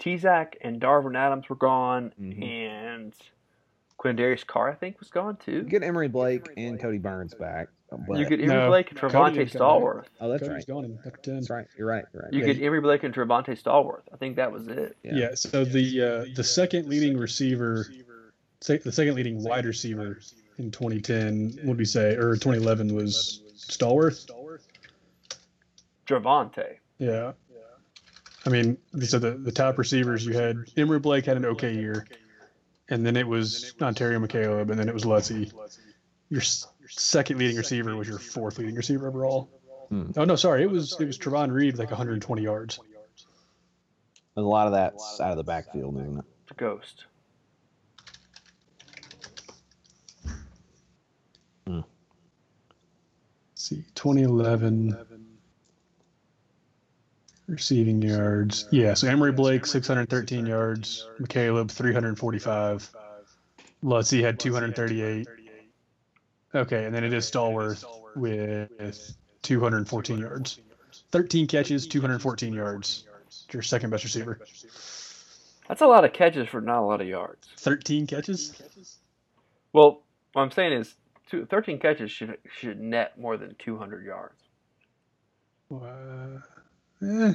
T-Zac 0.00 0.58
and 0.60 0.80
Darvin 0.80 1.16
Adams 1.16 1.48
were 1.48 1.56
gone, 1.56 2.12
Mhm. 2.20 2.42
and 2.44 3.14
Quindarius 3.98 4.46
Carr 4.46 4.70
I 4.70 4.74
think 4.74 5.00
was 5.00 5.08
gone 5.10 5.36
too. 5.36 5.52
You 5.52 5.62
get 5.62 5.82
Emery 5.82 6.08
Blake 6.08 6.48
and 6.56 6.78
Kodi 6.78 7.00
Burns 7.02 7.34
back, 7.34 7.68
but 7.90 8.18
You 8.18 8.26
get 8.26 8.40
Emery 8.40 8.56
No, 8.56 8.68
Blake 8.68 8.90
and 8.90 8.98
Travante 9.00 9.36
Trevontae 9.36 9.50
Stallworth. 9.50 10.04
oh, 10.20 10.28
that's 10.28 10.42
Cody's 10.42 10.54
right. 10.54 10.66
gone 10.66 10.84
in. 10.84 10.98
That's 11.24 11.50
right. 11.50 11.66
You're 11.76 11.88
right. 11.88 12.04
You're 12.12 12.22
right. 12.22 12.32
You 12.32 12.40
Yeah, 12.40 12.52
get 12.52 12.62
Emery 12.62 12.80
Blake 12.80 13.02
and 13.02 13.12
Travante 13.14 13.60
Stallworth. 13.60 14.02
I 14.12 14.16
think 14.16 14.36
that 14.36 14.52
was 14.52 14.68
it. 14.68 14.96
Yeah. 15.02 15.14
Yeah. 15.14 15.34
So 15.34 15.64
the 15.64 16.02
uh, 16.02 16.24
the 16.34 16.44
second 16.44 16.88
leading 16.88 17.16
receiver, 17.16 17.86
the 18.66 18.92
second 18.92 19.14
leading 19.14 19.42
wide 19.42 19.66
receiver 19.66 20.20
in 20.58 20.70
2010, 20.70 21.54
what 21.58 21.66
would 21.66 21.78
we 21.78 21.84
say, 21.84 22.14
or 22.14 22.34
2011 22.34 22.94
was 22.94 23.42
Stalworth. 23.56 24.26
Stallworth? 24.26 24.62
Javante. 26.06 26.76
Yeah. 26.98 27.32
Yeah. 27.50 27.58
I 28.46 28.50
mean, 28.50 28.78
so 29.02 29.18
the, 29.18 29.32
the 29.32 29.52
top 29.52 29.78
receivers 29.78 30.24
you 30.24 30.32
had 30.32 30.56
Emery 30.76 30.98
Blake 31.00 31.26
had 31.26 31.36
an 31.36 31.44
okay 31.44 31.74
year, 31.74 32.06
and 32.88 33.04
then 33.04 33.16
it 33.16 33.26
was 33.26 33.74
Onterio 33.80 34.18
McCalebb, 34.18 34.70
and 34.70 34.78
then 34.78 34.88
it 34.88 34.94
was 34.94 35.04
Lutzy. 35.04 35.52
Your 36.30 36.40
s- 36.40 36.66
second 36.88 37.38
leading 37.38 37.56
receiver 37.56 37.94
was 37.96 38.08
your 38.08 38.18
fourth 38.18 38.58
leading 38.58 38.74
receiver 38.74 39.08
overall. 39.08 39.48
Hmm. 39.88 40.10
Oh 40.16 40.24
no, 40.24 40.36
sorry, 40.36 40.62
it 40.62 40.70
was 40.70 40.96
it 41.00 41.06
was 41.06 41.18
Trovon 41.18 41.50
Reed 41.50 41.78
like 41.78 41.90
120 41.90 42.42
yards. 42.42 42.78
There's 42.78 44.44
a 44.44 44.48
lot 44.48 44.66
of 44.66 44.72
that's 44.72 45.20
out 45.20 45.30
of 45.32 45.36
the 45.36 45.44
backfield, 45.44 45.96
isn't 45.96 46.18
it? 46.18 46.24
Ghost. 46.56 47.04
Let's 51.66 51.86
see, 53.54 53.84
2011 53.94 54.96
receiving 57.48 58.00
yards. 58.00 58.68
Yeah, 58.70 58.94
so 58.94 59.08
Emery 59.08 59.32
Blake 59.32 59.66
613 59.66 60.46
yards, 60.46 61.08
McCalebb 61.20 61.70
345, 61.70 62.94
Lutzy 63.82 64.22
had 64.22 64.38
238. 64.38 65.26
Okay, 66.54 66.84
and 66.84 66.94
then 66.94 67.04
it 67.04 67.12
is 67.12 67.30
Stallworth 67.30 67.84
with 68.14 69.16
214 69.42 70.18
yards, 70.18 70.60
13 71.10 71.46
catches, 71.46 71.86
214 71.86 72.52
yards. 72.52 73.04
Your 73.52 73.62
second 73.62 73.90
best 73.90 74.04
receiver. 74.04 74.38
That's 75.68 75.82
a 75.82 75.86
lot 75.86 76.04
of 76.04 76.12
catches 76.12 76.48
for 76.48 76.60
not 76.60 76.80
a 76.80 76.86
lot 76.86 77.00
of 77.00 77.06
yards. 77.06 77.48
13 77.58 78.06
catches. 78.06 78.60
Well, 79.72 80.02
what 80.32 80.42
I'm 80.42 80.50
saying 80.50 80.72
is, 80.72 80.94
two, 81.30 81.46
13 81.46 81.78
catches 81.78 82.10
should 82.10 82.38
should 82.50 82.80
net 82.80 83.18
more 83.18 83.36
than 83.36 83.54
200 83.58 84.04
yards. 84.04 84.34
Uh, 85.70 86.37
eh. 87.08 87.32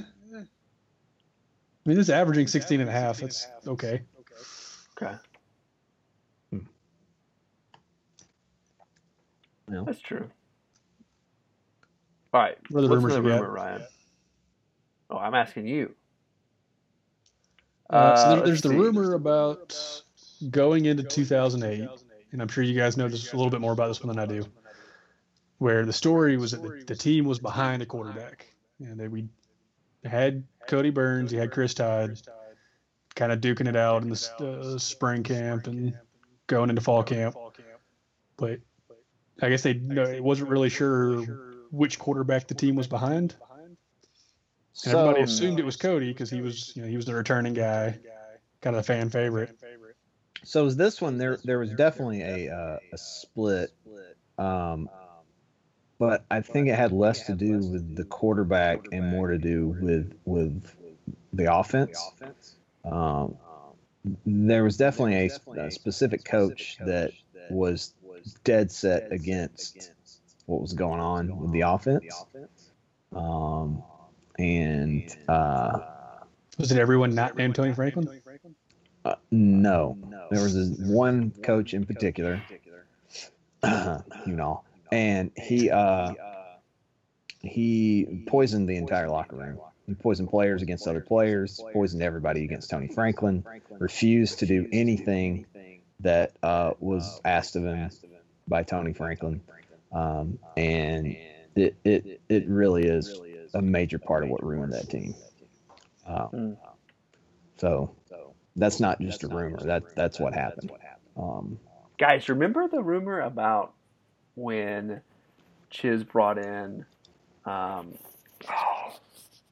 I 1.86 1.90
mean, 1.90 2.00
it's 2.00 2.10
averaging 2.10 2.48
16 2.48 2.80
and 2.80 2.90
a 2.90 2.94
half. 2.94 3.18
That's 3.20 3.48
okay. 3.68 4.02
Okay. 5.02 5.16
No. 9.68 9.86
That's 9.86 10.02
true. 10.02 10.30
All 12.34 12.42
right. 12.42 12.58
What 12.70 12.80
are 12.80 12.82
the 12.84 12.90
What's 12.90 13.04
rumors 13.04 13.14
the 13.16 13.22
we 13.22 13.30
got? 13.30 13.42
rumor, 13.42 13.52
Ryan? 13.54 13.84
Oh, 15.10 15.18
I'm 15.18 15.34
asking 15.34 15.68
you. 15.68 15.94
Uh, 17.90 18.16
so 18.16 18.24
Uh, 18.24 18.36
there, 18.36 18.46
there's 18.46 18.62
the 18.62 18.70
see. 18.70 18.76
rumor 18.76 19.14
about 19.14 20.02
going 20.50 20.86
into 20.86 21.04
2008, 21.04 21.88
and 22.32 22.42
I'm 22.42 22.48
sure 22.48 22.64
you 22.64 22.78
guys 22.78 22.98
know 22.98 23.08
this 23.08 23.32
a 23.34 23.36
little 23.36 23.52
bit 23.52 23.62
more 23.62 23.74
about 23.74 23.88
this 23.88 24.02
one 24.04 24.16
than 24.16 24.20
I 24.20 24.26
do. 24.26 24.46
Where 25.60 25.86
the 25.86 25.94
story 25.94 26.38
was 26.38 26.52
that 26.52 26.62
the, 26.62 26.84
the 26.88 26.96
team 26.96 27.26
was 27.26 27.40
behind 27.40 27.82
a 27.82 27.86
quarterback, 27.86 28.48
and 28.80 29.00
they 29.00 29.08
we 29.08 29.28
had 30.10 30.44
Kodi 30.68 30.94
Burns, 30.94 31.32
you 31.32 31.40
had 31.40 31.52
Chris 31.52 31.74
Todd, 31.74 32.22
kind 33.16 33.32
of 33.32 33.42
duking 33.42 33.68
it 33.68 33.76
out 33.76 34.04
in 34.04 34.10
the 34.10 34.74
uh, 34.76 34.78
spring 34.78 35.24
camp 35.24 35.68
and 35.68 35.98
going 36.48 36.70
into 36.70 36.82
fall 36.82 37.04
camp. 37.04 37.36
But 38.38 38.60
I 39.42 39.50
guess 39.50 39.62
they 39.62 39.76
no, 39.76 40.04
it 40.04 40.24
wasn't 40.24 40.50
really 40.50 40.70
sure 40.70 41.66
which 41.72 42.00
quarterback 42.00 42.48
the 42.48 42.54
team 42.54 42.76
was 42.76 42.88
behind. 42.88 43.36
And 44.86 44.96
everybody 44.96 45.22
assumed 45.22 45.60
it 45.60 45.66
was 45.66 45.78
Kodi 45.78 46.10
because 46.10 46.30
he 46.30 46.42
was, 46.42 46.76
you 46.76 46.82
know, 46.82 46.88
he 46.88 46.96
was 46.96 47.06
the 47.06 47.14
returning 47.14 47.54
guy, 47.54 48.00
kind 48.62 48.76
of 48.76 48.84
the 48.84 48.88
fan 48.88 49.10
favorite. 49.10 49.56
So 50.44 50.66
is 50.66 50.76
this 50.76 51.00
one 51.00 51.18
there? 51.18 51.38
There 51.44 51.60
was 51.60 51.72
definitely 51.72 52.22
a 52.22 52.54
uh, 52.54 52.78
a 52.92 52.98
split, 52.98 53.72
um, 54.38 54.90
but 56.04 56.26
I 56.30 56.42
think 56.42 56.68
it 56.68 56.76
had 56.76 56.92
less 56.92 57.28
to 57.28 57.34
do 57.34 57.60
with 57.60 57.96
the 57.96 58.04
quarterback 58.04 58.80
and 58.92 59.08
more 59.08 59.30
to 59.30 59.38
do 59.38 59.74
with 59.80 60.14
with 60.26 60.76
the 61.32 61.56
offense. 61.56 61.98
Um, 62.84 63.38
there 64.26 64.66
was 64.66 64.76
definitely 64.76 65.32
a, 65.56 65.62
a 65.68 65.72
specific 65.72 66.26
coach 66.26 66.78
that 66.86 67.12
was 67.50 67.94
dead 68.44 68.70
set 68.70 69.14
against 69.14 69.94
what 70.46 70.60
was 70.60 70.74
going 70.74 71.00
on 71.00 71.38
with 71.38 71.54
the 71.54 71.62
offense, 71.62 72.26
um, 73.16 73.82
and 74.38 75.16
uh, 75.30 75.80
Was 76.58 76.74
it 76.74 76.80
everyone 76.80 77.16
not 77.16 77.38
named 77.38 77.56
Tony 77.56 77.74
Franklin? 77.74 78.22
uh, 79.06 79.16
no, 79.32 79.98
there 80.32 80.44
was 80.44 80.54
this 80.54 80.78
one 80.86 81.32
coach 81.32 81.74
in 81.74 81.86
particular, 81.86 82.42
you 83.64 84.36
know, 84.36 84.64
and 84.94 85.32
he 85.36 85.70
uh, 85.70 86.14
he 87.40 88.24
poisoned 88.28 88.70
the 88.70 88.78
entire 88.78 89.10
locker 89.10 89.36
room. 89.36 89.60
He 89.88 89.96
poisoned 89.96 90.30
players 90.30 90.62
against 90.62 90.88
other 90.88 91.02
players, 91.02 91.62
poisoned 91.74 92.02
everybody 92.04 92.44
against 92.46 92.70
Tony 92.70 92.88
Franklin, 92.88 93.44
refused 93.80 94.40
to 94.40 94.46
do 94.46 94.68
anything 94.72 95.46
that 96.02 96.32
uh, 96.42 96.72
was 96.80 97.20
asked 97.26 97.56
of 97.56 97.64
him 97.66 97.90
by 98.48 98.64
Tony 98.64 98.94
Franklin. 98.94 99.42
Um, 99.92 100.40
and 100.58 101.18
it, 101.56 101.76
it, 101.84 102.22
it 102.30 102.48
really 102.48 102.84
is 102.84 103.14
a 103.54 103.62
major 103.62 104.00
part 104.00 104.24
of 104.24 104.30
what 104.30 104.44
ruined 104.44 104.74
that 104.74 104.90
team. 104.90 105.16
Um, 106.08 106.30
Mm. 106.34 106.58
so 107.58 107.96
that's 108.56 108.80
not 108.80 109.00
just 109.00 109.24
a 109.24 109.28
rumor. 109.28 109.58
That 109.64 109.84
that's 109.96 110.20
what 110.20 110.34
happened. 110.34 110.72
Um, 111.18 111.60
Guys, 111.98 112.28
remember 112.28 112.68
the 112.68 112.82
rumor 112.82 113.22
about 113.22 113.74
when 114.36 115.02
Chiz 115.70 116.04
brought 116.04 116.38
in 116.38 116.86
um, 117.46 117.94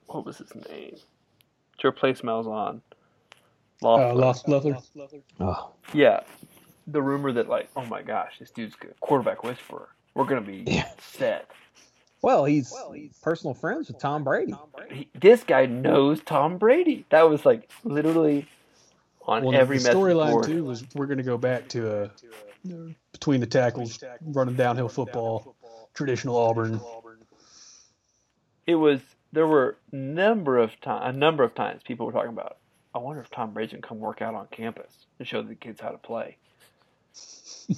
what 0.07 0.25
was 0.25 0.37
his 0.37 0.53
name? 0.69 0.95
To 1.79 1.87
replace 1.87 2.21
Malzahn. 2.21 2.81
Uh, 3.83 4.13
Loeffler. 4.13 4.15
Lost 4.15 4.47
Leather. 4.47 4.77
Oh, 5.39 5.71
Yeah, 5.93 6.21
the 6.87 7.01
rumor 7.01 7.31
that 7.31 7.49
like, 7.49 7.69
oh 7.75 7.85
my 7.85 8.01
gosh, 8.01 8.33
this 8.39 8.51
dude's 8.51 8.75
a 8.83 8.87
quarterback 8.99 9.43
whisperer. 9.43 9.89
We're 10.13 10.25
gonna 10.25 10.41
be 10.41 10.63
Yeah. 10.67 10.89
set. 10.99 11.49
well, 12.21 12.45
he's 12.45 12.71
well, 12.71 12.91
he's 12.91 13.17
personal 13.23 13.53
friends 13.55 13.87
with 13.87 13.97
Tom 13.99 14.23
Brady. 14.23 14.53
He, 14.91 15.07
this 15.19 15.43
guy 15.43 15.65
knows 15.65 16.21
Tom 16.21 16.57
Brady. 16.57 17.05
That 17.09 17.27
was 17.29 17.45
like 17.45 17.69
literally 17.83 18.47
on 19.25 19.43
Well, 19.45 19.55
every 19.55 19.79
the 19.79 19.89
storyline 19.89 20.45
too 20.45 20.63
was 20.63 20.83
we're 20.93 21.07
going 21.07 21.17
to 21.17 21.23
go 21.23 21.37
back 21.37 21.67
to 21.69 22.03
a 22.03 22.11
between 23.11 23.39
the 23.39 23.47
tackles, 23.47 24.03
running 24.21 24.55
downhill 24.55 24.89
football, 24.89 25.55
traditional 25.93 26.37
Auburn. 26.37 26.79
It 28.67 28.75
was 28.75 29.01
there 29.33 29.47
were 29.47 29.77
number 29.91 30.57
of 30.57 30.79
time 30.81 31.15
a 31.15 31.17
number 31.17 31.43
of 31.43 31.55
times 31.55 31.81
people 31.83 32.05
were 32.05 32.11
talking 32.11 32.29
about. 32.29 32.57
I 32.93 32.99
wonder 32.99 33.21
if 33.21 33.31
Tom 33.31 33.53
Brady 33.53 33.71
can 33.71 33.81
come 33.81 33.99
work 33.99 34.21
out 34.21 34.35
on 34.35 34.47
campus 34.51 34.91
and 35.17 35.27
show 35.27 35.41
the 35.41 35.55
kids 35.55 35.79
how 35.79 35.89
to 35.89 35.97
play. 35.97 36.35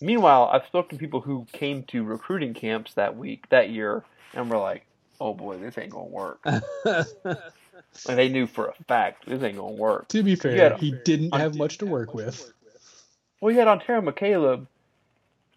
Meanwhile, 0.00 0.48
I've 0.50 0.64
spoken 0.66 0.96
to 0.96 1.00
people 1.00 1.20
who 1.20 1.46
came 1.52 1.82
to 1.84 2.02
recruiting 2.02 2.54
camps 2.54 2.94
that 2.94 3.18
week, 3.18 3.46
that 3.50 3.68
year, 3.68 4.02
and 4.32 4.50
were 4.50 4.56
like, 4.56 4.86
"Oh 5.20 5.34
boy, 5.34 5.58
this 5.58 5.76
ain't 5.76 5.90
gonna 5.90 6.06
work." 6.06 6.40
and 6.44 7.06
they 8.06 8.28
knew 8.28 8.46
for 8.46 8.68
a 8.68 8.84
fact 8.84 9.26
this 9.26 9.42
ain't 9.42 9.58
gonna 9.58 9.72
work. 9.72 10.08
To 10.08 10.22
be 10.22 10.36
fair, 10.36 10.74
he 10.76 10.92
didn't 11.04 11.34
have 11.34 11.54
much 11.54 11.78
to 11.78 11.86
work 11.86 12.14
with. 12.14 12.50
Well, 13.40 13.52
you 13.52 13.58
had 13.58 13.68
Onterio 13.68 14.02
McCalebb, 14.02 14.66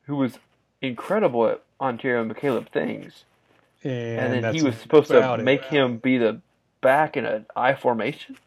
who 0.05 0.15
was 0.15 0.39
incredible 0.81 1.47
at 1.47 1.61
Onterio 1.79 2.25
McCalebb 2.25 2.69
things, 2.69 3.25
And, 3.84 4.34
and, 4.34 4.43
then 4.43 4.55
he 4.55 4.63
was 4.63 4.75
supposed 4.77 5.09
to 5.09 5.17
about 5.17 5.39
it. 5.39 5.43
make 5.43 5.65
him 5.65 5.97
be 5.97 6.17
the 6.17 6.41
back 6.81 7.17
in 7.17 7.25
an 7.25 7.45
I 7.55 7.73
formation. 7.73 8.38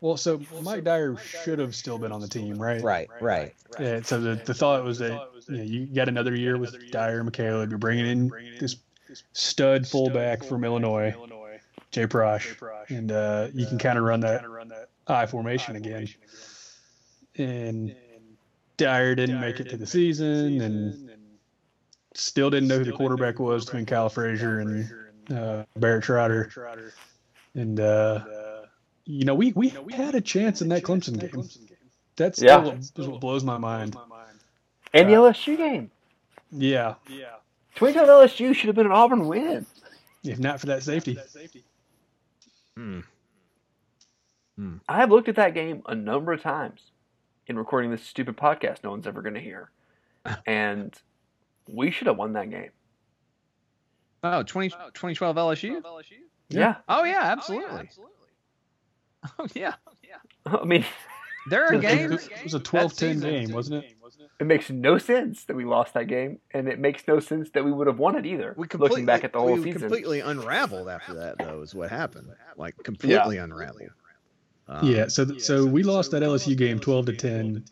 Well, 0.00 0.16
so 0.16 0.40
Mike 0.62 0.84
Dyer 0.84 1.16
should 1.18 1.58
have 1.58 1.74
still 1.74 1.98
been 1.98 2.10
on 2.10 2.20
the 2.20 2.28
team, 2.28 2.56
right? 2.56 2.82
right, 2.82 3.08
right. 3.20 3.54
Yeah, 3.78 4.00
so 4.00 4.18
the, 4.18 4.36
the 4.36 4.54
thought 4.54 4.82
was 4.82 4.98
that 4.98 5.28
you, 5.48 5.56
know, 5.56 5.62
you 5.62 5.86
got 5.86 6.08
another 6.08 6.34
year 6.34 6.56
with 6.56 6.74
Dyer 6.90 7.20
and 7.20 7.30
McCalebb. 7.30 7.68
You're 7.68 7.78
bringing 7.78 8.06
in 8.06 8.32
this 8.58 8.76
stud 9.34 9.86
fullback 9.86 10.42
from 10.42 10.64
Illinois, 10.64 11.14
Jay 11.90 12.06
Prosch, 12.06 12.56
and 12.88 13.12
uh, 13.12 13.48
you 13.52 13.66
can 13.66 13.78
kind 13.78 13.98
of 13.98 14.04
run 14.04 14.20
that 14.20 14.42
I 15.06 15.26
formation 15.26 15.76
again. 15.76 16.08
And 17.36 17.94
Dyer 18.80 19.14
didn't 19.14 19.40
make 19.40 19.60
it 19.60 19.68
to 19.70 19.76
the 19.76 19.86
season, 19.86 20.60
and 20.60 21.10
still 22.14 22.50
didn't 22.50 22.68
know 22.68 22.78
who 22.78 22.84
the 22.84 22.92
quarterback 22.92 23.38
was 23.38 23.64
between 23.66 23.86
Kiehl 23.86 24.10
Frazier 24.10 24.60
and 24.60 25.32
uh, 25.32 25.64
Barrett 25.76 26.02
Trotter. 26.02 26.50
And 27.54 27.78
uh, 27.78 28.24
you 29.04 29.24
know, 29.24 29.34
we 29.34 29.52
we 29.52 29.68
had 29.92 30.14
a 30.14 30.20
chance 30.20 30.62
in 30.62 30.68
that 30.70 30.82
Clemson 30.82 31.18
game. 31.18 31.48
That's 32.16 32.38
still 32.38 32.48
Yeah. 32.48 32.56
what, 32.64 32.76
is 32.78 32.92
what 32.96 33.20
blows 33.20 33.44
my 33.44 33.58
mind. 33.58 33.96
And 34.92 35.08
the 35.08 35.14
LSU 35.14 35.56
game. 35.56 35.90
Yeah, 36.52 36.94
2012 37.76 38.30
LSU 38.30 38.54
should 38.54 38.66
have 38.66 38.74
been 38.76 38.86
an 38.86 38.92
Auburn 38.92 39.28
win. 39.28 39.66
if 40.24 40.38
not 40.38 40.58
for 40.58 40.66
that 40.66 40.82
safety. 40.82 41.16
Hmm. 42.76 43.00
I 44.88 44.96
have 44.96 45.10
looked 45.10 45.28
at 45.28 45.36
that 45.36 45.54
game 45.54 45.82
a 45.86 45.94
number 45.94 46.32
of 46.32 46.42
times 46.42 46.90
in 47.50 47.58
recording 47.58 47.90
this 47.90 48.02
stupid 48.02 48.36
podcast 48.36 48.84
no 48.84 48.90
one's 48.90 49.06
ever 49.06 49.20
going 49.20 49.34
to 49.34 49.40
hear. 49.40 49.70
And 50.46 50.94
we 51.68 51.90
should 51.90 52.06
have 52.06 52.16
won 52.16 52.34
that 52.34 52.50
game. 52.50 52.70
Oh, 54.22 54.42
20, 54.42 54.68
2012 54.68 55.36
LSU? 55.36 55.82
Yeah. 56.50 56.76
Oh, 56.88 57.04
yeah, 57.04 57.20
absolutely. 57.22 57.90
Oh, 59.38 59.46
yeah. 59.54 59.74
Oh, 59.86 59.92
yeah. 60.02 60.16
I 60.46 60.64
mean, 60.64 60.84
There 61.48 61.66
are 61.66 61.78
games. 61.78 62.28
It 62.28 62.44
was 62.44 62.54
a 62.54 62.60
12-10 62.60 63.20
game, 63.20 63.52
wasn't 63.52 63.84
it? 63.84 63.94
it 64.38 64.46
makes 64.46 64.70
no 64.70 64.96
sense 64.96 65.44
that 65.44 65.56
we 65.56 65.64
lost 65.64 65.94
that 65.94 66.06
game, 66.06 66.38
and 66.52 66.68
it 66.68 66.78
makes 66.78 67.06
no 67.06 67.20
sense 67.20 67.50
that 67.50 67.64
we 67.64 67.72
would 67.72 67.86
have 67.86 67.98
won 67.98 68.16
it 68.16 68.24
either. 68.24 68.54
We 68.56 68.66
looking 68.74 69.04
back 69.04 69.24
at 69.24 69.32
the 69.32 69.38
whole 69.38 69.52
we 69.52 69.62
season. 69.62 69.80
completely 69.82 70.20
unraveled 70.20 70.88
after 70.88 71.14
that, 71.14 71.38
though, 71.38 71.60
is 71.60 71.74
what 71.74 71.90
happened. 71.90 72.28
Like, 72.56 72.74
completely 72.82 73.36
unraveled. 73.36 73.90
Um, 74.70 74.86
Yeah. 74.86 75.08
So 75.08 75.24
th- 75.24 75.42
so 75.42 75.66
we 75.66 75.82
lost 75.82 76.12
that 76.12 76.22
LSU 76.22 76.56
game 76.56 76.78
12 76.78 77.06
to 77.06 77.12
10, 77.14 77.64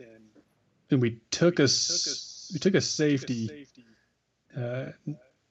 and 0.90 1.00
we 1.00 1.20
took 1.30 1.60
us 1.60 2.50
we 2.52 2.58
took 2.58 2.74
a 2.74 2.80
safety, 2.80 3.68
uh, 4.56 4.86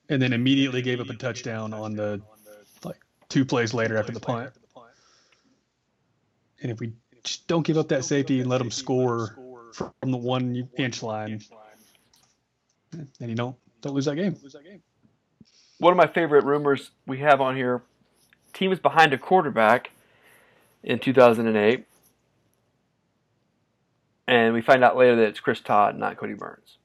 and 0.09 0.21
then 0.21 0.33
immediately 0.33 0.81
gave 0.81 0.99
up 0.99 1.09
a 1.09 1.15
touchdown 1.15 1.73
on 1.73 1.95
the 1.95 2.21
like 2.83 2.99
two 3.29 3.45
plays 3.45 3.73
later 3.73 3.97
after 3.97 4.11
the 4.11 4.19
punt. 4.19 4.51
And 6.61 6.71
if 6.71 6.79
we 6.79 6.91
just 7.23 7.47
don't 7.47 7.65
give 7.65 7.77
up 7.77 7.87
that 7.89 8.03
safety 8.03 8.41
and 8.41 8.49
let 8.49 8.57
them 8.57 8.71
score 8.71 9.37
from 9.73 10.11
the 10.11 10.17
one 10.17 10.67
inch 10.77 11.01
line, 11.03 11.41
then 12.91 13.29
you 13.29 13.35
don't 13.35 13.55
don't 13.81 13.93
lose 13.93 14.05
that 14.05 14.15
game. 14.15 14.35
One 15.79 15.93
of 15.93 15.97
my 15.97 16.07
favorite 16.07 16.43
rumors 16.43 16.89
we 17.05 17.19
have 17.19 17.39
on 17.39 17.55
here 17.55 17.83
team 18.53 18.71
is 18.71 18.79
behind 18.79 19.13
a 19.13 19.17
quarterback 19.17 19.91
in 20.83 20.99
2008. 20.99 21.85
And 24.27 24.53
we 24.53 24.61
find 24.61 24.83
out 24.83 24.97
later 24.97 25.15
that 25.17 25.27
it's 25.29 25.39
Chris 25.39 25.61
Todd, 25.61 25.97
not 25.97 26.17
Kodi 26.17 26.37
Burns. 26.37 26.77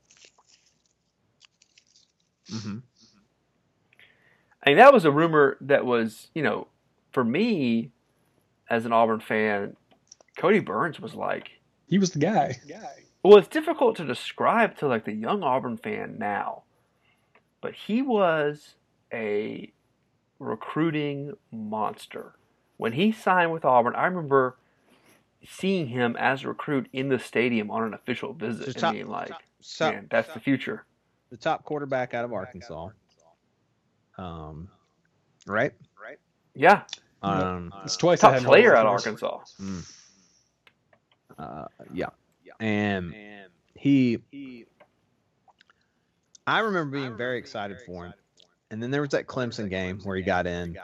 hmm 2.51 2.79
I 4.65 4.71
mean, 4.71 4.79
that 4.79 4.93
was 4.93 5.05
a 5.05 5.11
rumor 5.11 5.57
that 5.63 5.85
was, 5.85 6.29
you 6.35 6.43
know, 6.45 6.69
for 7.13 7.25
me 7.25 7.91
as 8.71 8.87
an 8.87 8.93
Auburn 8.93 9.19
fan, 9.19 9.77
Kodi 10.39 10.65
Burns 10.65 11.01
was 11.01 11.15
like, 11.15 11.51
He 11.89 11.99
was 11.99 12.13
the 12.13 12.21
guy. 12.21 12.59
well, 13.25 13.39
it's 13.39 13.49
difficult 13.49 13.97
to 13.97 14.05
describe 14.07 14.77
to 14.79 14.87
like 14.87 15.05
the 15.05 15.13
young 15.13 15.43
Auburn 15.43 15.77
fan 15.79 16.17
now, 16.17 16.63
but 17.61 17.75
he 17.75 18.03
was 18.03 18.77
a 19.13 19.73
recruiting 20.39 21.33
monster. 21.51 22.35
When 22.83 22.95
he 22.95 23.13
signed 23.13 23.53
with 23.53 23.65
Auburn, 23.65 23.95
I 23.95 24.07
remember 24.07 24.57
seeing 25.49 25.87
him 25.87 26.17
as 26.17 26.43
a 26.43 26.49
recruit 26.49 26.89
in 26.93 27.09
the 27.09 27.17
stadium 27.21 27.71
on 27.71 27.85
an 27.85 27.95
official 27.95 28.33
visit 28.33 28.77
So 28.77 28.89
and 28.89 28.97
being 28.97 29.07
like, 29.07 29.31
So, 29.61 29.93
man, 29.93 30.09
that's 30.11 30.35
the 30.35 30.41
future. 30.41 30.85
the 31.31 31.37
top 31.37 31.63
quarterback 31.65 32.13
out 32.13 32.25
of 32.25 32.33
Arkansas. 32.33 32.89
Um, 34.19 34.69
right? 35.47 35.71
Yeah, 36.57 36.83
Um, 37.23 37.73
It's 37.85 37.97
twice 37.97 38.19
top 38.19 38.35
I 38.35 38.41
player 38.41 38.75
out 38.75 38.85
of 38.85 38.91
North 38.91 39.07
Arkansas. 39.07 39.39
uh, 41.39 41.67
yeah. 41.95 42.07
And 42.59 43.15
he, 43.77 44.19
I 46.49 46.59
remember 46.59 46.99
being 46.99 47.17
very 47.17 47.39
excited 47.39 47.79
for 47.87 48.07
him. 48.07 48.15
And 48.73 48.83
then 48.83 48.91
there 48.91 49.03
was 49.03 49.11
that 49.11 49.29
Clemson 49.29 49.71
game 49.71 50.01
where 50.03 50.17
he 50.17 50.25
got 50.25 50.49
in, 50.49 50.77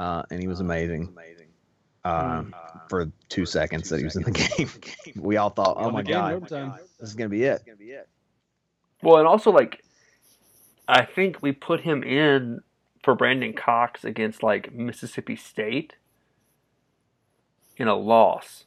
uh, 0.00 0.22
and 0.30 0.40
he 0.40 0.48
was 0.48 0.60
amazing. 0.60 1.12
Um, 2.02 2.54
for 2.88 3.12
two 3.28 3.44
seconds 3.44 3.90
that 3.90 3.98
he 3.98 4.04
was 4.04 4.16
in 4.16 4.22
the 4.22 4.30
game, 4.30 4.70
we 5.16 5.36
all 5.36 5.50
thought, 5.50 5.76
"Oh 5.76 5.84
Won 5.84 5.92
my 5.92 6.02
the 6.02 6.10
god, 6.10 6.42
this 6.98 7.10
is 7.10 7.14
gonna 7.14 7.28
be 7.28 7.42
it." 7.44 7.62
Well, 9.02 9.18
and 9.18 9.26
also 9.26 9.50
like, 9.50 9.84
I 10.88 11.04
think 11.04 11.42
we 11.42 11.52
put 11.52 11.82
him 11.82 12.02
in 12.02 12.60
for 13.02 13.14
Brandon 13.14 13.52
Cox 13.52 14.04
against 14.04 14.42
like 14.42 14.72
Mississippi 14.72 15.36
State 15.36 15.96
in 17.76 17.86
a 17.86 17.94
loss 17.94 18.64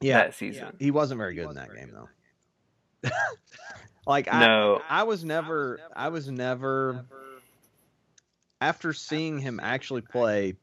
Yeah, 0.00 0.18
that 0.18 0.34
season. 0.34 0.76
he 0.80 0.90
wasn't 0.90 1.18
very 1.18 1.34
good 1.36 1.48
in 1.50 1.54
that 1.54 1.72
game 1.72 1.92
though. 1.92 3.10
like 4.06 4.32
I, 4.32 4.40
No. 4.40 4.82
I 4.88 5.04
was 5.04 5.24
never, 5.24 5.78
I 5.94 6.08
was 6.08 6.28
never. 6.28 7.06
After 8.64 8.94
seeing 8.94 9.38
him 9.38 9.60
actually 9.62 10.00
play 10.00 10.56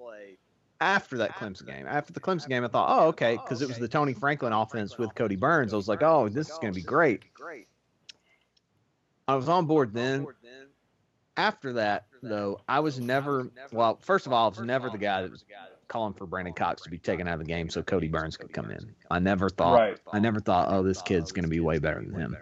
after 0.79 1.19
that 1.19 1.35
Clemson 1.35 1.67
game, 1.67 1.85
after 1.87 2.11
the 2.11 2.19
Clemson 2.19 2.49
game, 2.49 2.63
I 2.63 2.67
thought, 2.67 2.87
oh, 2.89 3.07
okay, 3.09 3.33
because 3.37 3.61
it 3.61 3.65
oh, 3.65 3.67
was 3.67 3.77
the 3.77 3.87
Tony 3.87 4.13
Franklin 4.13 4.53
offense 4.53 4.97
with 4.97 5.13
Kodi 5.13 5.39
Burns. 5.39 5.71
I 5.71 5.75
was 5.75 5.87
like, 5.87 6.01
oh, 6.01 6.27
this 6.27 6.47
is 6.47 6.55
oh, 6.55 6.61
going 6.61 6.73
to 6.73 6.79
be 6.79 6.83
great. 6.83 7.21
I 9.27 9.35
was 9.35 9.47
on 9.47 9.67
board 9.67 9.93
then. 9.93 10.25
After 11.37 11.73
that, 11.73 12.07
though, 12.23 12.61
I 12.67 12.79
was 12.79 12.99
never. 12.99 13.51
Well, 13.71 13.99
first 14.01 14.25
of 14.25 14.33
all, 14.33 14.47
I 14.47 14.49
was 14.49 14.59
never 14.61 14.89
the 14.89 14.97
guy 14.97 15.21
that 15.21 15.29
was 15.29 15.45
calling 15.87 16.13
for 16.13 16.25
Brandon 16.25 16.55
Cox 16.55 16.81
to 16.81 16.89
be 16.89 16.97
taken 16.97 17.27
out 17.27 17.33
of 17.33 17.39
the 17.41 17.45
game 17.45 17.69
so 17.69 17.83
Kodi 17.83 18.09
Burns 18.09 18.35
could 18.35 18.51
come 18.51 18.71
in. 18.71 18.95
I 19.11 19.19
never 19.19 19.47
thought. 19.47 19.75
Right. 19.75 19.97
I 20.11 20.17
never 20.17 20.39
thought, 20.39 20.69
oh, 20.71 20.81
this 20.81 21.03
kid's 21.03 21.31
going 21.31 21.43
to 21.43 21.49
be 21.49 21.59
way 21.59 21.77
better 21.77 22.01
than 22.03 22.19
him. 22.19 22.35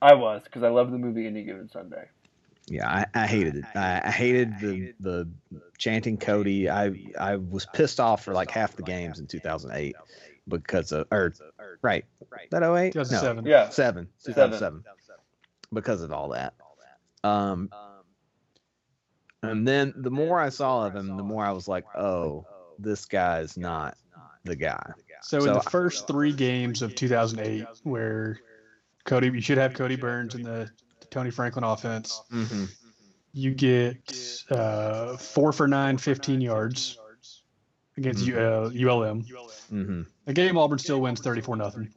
I 0.00 0.14
was 0.14 0.40
because 0.44 0.62
I 0.62 0.68
love 0.68 0.90
the 0.90 0.98
movie 0.98 1.26
Any 1.26 1.44
Given 1.44 1.68
Sunday. 1.68 2.08
Yeah, 2.66 2.88
I, 2.88 3.06
I 3.14 3.26
hated 3.26 3.56
it. 3.56 3.64
I, 3.74 4.00
I 4.04 4.10
hated 4.10 4.58
the 4.58 4.94
the 5.00 5.30
chanting 5.78 6.16
Kodi. 6.16 6.68
I 6.68 6.92
I 7.18 7.36
was 7.36 7.66
pissed 7.74 8.00
off 8.00 8.24
for 8.24 8.32
like 8.32 8.50
half 8.50 8.74
the 8.76 8.82
games 8.82 9.18
in 9.18 9.26
2008 9.26 9.94
because 10.48 10.92
of 10.92 11.06
or 11.10 11.34
right 11.82 12.04
right 12.30 12.50
that 12.50 12.62
08 12.62 12.92
2007. 12.92 13.44
no 13.44 13.50
Yeah. 13.50 13.68
seven 13.68 14.08
2007 14.24 14.82
because 15.72 16.02
of 16.02 16.12
all 16.12 16.30
that. 16.30 16.54
Um, 17.22 17.70
And 19.42 19.66
then 19.68 19.92
the 19.96 20.10
more 20.10 20.40
I 20.40 20.48
saw 20.48 20.86
of 20.86 20.96
him, 20.96 21.16
the 21.16 21.22
more 21.22 21.44
I 21.44 21.52
was 21.52 21.68
like, 21.68 21.84
oh, 21.96 22.46
this 22.78 23.04
guy 23.04 23.40
is 23.40 23.56
not 23.58 23.96
the 24.44 24.56
guy. 24.56 24.92
So, 25.22 25.44
in 25.44 25.52
the 25.54 25.60
first 25.60 26.06
three 26.06 26.32
games 26.32 26.82
of 26.82 26.94
2008, 26.94 27.66
where 27.82 28.38
Kodi, 29.06 29.32
you 29.34 29.40
should 29.40 29.58
have 29.58 29.72
Kodi 29.72 29.98
Burns 29.98 30.34
in 30.34 30.42
the 30.42 30.70
Tony 31.14 31.30
Franklin 31.30 31.64
offense. 31.64 32.22
Mm-hmm. 32.32 32.64
You 33.32 33.54
get 33.54 34.42
uh, 34.50 35.16
four 35.16 35.52
for 35.52 35.68
nine, 35.68 35.96
15 35.96 36.40
yards 36.40 36.98
against 37.96 38.26
Mhm. 38.26 38.36
uh, 38.36 38.90
ULM. 38.92 39.22
Mm-hmm. 39.72 40.02
The 40.26 40.32
game 40.32 40.58
Auburn 40.58 40.78
still 40.78 41.00
wins 41.00 41.20
34 41.20 41.56
nothing. 41.56 41.88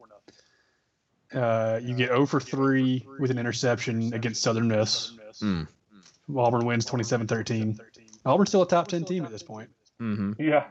Uh, 1.34 1.80
you 1.82 1.96
get 1.96 2.10
0 2.10 2.26
for 2.28 2.40
3 2.40 3.06
with 3.20 3.32
an 3.32 3.38
interception 3.40 4.14
against 4.14 4.42
Southern 4.44 4.68
Miss. 4.68 5.14
Mm. 5.42 5.68
Auburn 6.36 6.66
wins 6.66 6.86
27 6.86 7.28
13. 7.28 7.80
Auburn's 8.26 8.50
still 8.50 8.62
a 8.62 8.68
top 8.68 8.88
10 8.88 9.04
team 9.04 9.26
at 9.26 9.32
this 9.32 9.44
point. 9.44 9.70
Mm-hmm. 10.00 10.34
Yeah. 10.42 10.66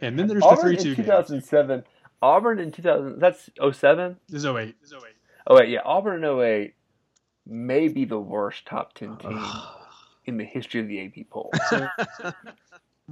And 0.00 0.18
then 0.18 0.26
there's 0.26 0.42
the 0.42 0.56
3 0.56 0.72
in 0.76 0.82
2 0.82 0.94
game. 0.96 1.04
2007. 1.04 1.84
Auburn 2.22 2.58
in 2.58 2.72
2000. 2.72 3.18
That's 3.20 3.50
07? 3.72 4.16
This 4.28 4.38
is 4.38 4.46
08. 4.46 4.74
Oh, 5.46 5.56
wait, 5.56 5.68
yeah. 5.68 5.80
Auburn 5.84 6.24
in 6.24 6.40
08 6.40 6.73
may 7.46 7.88
be 7.88 8.04
the 8.04 8.18
worst 8.18 8.66
top 8.66 8.94
10 8.94 9.16
team 9.18 9.46
in 10.26 10.36
the 10.36 10.44
history 10.44 10.80
of 10.80 10.88
the 10.88 11.04
AP 11.04 11.28
poll. 11.30 11.50
So, 11.68 11.86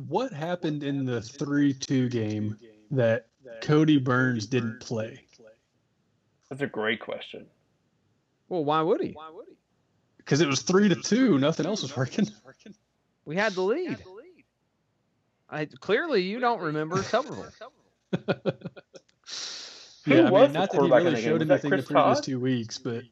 what 0.07 0.33
happened 0.33 0.83
in 0.83 1.05
the 1.05 1.21
3 1.21 1.75
2 1.75 2.09
game 2.09 2.57
that 2.91 3.27
Kodi 3.63 4.03
Burns 4.03 4.47
didn't 4.47 4.81
play? 4.81 5.21
That's 6.49 6.63
a 6.63 6.67
great 6.67 7.01
question. 7.01 7.47
Well, 8.49 8.65
why 8.65 8.83
would 8.83 9.01
he? 9.01 9.13
Why 9.13 9.31
would 9.31 9.47
he? 9.49 9.57
Because 10.19 10.41
it 10.41 10.47
was 10.47 10.63
3 10.63 10.91
to 10.91 10.97
2. 10.97 11.39
Nothing 11.39 11.67
else 11.67 11.83
was 11.83 11.97
working. 11.97 12.29
We 13.25 13.37
had 13.37 13.53
the 13.53 13.63
lead. 13.63 13.99
I 15.49 15.67
clearly 15.67 16.23
you 16.23 16.41
don't 16.41 16.61
remember 16.61 16.97
Tuberville. 16.97 17.53
Who 20.05 20.15
yeah, 20.17 20.27
I 20.27 20.31
was 20.31 20.43
mean, 20.43 20.53
the 20.53 20.59
not 20.59 20.73
that 20.73 20.83
he 20.83 20.91
really 20.91 21.23
showed 21.23 21.43
anything 21.43 21.71
the 21.71 21.77
previous 21.77 21.89
Todd? 21.89 22.25
two 22.25 22.41
weeks, 22.41 22.79
but 22.79 23.05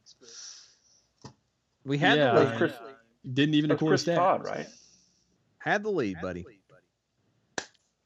We 1.84 1.98
had 1.98 2.18
Yeah, 2.18 2.34
the 2.34 2.40
lead. 2.40 2.48
was 2.48 2.58
Chris, 2.58 2.72
uh, 2.72 2.92
didn't 3.32 3.54
even 3.54 3.68
that 3.68 3.80
was 3.80 3.82
record 3.82 3.90
Chris 3.90 4.04
stats. 4.04 4.16
Todd, 4.16 4.44
right? 4.44 4.66
Had 5.58 5.82
the 5.82 5.90
lead, 5.90 6.16
buddy. 6.20 6.46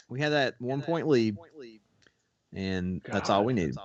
We 0.09 0.21
had 0.21 0.33
that 0.33 0.55
one 0.61 0.83
point 0.83 1.09
lead, 1.09 1.37
and 2.53 3.01
that's 3.07 3.31
all 3.31 3.45
we 3.45 3.53
needed. 3.55 3.77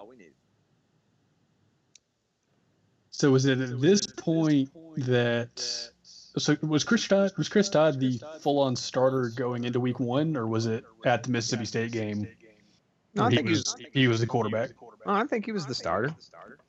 So 3.12 3.32
was 3.32 3.46
it 3.46 3.60
at 3.60 3.82
this 3.82 4.06
point 4.06 4.70
that 4.98 5.60
so 6.38 6.56
was 6.62 6.84
Chris 6.84 7.08
Todd 7.08 7.32
was 7.38 7.50
Chris 7.50 7.70
Todd 7.70 8.00
the 8.00 8.22
full 8.40 8.60
on 8.60 8.76
starter 8.76 9.30
going 9.36 9.64
into 9.64 9.80
week 9.80 10.00
one, 10.00 10.38
or 10.38 10.48
was 10.48 10.68
it 10.68 10.86
at 11.06 11.24
the 11.24 11.32
Mississippi 11.32 11.66
State 11.66 11.92
game? 11.92 12.28
No, 13.16 13.24
I 13.24 13.26
where 13.26 13.32
he 13.32 13.36
think 13.38 13.48
he 13.48 13.54
was 13.54 13.76
he 13.94 14.08
was 14.08 14.20
the 14.20 14.28
quarterback. 14.28 14.70
Oh, 15.06 15.14
I 15.14 15.24
think 15.26 15.46
he 15.46 15.52
was 15.52 15.66
the 15.66 15.74
starter. 15.74 16.16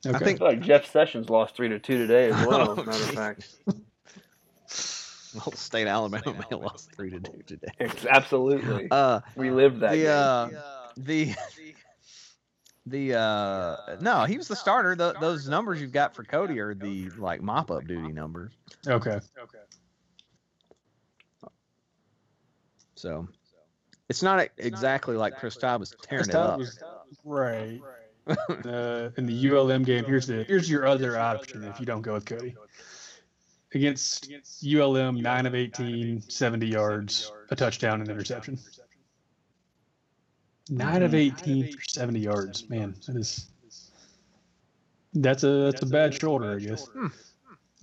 Okay. 0.05 0.13
I 0.13 0.17
I 0.17 0.19
think 0.19 0.39
feel 0.39 0.47
like 0.47 0.61
Jeff 0.61 0.85
Sessions 0.89 1.29
lost 1.29 1.55
three 1.55 1.69
to 1.69 1.79
two 1.79 1.97
today 1.97 2.29
as 2.29 2.45
well. 2.47 2.69
Oh, 2.69 2.73
as 2.73 2.77
a 2.79 2.83
matter 2.85 3.03
of 3.03 3.09
fact, 3.11 3.55
well, 5.35 5.51
State 5.53 5.87
Alabama 5.87 6.33
may 6.33 6.45
have 6.49 6.59
lost 6.59 6.91
three 6.95 7.11
to 7.11 7.19
two 7.19 7.43
today. 7.45 7.71
It's 7.79 8.05
absolutely. 8.05 8.87
Uh, 8.91 9.21
we 9.35 9.51
lived 9.51 9.79
that. 9.81 9.91
the 9.91 9.97
game. 9.97 10.07
uh, 10.07 10.49
the 10.97 11.35
the 12.87 13.13
uh, 13.15 13.75
no, 14.01 14.23
he 14.23 14.37
was 14.37 14.47
the 14.47 14.55
starter. 14.55 14.95
Th 14.95 15.13
those 15.21 15.47
numbers 15.47 15.79
you've 15.79 15.91
got 15.91 16.15
for 16.15 16.23
Kodi 16.23 16.57
are 16.57 16.73
the 16.73 17.09
like 17.11 17.41
mop 17.41 17.69
up 17.69 17.85
duty 17.85 18.11
numbers. 18.11 18.53
Okay. 18.87 19.19
Okay. 19.39 19.59
So 22.95 23.27
it's 24.11 24.21
not 24.21 24.45
exactly 24.57 25.15
like 25.15 25.37
Chris 25.37 25.55
Todd 25.55 25.79
was 25.79 25.95
tearing 26.01 26.25
Chris 26.25 26.35
it 26.35 26.35
up. 26.35 26.59
was 26.59 26.83
right. 27.23 27.79
uh, 28.27 29.09
in 29.15 29.25
the 29.25 29.49
ULM 29.49 29.83
game, 29.83 30.03
here's 30.03 30.27
the 30.27 30.43
here's 30.43 30.69
your 30.69 30.85
other 30.85 31.17
option 31.17 31.63
if 31.63 31.79
you 31.79 31.85
don't 31.85 32.01
go 32.01 32.15
with 32.15 32.25
Kodi. 32.25 32.53
Against 33.73 34.29
ULM, 34.61 35.21
9 35.21 35.45
of 35.45 35.55
18, 35.55 36.29
70 36.29 36.67
yards, 36.67 37.31
a 37.51 37.55
touchdown 37.55 38.01
and 38.01 38.09
interception. 38.09 38.59
9 40.69 41.03
of 41.03 41.15
18 41.15 41.71
for 41.71 41.81
70 41.81 42.19
yards. 42.19 42.69
Man, 42.69 42.93
that 43.07 43.15
is 43.15 43.47
that's 45.13 45.43
a 45.43 45.71
that's 45.71 45.83
a 45.83 45.85
bad 45.85 46.13
shoulder, 46.13 46.53
I 46.53 46.59
guess. 46.59 46.85
Hmm. 46.87 47.07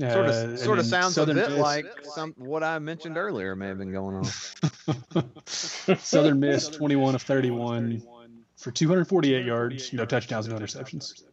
Uh, 0.00 0.12
Sort 0.12 0.26
of, 0.26 0.58
sort 0.60 0.78
of 0.78 0.86
sounds 0.86 1.14
Southern 1.14 1.38
a 1.38 1.40
bit 1.40 1.50
Miss- 1.50 1.60
like 1.60 1.86
some 2.14 2.32
what 2.36 2.62
I 2.62 2.78
mentioned 2.78 3.16
earlier 3.16 3.56
may 3.56 3.66
have 3.66 3.78
been 3.78 3.90
going 3.90 4.14
on. 4.14 4.24
Southern 5.46 6.38
Miss 6.38 6.68
21 6.68 7.16
of 7.16 7.22
31 7.22 8.02
for 8.56 8.70
248 8.70 9.44
yards, 9.44 9.92
no 9.92 10.04
touchdowns, 10.04 10.46
no 10.46 10.56
interceptions. 10.56 11.24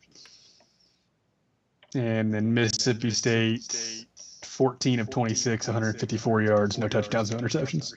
And 1.94 2.34
then 2.34 2.54
Mississippi 2.54 3.12
State 3.12 4.06
14 4.42 5.00
of 5.00 5.10
26, 5.12 5.68
154 5.68 6.42
yards, 6.42 6.78
no 6.80 6.88
touchdowns, 6.88 7.30
no 7.30 7.38
interceptions. 7.38 7.94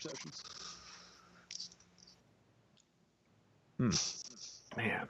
Man. 3.78 5.08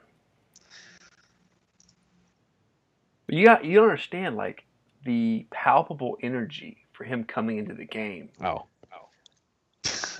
You 3.27 3.45
got 3.45 3.65
you 3.65 3.75
don't 3.75 3.89
understand 3.89 4.37
like 4.37 4.63
the 5.05 5.45
palpable 5.51 6.17
energy 6.21 6.85
for 6.91 7.03
him 7.03 7.23
coming 7.23 7.57
into 7.57 7.73
the 7.73 7.85
game 7.85 8.29
Oh 8.43 8.65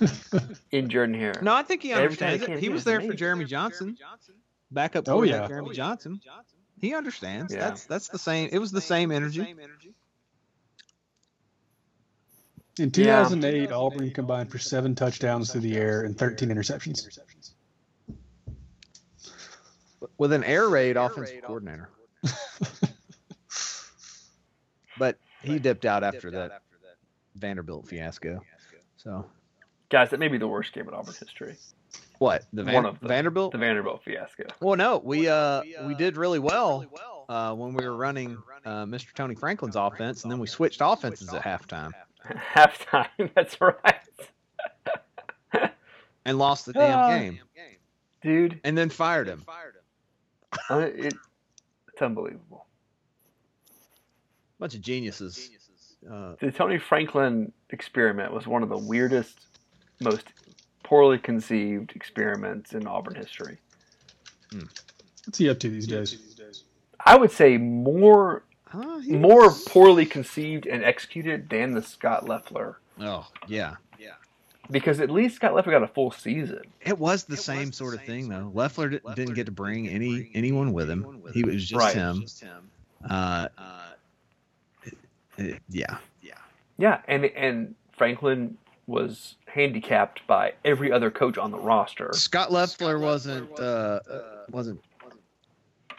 in 0.70 0.88
Jordan 0.88 1.14
Hare. 1.14 1.34
no, 1.42 1.54
I 1.54 1.62
think 1.62 1.82
he 1.82 1.92
understands 1.92 2.46
he 2.46 2.52
it. 2.52 2.58
He 2.58 2.68
was 2.70 2.84
there 2.84 3.00
for. 3.00 3.12
Jeremy 3.12 3.44
Johnson, 3.44 3.96
backup 4.70 5.06
Oh, 5.08 5.14
quarterback 5.16 5.42
yeah. 5.42 5.48
Jeremy 5.48 5.74
Johnson. 5.74 6.20
He 6.80 6.94
understands. 6.94 7.52
Yeah. 7.52 7.60
That's 7.60 7.84
that's 7.84 8.08
the 8.08 8.18
same. 8.18 8.48
It 8.52 8.58
was 8.58 8.72
the 8.72 8.80
same 8.80 9.12
energy. 9.12 9.54
In 12.78 12.90
2008, 12.90 13.72
Auburn 13.72 14.10
combined 14.10 14.50
for 14.50 14.58
seven 14.58 14.94
touchdowns 14.94 15.52
through 15.52 15.60
the 15.60 15.76
air 15.76 16.02
and 16.04 16.16
13 16.16 16.48
interceptions. 16.48 17.10
with 20.16 20.32
an 20.32 20.44
air 20.44 20.68
raid 20.68 20.96
offensive 20.96 21.42
coordinator. 21.42 21.90
but 25.00 25.18
he 25.42 25.58
dipped 25.58 25.84
out 25.84 26.04
after 26.04 26.30
that 26.30 26.62
Vanderbilt 27.34 27.88
fiasco. 27.88 28.40
So 28.96 29.26
Guys, 29.88 30.10
that 30.10 30.20
may 30.20 30.28
be 30.28 30.38
the 30.38 30.46
worst 30.46 30.72
game 30.72 30.86
in 30.86 30.94
Auburn 30.94 31.14
history. 31.18 31.56
what? 32.18 32.44
The 32.52 32.62
Van- 32.62 32.74
One 32.74 32.86
of 32.86 33.00
them. 33.00 33.08
Vanderbilt? 33.08 33.50
The 33.52 33.58
Vanderbilt 33.58 34.04
fiasco. 34.04 34.44
Well, 34.60 34.76
no, 34.76 34.98
we 35.02 35.26
uh 35.26 35.62
we 35.86 35.94
did 35.96 36.16
really 36.16 36.38
well 36.38 36.84
uh, 37.28 37.54
when 37.54 37.74
we 37.74 37.84
were 37.84 37.96
running 37.96 38.36
uh, 38.64 38.84
Mr. 38.84 39.12
Tony 39.14 39.34
Franklin's 39.34 39.74
offense, 39.76 40.22
and 40.22 40.30
then 40.30 40.38
we 40.38 40.46
switched 40.46 40.80
offenses 40.82 41.32
at 41.34 41.42
halftime 41.44 41.92
Halftime, 42.54 43.08
that's 43.34 43.60
right. 43.60 43.94
and 46.24 46.38
lost 46.38 46.66
the 46.66 46.72
damn 46.72 46.98
Ah. 46.98 47.18
game, 47.18 47.38
Dude, 48.22 48.60
and 48.64 48.76
then 48.76 48.90
fired 48.90 49.26
him. 49.28 49.44
uh, 50.70 50.78
it, 50.78 51.14
it's 51.92 52.02
unbelievable. 52.02 52.66
Bunch 54.60 54.74
of 54.74 54.80
geniuses. 54.82 55.50
Uh, 56.08 56.34
The 56.40 56.52
Tony 56.52 56.78
Franklin 56.78 57.52
experiment 57.70 58.32
was 58.32 58.46
one 58.46 58.62
of 58.62 58.68
the 58.68 58.78
weirdest, 58.78 59.46
most 60.00 60.26
poorly 60.84 61.18
conceived 61.18 61.92
experiments 61.96 62.72
in 62.74 62.86
Auburn 62.86 63.14
history. 63.16 63.58
What's 65.24 65.38
he 65.38 65.48
up 65.48 65.58
to 65.60 65.68
these 65.68 65.86
days? 65.86 66.18
I 67.04 67.16
would 67.16 67.30
say 67.30 67.56
more 67.56 68.42
huh, 68.66 68.98
he 69.00 69.12
more 69.16 69.44
was- 69.48 69.64
poorly 69.64 70.04
conceived 70.06 70.66
and 70.66 70.84
executed 70.84 71.48
than 71.48 71.72
the 71.72 71.82
Scott 71.82 72.28
Loeffler. 72.28 72.78
Oh 73.00 73.26
yeah, 73.48 73.76
yeah. 73.98 74.14
Because 74.70 75.00
at 75.00 75.10
least 75.10 75.36
Scott 75.36 75.54
Loeffler 75.54 75.72
got 75.72 75.82
a 75.82 75.88
full 75.88 76.10
season. 76.10 76.62
It 76.82 76.98
was 76.98 77.24
the 77.24 77.36
same 77.36 77.72
sort 77.72 77.94
of 77.94 78.02
thing 78.04 78.28
though. 78.28 78.50
Loeffler 78.54 78.88
di- 78.90 79.00
didn't 79.14 79.34
get 79.34 79.46
to 79.46 79.52
bring 79.52 79.88
any 79.88 80.30
anyone 80.34 80.72
with 80.72 80.90
him. 80.90 81.22
He 81.32 81.44
was 81.44 81.66
just 81.66 81.80
Right. 81.80 81.94
him. 81.94 82.24
Uh, 83.08 83.48
it- 85.40 85.62
yeah. 85.68 85.98
Yeah, 86.78 87.02
and 87.08 87.26
and 87.26 87.74
Franklin 87.92 88.56
was 88.86 89.34
handicapped 89.46 90.26
by 90.26 90.54
every 90.64 90.90
other 90.90 91.10
coach 91.10 91.36
on 91.36 91.50
the 91.50 91.58
roster. 91.58 92.08
Scott 92.14 92.50
Loeffler 92.50 92.98
wasn't 92.98 93.60
uh, 93.60 94.00
wasn't 94.50 94.80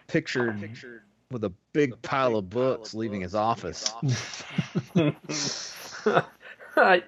pictured 0.07 0.59
with 1.29 1.43
a 1.43 1.53
big 1.71 2.01
pile 2.01 2.35
of 2.35 2.49
books 2.49 2.95
leaving 2.95 3.21
his 3.21 3.35
office. 3.35 3.93
I- 6.75 7.03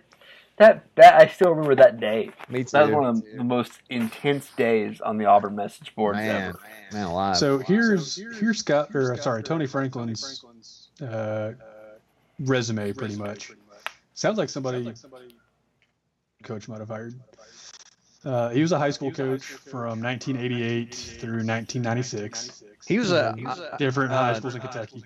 that 0.58 0.86
that 0.96 1.16
I 1.20 1.26
still 1.28 1.50
remember 1.50 1.74
that 1.76 2.00
day. 2.00 2.30
Me 2.48 2.62
That 2.62 2.84
was 2.86 2.92
one 2.92 3.06
of 3.06 3.24
the 3.36 3.44
most 3.44 3.72
intense 3.90 4.52
days 4.56 5.02
on 5.02 5.18
the 5.18 5.26
Auburn 5.26 5.56
message 5.56 5.96
boards 5.96 6.18
Man, 6.18 6.50
ever. 6.50 6.60
man 6.92 7.06
alive. 7.08 7.38
So 7.38 7.58
here's 7.58 8.18
here's 8.40 8.60
Scott 8.60 8.96
or 8.96 9.18
sorry 9.18 9.42
Tony 9.42 9.66
Franklin's 9.66 10.92
uh, 11.02 11.54
resume 12.46 12.94
pretty 12.94 13.16
much. 13.16 13.52
Sounds 14.14 14.38
like 14.38 14.50
somebody 14.50 14.94
coach 16.44 16.68
might 16.68 16.80
have 16.80 16.90
hired. 16.90 17.20
Uh, 18.26 18.50
he 18.50 18.62
was 18.62 18.72
a 18.72 18.80
high 18.80 18.92
school 18.92 19.12
coach 19.12 19.44
from 19.44 20.02
1988 20.02 20.94
through 20.94 21.44
1996. 21.46 22.64
He 22.88 23.00
was 23.00 23.12
a 23.12 23.36
uh, 23.46 23.78
different 23.78 24.12
high 24.12 24.32
uh, 24.32 24.36
schools 24.36 24.56
in 24.56 24.62
Kentucky. 24.62 25.04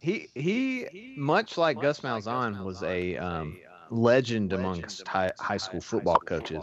He 0.00 0.28
he 0.34 1.14
much 1.16 1.58
like 1.58 1.80
Gus 1.80 2.00
Malzahn 2.00 2.64
was 2.64 2.82
a 2.82 3.16
um, 3.16 3.58
legend 3.90 4.52
amongst 4.52 5.06
high, 5.06 5.32
high 5.38 5.58
school 5.58 5.80
football 5.80 6.16
coaches 6.16 6.62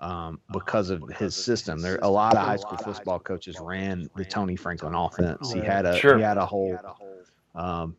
um, 0.00 0.40
because 0.52 0.90
of 0.90 1.02
his 1.10 1.34
system. 1.34 1.80
There 1.80 1.98
a 2.02 2.10
lot 2.10 2.36
of 2.36 2.44
high 2.44 2.56
school 2.56 2.78
football 2.78 3.18
coaches 3.18 3.58
ran 3.60 4.08
the 4.16 4.24
Tony 4.24 4.56
Franklin 4.56 4.94
offense. 4.94 5.52
He 5.52 5.60
had 5.60 5.84
a 5.86 5.96
Sure. 5.96 6.16
he 6.16 6.22
had 6.22 6.38
a 6.38 6.46
whole 6.46 6.78
um, 7.54 7.96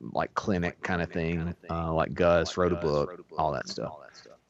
like 0.00 0.34
clinic 0.34 0.82
kind 0.82 1.02
of 1.02 1.10
thing, 1.10 1.54
uh, 1.70 1.92
like 1.92 2.14
Gus 2.14 2.56
wrote 2.56 2.72
a 2.72 2.76
book, 2.76 3.24
all 3.36 3.52
that 3.52 3.68
stuff. 3.68 3.92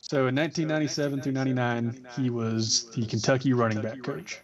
So 0.01 0.27
in 0.27 0.35
1997 0.37 1.23
through 1.23 1.33
99, 1.33 2.07
he 2.17 2.31
was 2.31 2.91
the 2.95 3.05
Kentucky 3.05 3.53
running 3.53 3.83
back 3.83 4.03
coach. 4.03 4.41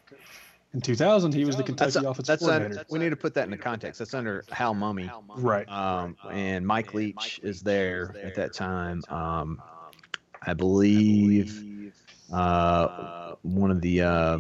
In 0.75 0.81
2000, 0.81 1.33
he 1.33 1.45
was 1.45 1.57
the 1.57 1.63
Kentucky 1.63 1.93
That's 1.93 1.97
offensive 2.05 2.27
that's 2.27 2.43
coordinator. 2.43 2.81
under, 2.81 2.87
we 2.91 2.99
need 2.99 3.11
to 3.11 3.17
put 3.17 3.33
that 3.35 3.45
into 3.45 3.57
context. 3.57 4.01
That's 4.01 4.13
under 4.13 4.45
Hal 4.51 4.75
Mumme. 4.75 5.09
right. 5.37 5.69
Um, 5.69 6.17
and 6.31 6.67
Mike 6.67 6.93
Leach 6.93 7.39
is 7.45 7.63
there 7.63 8.15
at 8.23 8.35
that 8.35 8.53
time. 8.53 9.03
Um, 9.09 9.63
I 10.43 10.53
believe 10.53 11.93
uh, 12.33 13.35
one 13.43 13.71
of 13.71 13.81
the 13.81 14.03
uh, 14.03 14.39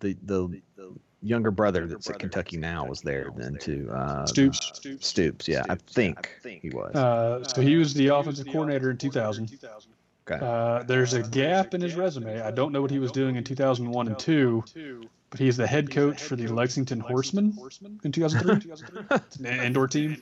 the 0.00 0.16
the 0.22 0.62
younger 1.22 1.50
brother 1.50 1.86
that's 1.86 2.08
at 2.08 2.18
Kentucky 2.18 2.56
now 2.56 2.86
was 2.86 3.00
there 3.00 3.28
then 3.36 3.56
too. 3.60 3.90
Uh, 3.92 4.24
Stoops. 4.26 4.80
Stoops, 5.00 5.48
yeah, 5.48 5.64
I 5.68 5.74
think 5.74 6.30
he 6.44 6.70
was. 6.70 6.94
Uh, 6.94 7.44
so 7.44 7.60
he 7.60 7.76
was 7.76 7.94
the 7.94 8.08
offensive 8.08 8.46
coordinator 8.46 8.90
in 8.90 8.96
2000. 8.98 9.50
Okay. 10.30 10.44
Uh, 10.44 10.82
there's 10.82 11.14
a 11.14 11.22
gap 11.22 11.72
in 11.74 11.80
his 11.80 11.94
resume. 11.94 12.40
I 12.42 12.50
don't 12.50 12.70
know 12.72 12.82
what 12.82 12.90
he 12.90 12.98
was 12.98 13.10
doing 13.10 13.36
in 13.36 13.44
2001 13.44 14.08
and 14.08 14.18
2, 14.18 14.62
but 15.30 15.40
he's 15.40 15.56
the 15.56 15.66
head 15.66 15.90
coach 15.90 16.22
for 16.22 16.36
the 16.36 16.46
Lexington 16.48 17.00
Horsemen 17.00 17.56
in 18.04 18.12
2003. 18.12 18.72
It's 19.10 19.36
an 19.38 19.46
indoor 19.46 19.88
team. 19.88 20.16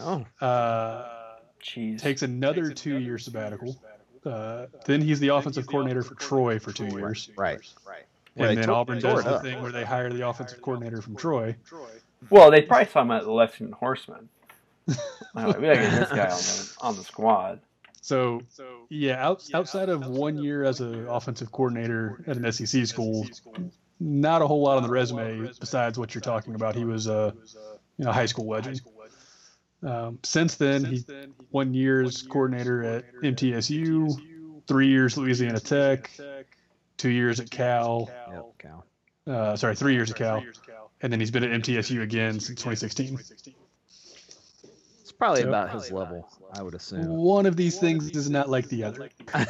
Oh, 0.00 0.26
Uh, 0.44 1.06
Jeez. 1.62 2.00
takes 2.00 2.22
another 2.22 2.70
two 2.72 2.98
year 2.98 3.16
sabbatical. 3.16 3.76
Uh, 4.26 4.66
then 4.86 5.00
he's 5.00 5.20
the 5.20 5.28
offensive 5.28 5.66
coordinator 5.66 6.02
for 6.02 6.14
Troy 6.16 6.58
for 6.58 6.72
two 6.72 6.86
years. 6.86 7.30
right. 7.36 7.60
Where 7.84 7.96
And 8.36 8.48
they 8.48 8.54
then 8.56 8.64
tore- 8.66 8.74
Auburn 8.76 9.00
does 9.00 9.24
the 9.24 9.36
up. 9.36 9.42
thing 9.42 9.62
where 9.62 9.72
they 9.72 9.84
hire 9.84 10.10
the 10.10 10.26
offensive 10.28 10.60
coordinator 10.60 11.00
from 11.00 11.16
Troy. 11.16 11.54
Well, 12.30 12.50
they 12.50 12.62
probably 12.62 12.86
saw 12.90 13.02
him 13.02 13.10
at 13.12 13.22
the 13.24 13.30
Lexington 13.32 13.74
Horsemen. 13.74 14.28
Like, 15.34 15.58
we 15.58 15.66
gotta 15.66 15.80
get 15.80 15.90
this 15.90 16.08
guy 16.10 16.30
on 16.30 16.38
the, 16.38 16.74
on 16.80 16.96
the 16.96 17.02
squad. 17.02 17.60
So, 18.00 18.40
yeah, 18.88 19.26
out, 19.26 19.42
outside 19.52 19.88
of 19.88 20.06
one 20.06 20.38
year 20.38 20.62
as 20.62 20.80
an 20.80 21.08
offensive 21.08 21.50
coordinator 21.50 22.22
at 22.28 22.36
an 22.36 22.52
SEC 22.52 22.86
school, 22.86 23.26
not 23.98 24.42
a 24.42 24.46
whole 24.46 24.62
lot 24.62 24.76
on 24.76 24.84
the 24.84 24.88
resume 24.90 25.50
besides 25.58 25.98
what 25.98 26.14
you're 26.14 26.22
talking 26.22 26.54
about. 26.54 26.76
He 26.76 26.84
was 26.84 27.08
a 27.08 27.34
you 27.98 28.04
know, 28.04 28.12
high 28.12 28.26
school 28.26 28.46
legend. 28.46 28.80
Um, 29.82 30.18
since 30.22 30.54
then, 30.54 30.84
he 30.84 31.04
one 31.50 31.74
year's 31.74 32.16
as 32.16 32.22
coordinator 32.22 32.84
at 32.84 33.04
MTSU, 33.22 34.62
three 34.66 34.88
years 34.88 35.16
Louisiana 35.16 35.60
Tech, 35.60 36.10
two 36.96 37.10
years 37.10 37.40
at 37.40 37.50
Cal. 37.50 38.10
Yep, 38.30 38.44
Cal. 38.58 38.86
Uh, 39.26 39.56
sorry, 39.56 39.74
three 39.74 39.94
years 39.94 40.10
at 40.10 40.16
Cal, 40.16 40.42
and 41.00 41.12
then 41.12 41.18
he's 41.20 41.30
been 41.30 41.44
at 41.44 41.50
MTSU 41.62 42.02
again 42.02 42.38
since 42.40 42.60
2016. 42.60 43.18
It's 45.00 45.12
probably 45.12 45.42
So- 45.42 45.48
about 45.48 45.70
his 45.72 45.90
level, 45.90 46.28
I 46.52 46.62
would 46.62 46.74
assume. 46.74 47.08
One 47.08 47.46
of 47.46 47.56
these 47.56 47.78
things 47.78 48.10
is 48.10 48.28
not 48.30 48.48
like 48.48 48.68
the 48.68 48.84
other. 48.84 49.08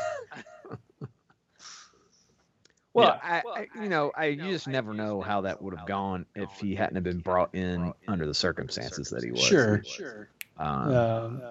Well, 2.93 3.19
I, 3.25 3.43
I, 3.53 3.67
you 3.83 3.89
know, 3.89 4.13
I 4.17 4.27
you 4.27 4.53
just 4.53 4.69
never 4.69 4.95
know 4.95 5.21
how 5.21 5.41
that 5.41 5.61
would 5.61 5.77
have 5.77 5.85
gone 5.85 6.27
if 6.37 6.49
he 6.61 6.77
hadn't 6.77 6.95
have 6.95 7.03
been 7.03 7.19
brought 7.19 7.53
in 7.53 7.93
under 8.07 8.25
the 8.25 8.33
circumstances 8.35 9.11
that 9.11 9.25
he 9.25 9.33
was. 9.33 9.41
Sure. 9.41 9.83
Um, 10.59 10.95
Um, 10.95 11.43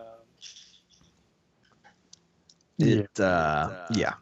it, 2.80 3.20
uh, 3.20 3.88
yeah. 3.92 4.14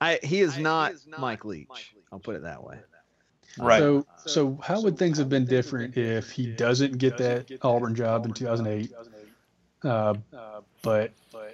I 0.00 0.18
he 0.22 0.40
is 0.40 0.58
not 0.58 0.94
Mike 1.18 1.44
Leach. 1.44 1.94
I'll 2.12 2.18
put 2.18 2.36
it 2.36 2.42
that 2.42 2.62
way. 2.62 2.78
Right. 3.58 3.78
So, 3.78 4.06
so 4.26 4.58
how 4.62 4.82
would 4.82 4.98
things 4.98 5.18
have 5.18 5.28
been 5.28 5.44
different 5.44 5.96
if 5.96 6.30
he 6.30 6.46
doesn't 6.46 6.98
get 6.98 7.18
that 7.18 7.50
Auburn 7.62 7.94
job 7.94 8.26
in 8.26 8.32
2008? 8.32 8.92
Uh, 9.84 10.14
but 10.82 11.12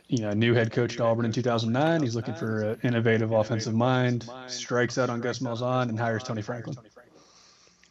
you 0.08 0.18
know, 0.18 0.32
new 0.32 0.54
head 0.54 0.72
coach 0.72 0.94
at 0.94 1.00
Auburn 1.00 1.24
in 1.24 1.32
2009. 1.32 2.02
He's 2.02 2.14
looking 2.16 2.34
for 2.34 2.62
an 2.62 2.80
innovative 2.82 3.32
offensive 3.32 3.74
mind. 3.74 4.28
Strikes 4.46 4.98
out 4.98 5.10
on 5.10 5.20
Gus 5.20 5.40
Malzahn 5.40 5.88
and 5.88 5.98
hires 5.98 6.22
Tony 6.22 6.42
Franklin. 6.42 6.76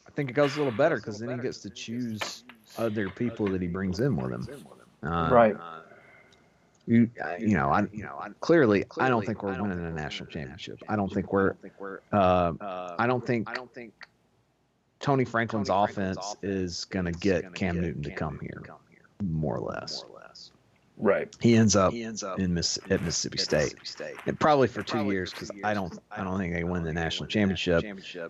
I 0.08 0.12
think 0.12 0.30
it 0.30 0.34
goes 0.34 0.56
a 0.56 0.58
little 0.58 0.78
better 0.78 0.98
because 0.98 1.20
then 1.20 1.30
he 1.30 1.38
gets 1.38 1.60
to 1.60 1.70
choose 1.70 2.44
other 2.78 3.10
people 3.10 3.48
that 3.48 3.62
he 3.62 3.68
brings 3.68 4.00
in 4.00 4.16
with 4.16 4.32
him. 4.32 4.48
Uh, 5.04 5.30
Right. 5.32 5.56
Uh, 5.56 5.80
you 6.90 7.10
you 7.40 7.56
know, 7.56 7.70
I, 7.70 7.86
you 7.94 8.02
know, 8.02 8.18
I, 8.20 8.30
clearly, 8.40 8.84
I 9.00 9.10
don't 9.10 9.24
think 9.24 9.44
we're 9.44 9.62
winning 9.62 9.86
a 9.86 9.92
national 9.92 10.28
championship. 10.30 10.80
I 10.90 10.96
don't 10.96 11.14
think 11.14 11.32
we're, 11.32 11.56
uh, 12.12 12.54
I 12.98 13.06
don't 13.06 13.26
think, 13.26 13.48
I 13.48 13.54
don't 13.54 13.72
think 13.72 13.94
Tony 15.00 15.24
Franklin's 15.24 15.70
offense 15.70 16.36
is 16.42 16.86
going 16.86 17.06
to 17.06 17.12
get 17.12 17.54
Cam 17.54 17.80
Newton 17.80 18.02
to 18.04 18.12
come 18.12 18.40
here, 18.42 18.64
more 19.24 19.58
or 19.58 19.72
less. 19.72 20.04
Right. 20.98 21.34
He 21.40 21.56
ends 21.56 21.78
up 21.78 21.94
he 21.94 22.04
ends 22.04 22.24
up 22.24 22.40
in 22.40 22.54
Miss, 22.54 22.78
at 22.90 23.02
Mississippi 23.04 23.38
State, 23.38 23.76
and 24.26 24.38
probably 24.38 24.68
for 24.68 24.84
two 24.84 25.06
years 25.12 25.32
because 25.32 25.52
I 25.64 25.74
don't, 25.74 25.98
I 26.12 26.24
don't 26.24 26.38
think 26.38 26.54
they 26.54 26.66
win 26.66 26.84
the 26.84 26.92
national 26.92 27.28
championship. 27.28 27.86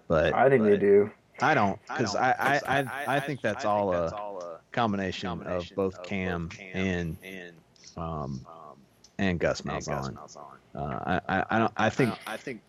But 0.08 0.34
I 0.34 0.50
think 0.50 0.64
they 0.64 0.78
do. 0.78 1.10
I 1.42 1.54
don't 1.54 1.80
because 1.88 2.16
I, 2.16 2.32
I, 2.68 2.80
I, 2.80 3.16
I 3.16 3.20
think 3.22 3.42
that's 3.42 3.64
all 3.64 3.94
a 3.94 4.60
combination 4.74 5.42
of 5.44 5.72
both 5.76 6.04
Cam 6.04 6.50
and 6.74 7.18
um, 7.98 8.46
and 9.18 9.40
Gus 9.40 9.62
Malzahn. 9.62 10.18
Uh, 10.76 10.80
I, 10.80 11.22
I, 11.28 11.46
I 11.50 11.60
don't. 11.60 11.74
I 11.78 11.90
think 11.90 12.14
I 12.26 12.38
think 12.38 12.62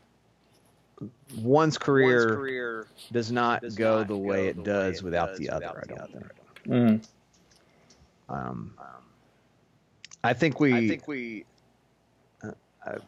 one's 1.38 1.78
career 1.78 2.26
one's 2.26 2.36
career 2.36 2.86
does 3.12 3.30
not 3.32 3.62
go 3.74 4.04
the 4.04 4.16
way 4.16 4.48
it 4.48 4.62
does 4.64 5.02
without 5.02 5.36
the 5.36 5.50
other. 5.50 5.82
I 5.82 5.94
don't 5.94 6.12
think. 6.12 6.24
Mm. 6.66 7.08
Um, 8.28 8.74
I 10.22 10.32
think 10.32 10.60
we. 10.60 10.74
I 10.74 10.88
think 10.88 11.08
we. 11.08 11.44
Uh, 12.42 12.50
uh, 12.86 12.98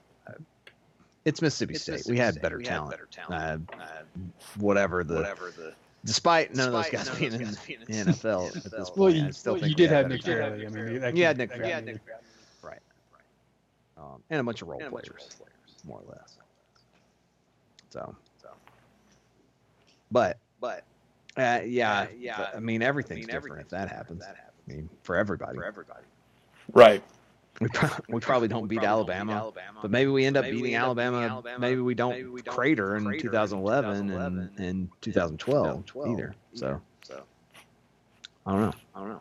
it's 1.24 1.40
Mississippi 1.40 1.74
State. 1.74 2.02
We 2.08 2.18
had 2.18 2.40
better 2.42 2.58
talent. 2.58 2.90
better 2.90 3.08
talent 3.10 3.70
Uh, 3.78 3.84
whatever 4.58 5.04
the. 5.04 5.74
Despite 6.05 6.55
none 6.55 6.66
of 6.68 6.72
those 6.72 6.90
guys 6.90 7.09
being 7.18 7.32
in 7.32 7.40
the 7.40 7.55
NFL 8.12 8.57
at 8.57 8.64
this 8.64 8.72
point, 8.90 8.96
Well, 8.96 9.09
I 9.09 9.11
you, 9.26 9.32
still 9.32 9.55
think 9.55 9.68
you 9.68 9.74
did 9.74 9.90
have 9.90 10.09
Nick 10.09 10.24
better 10.24 10.38
Fairley. 10.42 10.66
I 10.66 10.68
mean, 10.68 11.00
that 11.00 11.16
Yeah, 11.16 11.28
can- 11.30 11.38
Nick 11.38 11.50
that 11.50 11.59
Fairley. 11.59 11.84
can- 11.92 12.00
Right. 12.62 12.80
Um, 13.96 14.22
and 14.30 14.40
a 14.40 14.42
bunch 14.42 14.62
of 14.62 14.68
role 14.68 14.80
players, 14.80 15.36
more 15.84 16.00
or 16.05 16.11
less. 16.16 16.38
So, 17.90 18.16
so. 18.40 18.48
but 20.11 20.38
but 20.61 20.82
uh, 21.36 21.61
yeah, 21.64 22.07
yeah. 22.18 22.48
I 22.55 22.59
mean, 22.59 22.82
everything's 22.82 23.26
different 23.26 23.61
if 23.61 23.68
that 23.68 23.88
happens. 23.88 24.24
I 24.24 24.34
mean, 24.66 24.88
for 25.03 25.14
everybody. 25.16 25.57
For 25.57 25.64
everybody. 25.64 26.05
Right. 26.72 27.03
We, 27.62 27.68
pro- 27.68 27.88
we 28.08 28.20
probably 28.20 28.48
don't 28.48 28.66
beat 28.66 28.82
Alabama, 28.82 29.52
but 29.80 29.90
maybe 29.90 30.10
we 30.10 30.24
end 30.24 30.36
up 30.36 30.44
beating 30.44 30.74
Alabama. 30.74 31.42
Maybe 31.58 31.80
we 31.80 31.94
don't 31.94 32.32
we 32.32 32.42
crater 32.42 32.96
in 32.96 33.04
2011 33.20 34.10
and 34.10 34.58
in 34.58 34.90
2012 35.00 35.84
either. 36.08 36.34
So, 36.54 36.80
I 38.46 38.52
don't 38.52 38.60
know. 38.62 38.72
I 38.94 38.98
don't 39.00 39.08
know. 39.08 39.20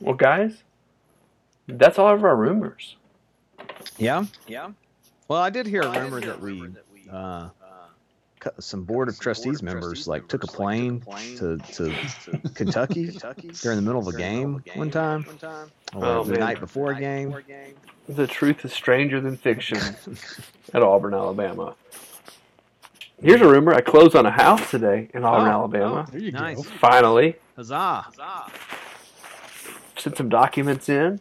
Well, 0.00 0.14
guys, 0.14 0.62
that's 1.68 1.98
all 1.98 2.12
of 2.12 2.24
our 2.24 2.36
rumors. 2.36 2.96
Yeah. 3.98 4.24
Yeah. 4.48 4.72
Well, 5.28 5.40
I 5.40 5.50
did 5.50 5.66
hear 5.66 5.82
a 5.82 6.00
rumor 6.00 6.20
that 6.20 6.40
we, 6.40 6.62
uh, 7.10 7.48
cu- 7.48 7.61
some 8.58 8.84
board 8.84 9.08
of 9.08 9.18
trustees 9.18 9.62
members 9.62 10.06
like 10.08 10.28
took 10.28 10.44
a 10.44 10.46
plane 10.46 11.00
to 11.38 11.58
to 11.58 11.94
Kentucky 12.54 13.06
during 13.62 13.76
the 13.76 13.82
middle 13.82 14.00
of 14.00 14.08
a 14.08 14.16
game 14.16 14.62
one 14.74 14.90
time, 14.90 15.24
or 15.94 16.04
Oh, 16.04 16.24
the 16.24 16.32
man. 16.32 16.40
night 16.40 16.60
before 16.60 16.92
a 16.92 16.98
game. 16.98 17.34
The 18.08 18.26
truth 18.26 18.64
is 18.64 18.72
stranger 18.72 19.20
than 19.20 19.36
fiction 19.36 19.78
at 20.74 20.82
Auburn, 20.82 21.14
Alabama. 21.14 21.74
Here's 23.22 23.40
a 23.40 23.46
rumor. 23.46 23.72
I 23.72 23.80
closed 23.80 24.16
on 24.16 24.26
a 24.26 24.30
house 24.32 24.70
today 24.70 25.08
in 25.14 25.24
Auburn, 25.24 25.48
Oh, 25.48 25.52
Alabama. 25.52 26.04
Oh, 26.08 26.10
there 26.10 26.20
you 26.20 26.32
Nice. 26.32 26.56
go. 26.56 26.62
Finally, 26.64 27.36
Huzzah! 27.54 28.06
sent 29.96 30.16
some 30.16 30.28
documents 30.28 30.88
in. 30.88 31.20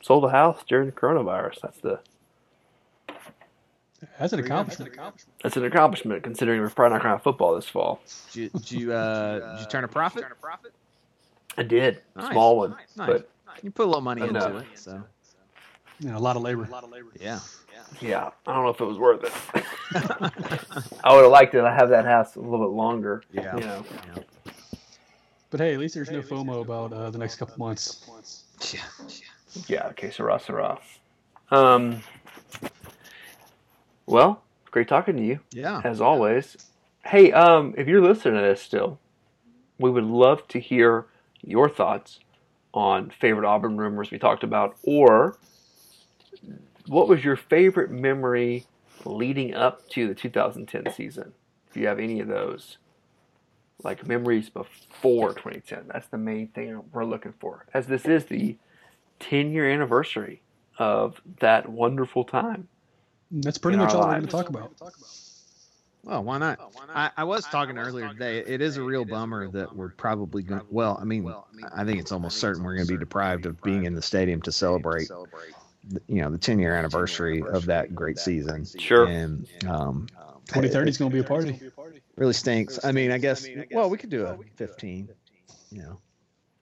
Sold 0.00 0.24
a 0.24 0.28
house 0.30 0.60
during 0.68 0.86
the 0.86 0.92
coronavirus. 0.92 1.60
That's 1.62 1.78
the 1.78 1.98
That's 4.18 4.32
an 4.32 4.40
accomplishment. 4.40 4.92
that's 5.42 5.56
an 5.56 5.64
accomplishment 5.64 6.22
considering 6.22 6.60
we're 6.60 6.70
probably 6.70 6.94
not 6.94 7.02
going 7.02 7.10
to 7.12 7.16
have 7.16 7.22
football 7.22 7.54
this 7.54 7.68
fall. 7.68 8.00
Did 8.32 8.36
you, 8.36 8.48
did 8.50 8.70
you, 8.72 8.92
uh, 8.92 9.54
did 9.56 9.60
you 9.62 9.66
turn 9.66 9.84
a 9.84 9.88
profit? 9.88 10.24
I 11.58 11.62
did. 11.62 12.02
Nice. 12.14 12.32
Small 12.32 12.56
one. 12.58 12.70
Nice. 12.96 13.06
But 13.06 13.30
You 13.62 13.70
put 13.70 13.84
a 13.84 13.88
little 13.88 14.00
money 14.02 14.22
Enough. 14.22 14.46
into 14.46 14.56
it, 14.58 14.66
so 14.74 15.02
You 16.00 16.10
know, 16.10 16.16
a 16.16 16.18
lot 16.18 16.36
of 16.36 16.42
labor. 16.42 16.68
yeah. 17.20 17.40
Yeah, 18.00 18.30
I 18.46 18.52
don't 18.52 18.64
know 18.64 18.70
if 18.70 18.80
it 18.80 18.84
was 18.84 18.98
worth 18.98 19.22
it. 19.24 19.32
I 21.04 21.14
would 21.14 21.22
have 21.22 21.30
liked 21.30 21.54
it 21.54 21.62
to 21.62 21.70
have 21.70 21.90
that 21.90 22.04
house 22.04 22.34
a 22.34 22.40
little 22.40 22.66
bit 22.66 22.74
longer. 22.74 23.22
Yeah. 23.32 23.54
You 23.56 23.60
know. 23.64 23.84
But 25.50 25.60
hey, 25.60 25.72
at 25.74 25.78
least 25.78 25.94
there's 25.94 26.10
no 26.10 26.20
FOMO 26.20 26.62
about 26.62 26.92
uh, 26.92 27.10
the 27.10 27.18
next 27.18 27.36
couple 27.36 27.54
months. 27.58 28.04
Yeah. 28.72 28.80
Yeah, 29.68 29.86
okay, 29.88 30.10
Sarah, 30.10 30.40
Sarah. 30.40 30.78
Um, 31.50 32.02
well, 34.06 34.42
great 34.70 34.88
talking 34.88 35.16
to 35.16 35.22
you, 35.22 35.40
Yeah. 35.52 35.80
as 35.84 36.00
always. 36.00 36.56
Hey, 37.04 37.32
um, 37.32 37.74
if 37.76 37.86
you're 37.86 38.02
listening 38.02 38.34
to 38.34 38.40
this 38.40 38.62
still, 38.62 38.98
we 39.78 39.90
would 39.90 40.04
love 40.04 40.46
to 40.48 40.58
hear 40.60 41.06
your 41.42 41.68
thoughts 41.68 42.20
on 42.72 43.10
favorite 43.10 43.46
Auburn 43.46 43.76
rumors 43.76 44.10
we 44.10 44.18
talked 44.18 44.42
about, 44.42 44.76
or 44.82 45.36
what 46.86 47.08
was 47.08 47.24
your 47.24 47.36
favorite 47.36 47.90
memory 47.90 48.66
leading 49.04 49.54
up 49.54 49.88
to 49.90 50.08
the 50.08 50.14
2010 50.14 50.92
season? 50.92 51.32
If 51.70 51.76
you 51.76 51.86
have 51.86 51.98
any 51.98 52.20
of 52.20 52.28
those, 52.28 52.78
like 53.82 54.06
memories 54.06 54.50
before 54.50 55.30
2010, 55.30 55.88
that's 55.92 56.08
the 56.08 56.18
main 56.18 56.48
thing 56.48 56.82
we're 56.92 57.04
looking 57.04 57.34
for, 57.38 57.66
as 57.74 57.86
this 57.86 58.04
is 58.06 58.26
the 58.26 58.56
10 59.20 59.52
year 59.52 59.68
anniversary 59.70 60.42
of 60.78 61.20
that 61.40 61.68
wonderful 61.68 62.24
time. 62.24 62.68
And 63.30 63.42
That's 63.42 63.58
pretty 63.58 63.78
much 63.78 63.90
our 63.90 63.96
all 63.96 64.06
we're 64.08 64.14
going 64.14 64.22
to 64.26 64.28
talk 64.28 64.48
about. 64.48 64.72
Well, 66.04 66.22
why 66.22 66.38
not? 66.38 66.60
I, 66.88 67.10
I 67.16 67.24
was 67.24 67.44
talking 67.46 67.78
earlier 67.78 68.08
today. 68.08 68.38
It 68.38 68.60
is 68.60 68.76
a 68.76 68.82
real 68.82 69.04
bummer 69.04 69.48
that 69.48 69.74
we're 69.74 69.88
probably 69.90 70.42
going. 70.44 70.62
Well, 70.70 70.96
I 71.00 71.04
mean, 71.04 71.28
I 71.74 71.84
think 71.84 71.98
it's 71.98 72.12
almost 72.12 72.38
certain 72.38 72.62
we're 72.62 72.76
going 72.76 72.86
to 72.86 72.92
be 72.92 72.98
deprived 72.98 73.44
of 73.44 73.60
being 73.62 73.84
in 73.86 73.94
the 73.94 74.02
stadium 74.02 74.40
to 74.42 74.52
celebrate, 74.52 75.08
the- 75.08 76.00
you 76.06 76.22
know, 76.22 76.30
the 76.30 76.38
10 76.38 76.60
year 76.60 76.76
anniversary 76.76 77.42
of 77.42 77.66
that 77.66 77.92
great 77.94 78.18
season. 78.18 78.64
Sure. 78.78 79.06
And 79.06 79.48
um, 79.68 80.06
2030 80.46 80.90
is 80.90 80.96
going 80.96 81.10
to 81.10 81.14
be 81.14 81.20
a 81.20 81.24
party. 81.24 81.60
really 82.14 82.32
stinks. 82.32 82.84
I 82.84 82.92
mean, 82.92 83.10
I 83.10 83.18
guess. 83.18 83.44
Well, 83.72 83.90
we 83.90 83.98
could 83.98 84.10
do 84.10 84.26
a 84.26 84.38
15. 84.54 85.08
You 85.72 85.82
know. 85.82 85.98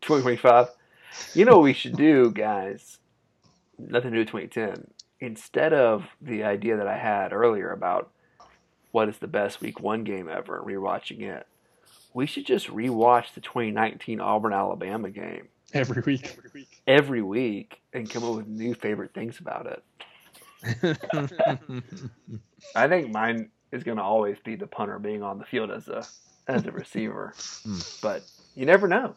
2025. 0.01 0.69
You 1.35 1.45
know 1.45 1.57
what 1.57 1.65
we 1.65 1.75
should 1.75 1.97
do, 1.97 2.31
guys? 2.31 2.99
Nothing 3.79 4.13
to 4.13 4.25
do 4.25 4.33
with 4.39 4.51
2010. 4.51 4.91
Instead 5.25 5.73
of 5.73 6.05
the 6.21 6.45
idea 6.45 6.77
that 6.77 6.87
I 6.87 6.97
had 6.99 7.33
earlier 7.33 7.73
about 7.73 8.11
what 8.93 9.09
is 9.09 9.19
the 9.19 9.27
best 9.27 9.61
week 9.61 9.81
one 9.81 10.05
game 10.05 10.29
ever 10.29 10.59
and 10.59 10.67
rewatching 10.67 11.23
it, 11.23 11.47
we 12.13 12.27
should 12.27 12.47
just 12.47 12.69
rewatch 12.69 13.35
the 13.35 13.41
2019 13.41 14.21
Auburn 14.21 14.53
Alabama 14.53 15.11
game 15.11 15.49
Every 15.73 16.03
week. 16.03 16.39
every 16.87 17.23
week 17.23 17.81
and 17.93 18.09
come 18.09 18.23
up 18.23 18.37
with 18.37 18.47
new 18.47 18.75
favorite 18.75 19.13
things 19.15 19.41
about 19.41 19.67
it. 19.67 19.83
I 22.75 22.89
think 22.89 23.11
mine 23.11 23.51
is 23.73 23.83
going 23.83 23.99
to 23.99 24.03
always 24.05 24.37
be 24.45 24.57
the 24.57 24.67
punter 24.67 24.99
being 24.99 25.23
on 25.23 25.39
the 25.39 25.45
field 25.45 25.71
as 25.71 25.89
a 25.89 26.05
as 26.47 26.67
a 26.67 26.71
receiver, 26.71 27.33
Hmm. 27.65 27.79
but 28.03 28.23
you 28.55 28.67
never 28.67 28.87
know. 28.87 29.15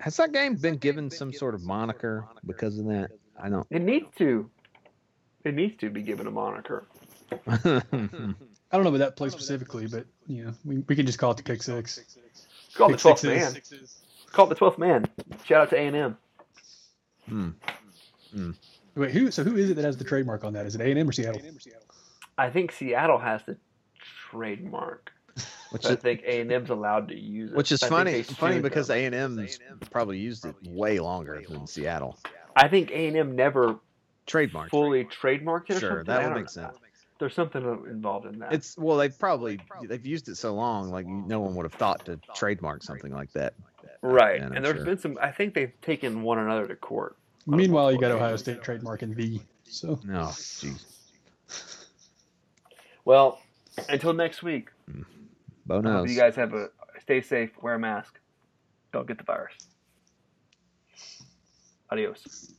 Has 0.00 0.16
that 0.18 0.32
game 0.32 0.56
been 0.56 0.76
given 0.76 1.10
some 1.10 1.32
sort 1.32 1.54
of 1.54 1.62
moniker 1.62 2.26
because 2.46 2.78
of 2.78 2.84
that? 2.86 3.10
I 3.42 3.48
don't. 3.48 3.66
It 3.70 3.80
needs 3.82 4.06
to. 4.18 4.50
It 5.44 5.54
needs 5.54 5.76
to 5.80 5.90
be 5.90 6.02
given 6.02 6.26
a 6.26 6.30
moniker. 6.30 6.84
I 7.48 7.82
don't 7.92 8.82
know 8.82 8.88
about 8.88 8.98
that 8.98 9.16
play 9.16 9.28
specifically, 9.28 9.86
but 9.86 10.06
you 10.26 10.44
know, 10.44 10.54
we, 10.64 10.78
we 10.78 10.96
can 10.96 11.06
just 11.06 11.18
call 11.18 11.30
it 11.32 11.36
the 11.36 11.42
kick 11.42 11.62
six. 11.62 12.00
Call 12.74 12.88
the 12.88 12.94
Kick 12.94 13.02
twelfth 13.02 13.20
sixes. 13.20 13.70
man. 13.70 13.80
Call 14.32 14.46
it 14.46 14.48
the 14.50 14.54
twelfth 14.56 14.78
man. 14.78 15.06
Shout 15.44 15.62
out 15.62 15.70
to 15.70 15.76
A 15.76 15.86
and 15.86 15.96
M. 15.96 16.16
Hmm. 17.28 18.50
Wait, 18.96 19.10
who? 19.12 19.30
So 19.30 19.44
who 19.44 19.56
is 19.56 19.70
it 19.70 19.74
that 19.74 19.84
has 19.84 19.96
the 19.96 20.04
trademark 20.04 20.44
on 20.44 20.52
that? 20.54 20.66
Is 20.66 20.74
it 20.74 20.80
A 20.80 20.84
and 20.90 20.98
M 20.98 21.08
or 21.08 21.12
Seattle? 21.12 21.40
I 22.36 22.50
think 22.50 22.72
Seattle 22.72 23.18
has 23.18 23.42
the 23.44 23.56
trademark. 24.30 25.12
Which 25.70 25.82
but 25.82 25.92
I 25.92 25.96
think 25.96 26.22
A 26.24 26.40
and 26.40 26.52
M's 26.52 26.70
allowed 26.70 27.08
to 27.08 27.18
use 27.18 27.50
it. 27.50 27.56
which 27.56 27.72
is 27.72 27.82
I 27.82 27.88
think 27.88 27.98
funny. 27.98 28.12
they 28.12 28.22
Funny 28.22 28.54
sued 28.54 28.62
because. 28.62 28.90
A 28.90 29.04
and 29.04 29.14
M's 29.14 29.58
probably 29.90 30.18
used 30.18 30.44
it 30.46 30.54
way 30.66 31.00
longer 31.00 31.42
than 31.48 31.66
Seattle. 31.66 32.18
I 32.56 32.68
think 32.68 32.90
A 32.92 33.08
and 33.08 33.16
M 33.16 33.34
never 33.34 33.76
Trademark. 34.26 34.70
fully 34.70 35.04
trademarked 35.04 35.70
it. 35.70 35.76
Or 35.76 35.80
Sure, 35.80 35.90
something. 35.90 36.04
that 36.06 36.24
would 36.24 36.34
make 36.34 36.44
know. 36.44 36.62
sense. 36.62 36.76
There's 37.18 37.34
something 37.34 37.62
involved 37.88 38.26
in 38.26 38.38
that. 38.40 38.52
It's 38.52 38.76
well, 38.76 38.96
they've 38.96 39.16
probably 39.16 39.60
they've 39.84 40.04
used 40.04 40.28
it 40.28 40.36
so 40.36 40.52
long, 40.54 40.90
like 40.90 41.06
no 41.06 41.40
one 41.40 41.54
would 41.54 41.64
have 41.64 41.74
thought 41.74 42.04
to 42.06 42.18
trademark 42.34 42.82
something 42.82 43.12
like 43.12 43.32
that. 43.32 43.54
right, 44.02 44.40
then, 44.40 44.56
and 44.56 44.64
there's 44.64 44.76
sure. 44.76 44.84
been 44.84 44.98
some. 44.98 45.18
I 45.22 45.30
think 45.30 45.54
they've 45.54 45.72
taken 45.80 46.22
one 46.22 46.38
another 46.38 46.66
to 46.66 46.74
court. 46.76 47.16
Meanwhile, 47.46 47.92
you 47.92 47.98
got 47.98 48.10
Ohio 48.10 48.36
State 48.36 48.62
trademark 48.62 49.02
in 49.02 49.14
V. 49.14 49.40
So 49.64 49.98
No, 50.04 50.22
jeez, 50.24 50.84
Well, 53.04 53.40
until 53.88 54.12
next 54.12 54.42
week. 54.42 54.70
Hmm. 54.90 55.02
Bo 55.66 55.80
I 55.80 56.04
you 56.04 56.16
guys 56.16 56.36
have 56.36 56.52
a 56.52 56.68
stay 57.00 57.20
safe, 57.20 57.50
wear 57.62 57.74
a 57.74 57.78
mask, 57.78 58.18
don't 58.92 59.06
get 59.06 59.18
the 59.18 59.24
virus. 59.24 59.54
Adios. 61.90 62.53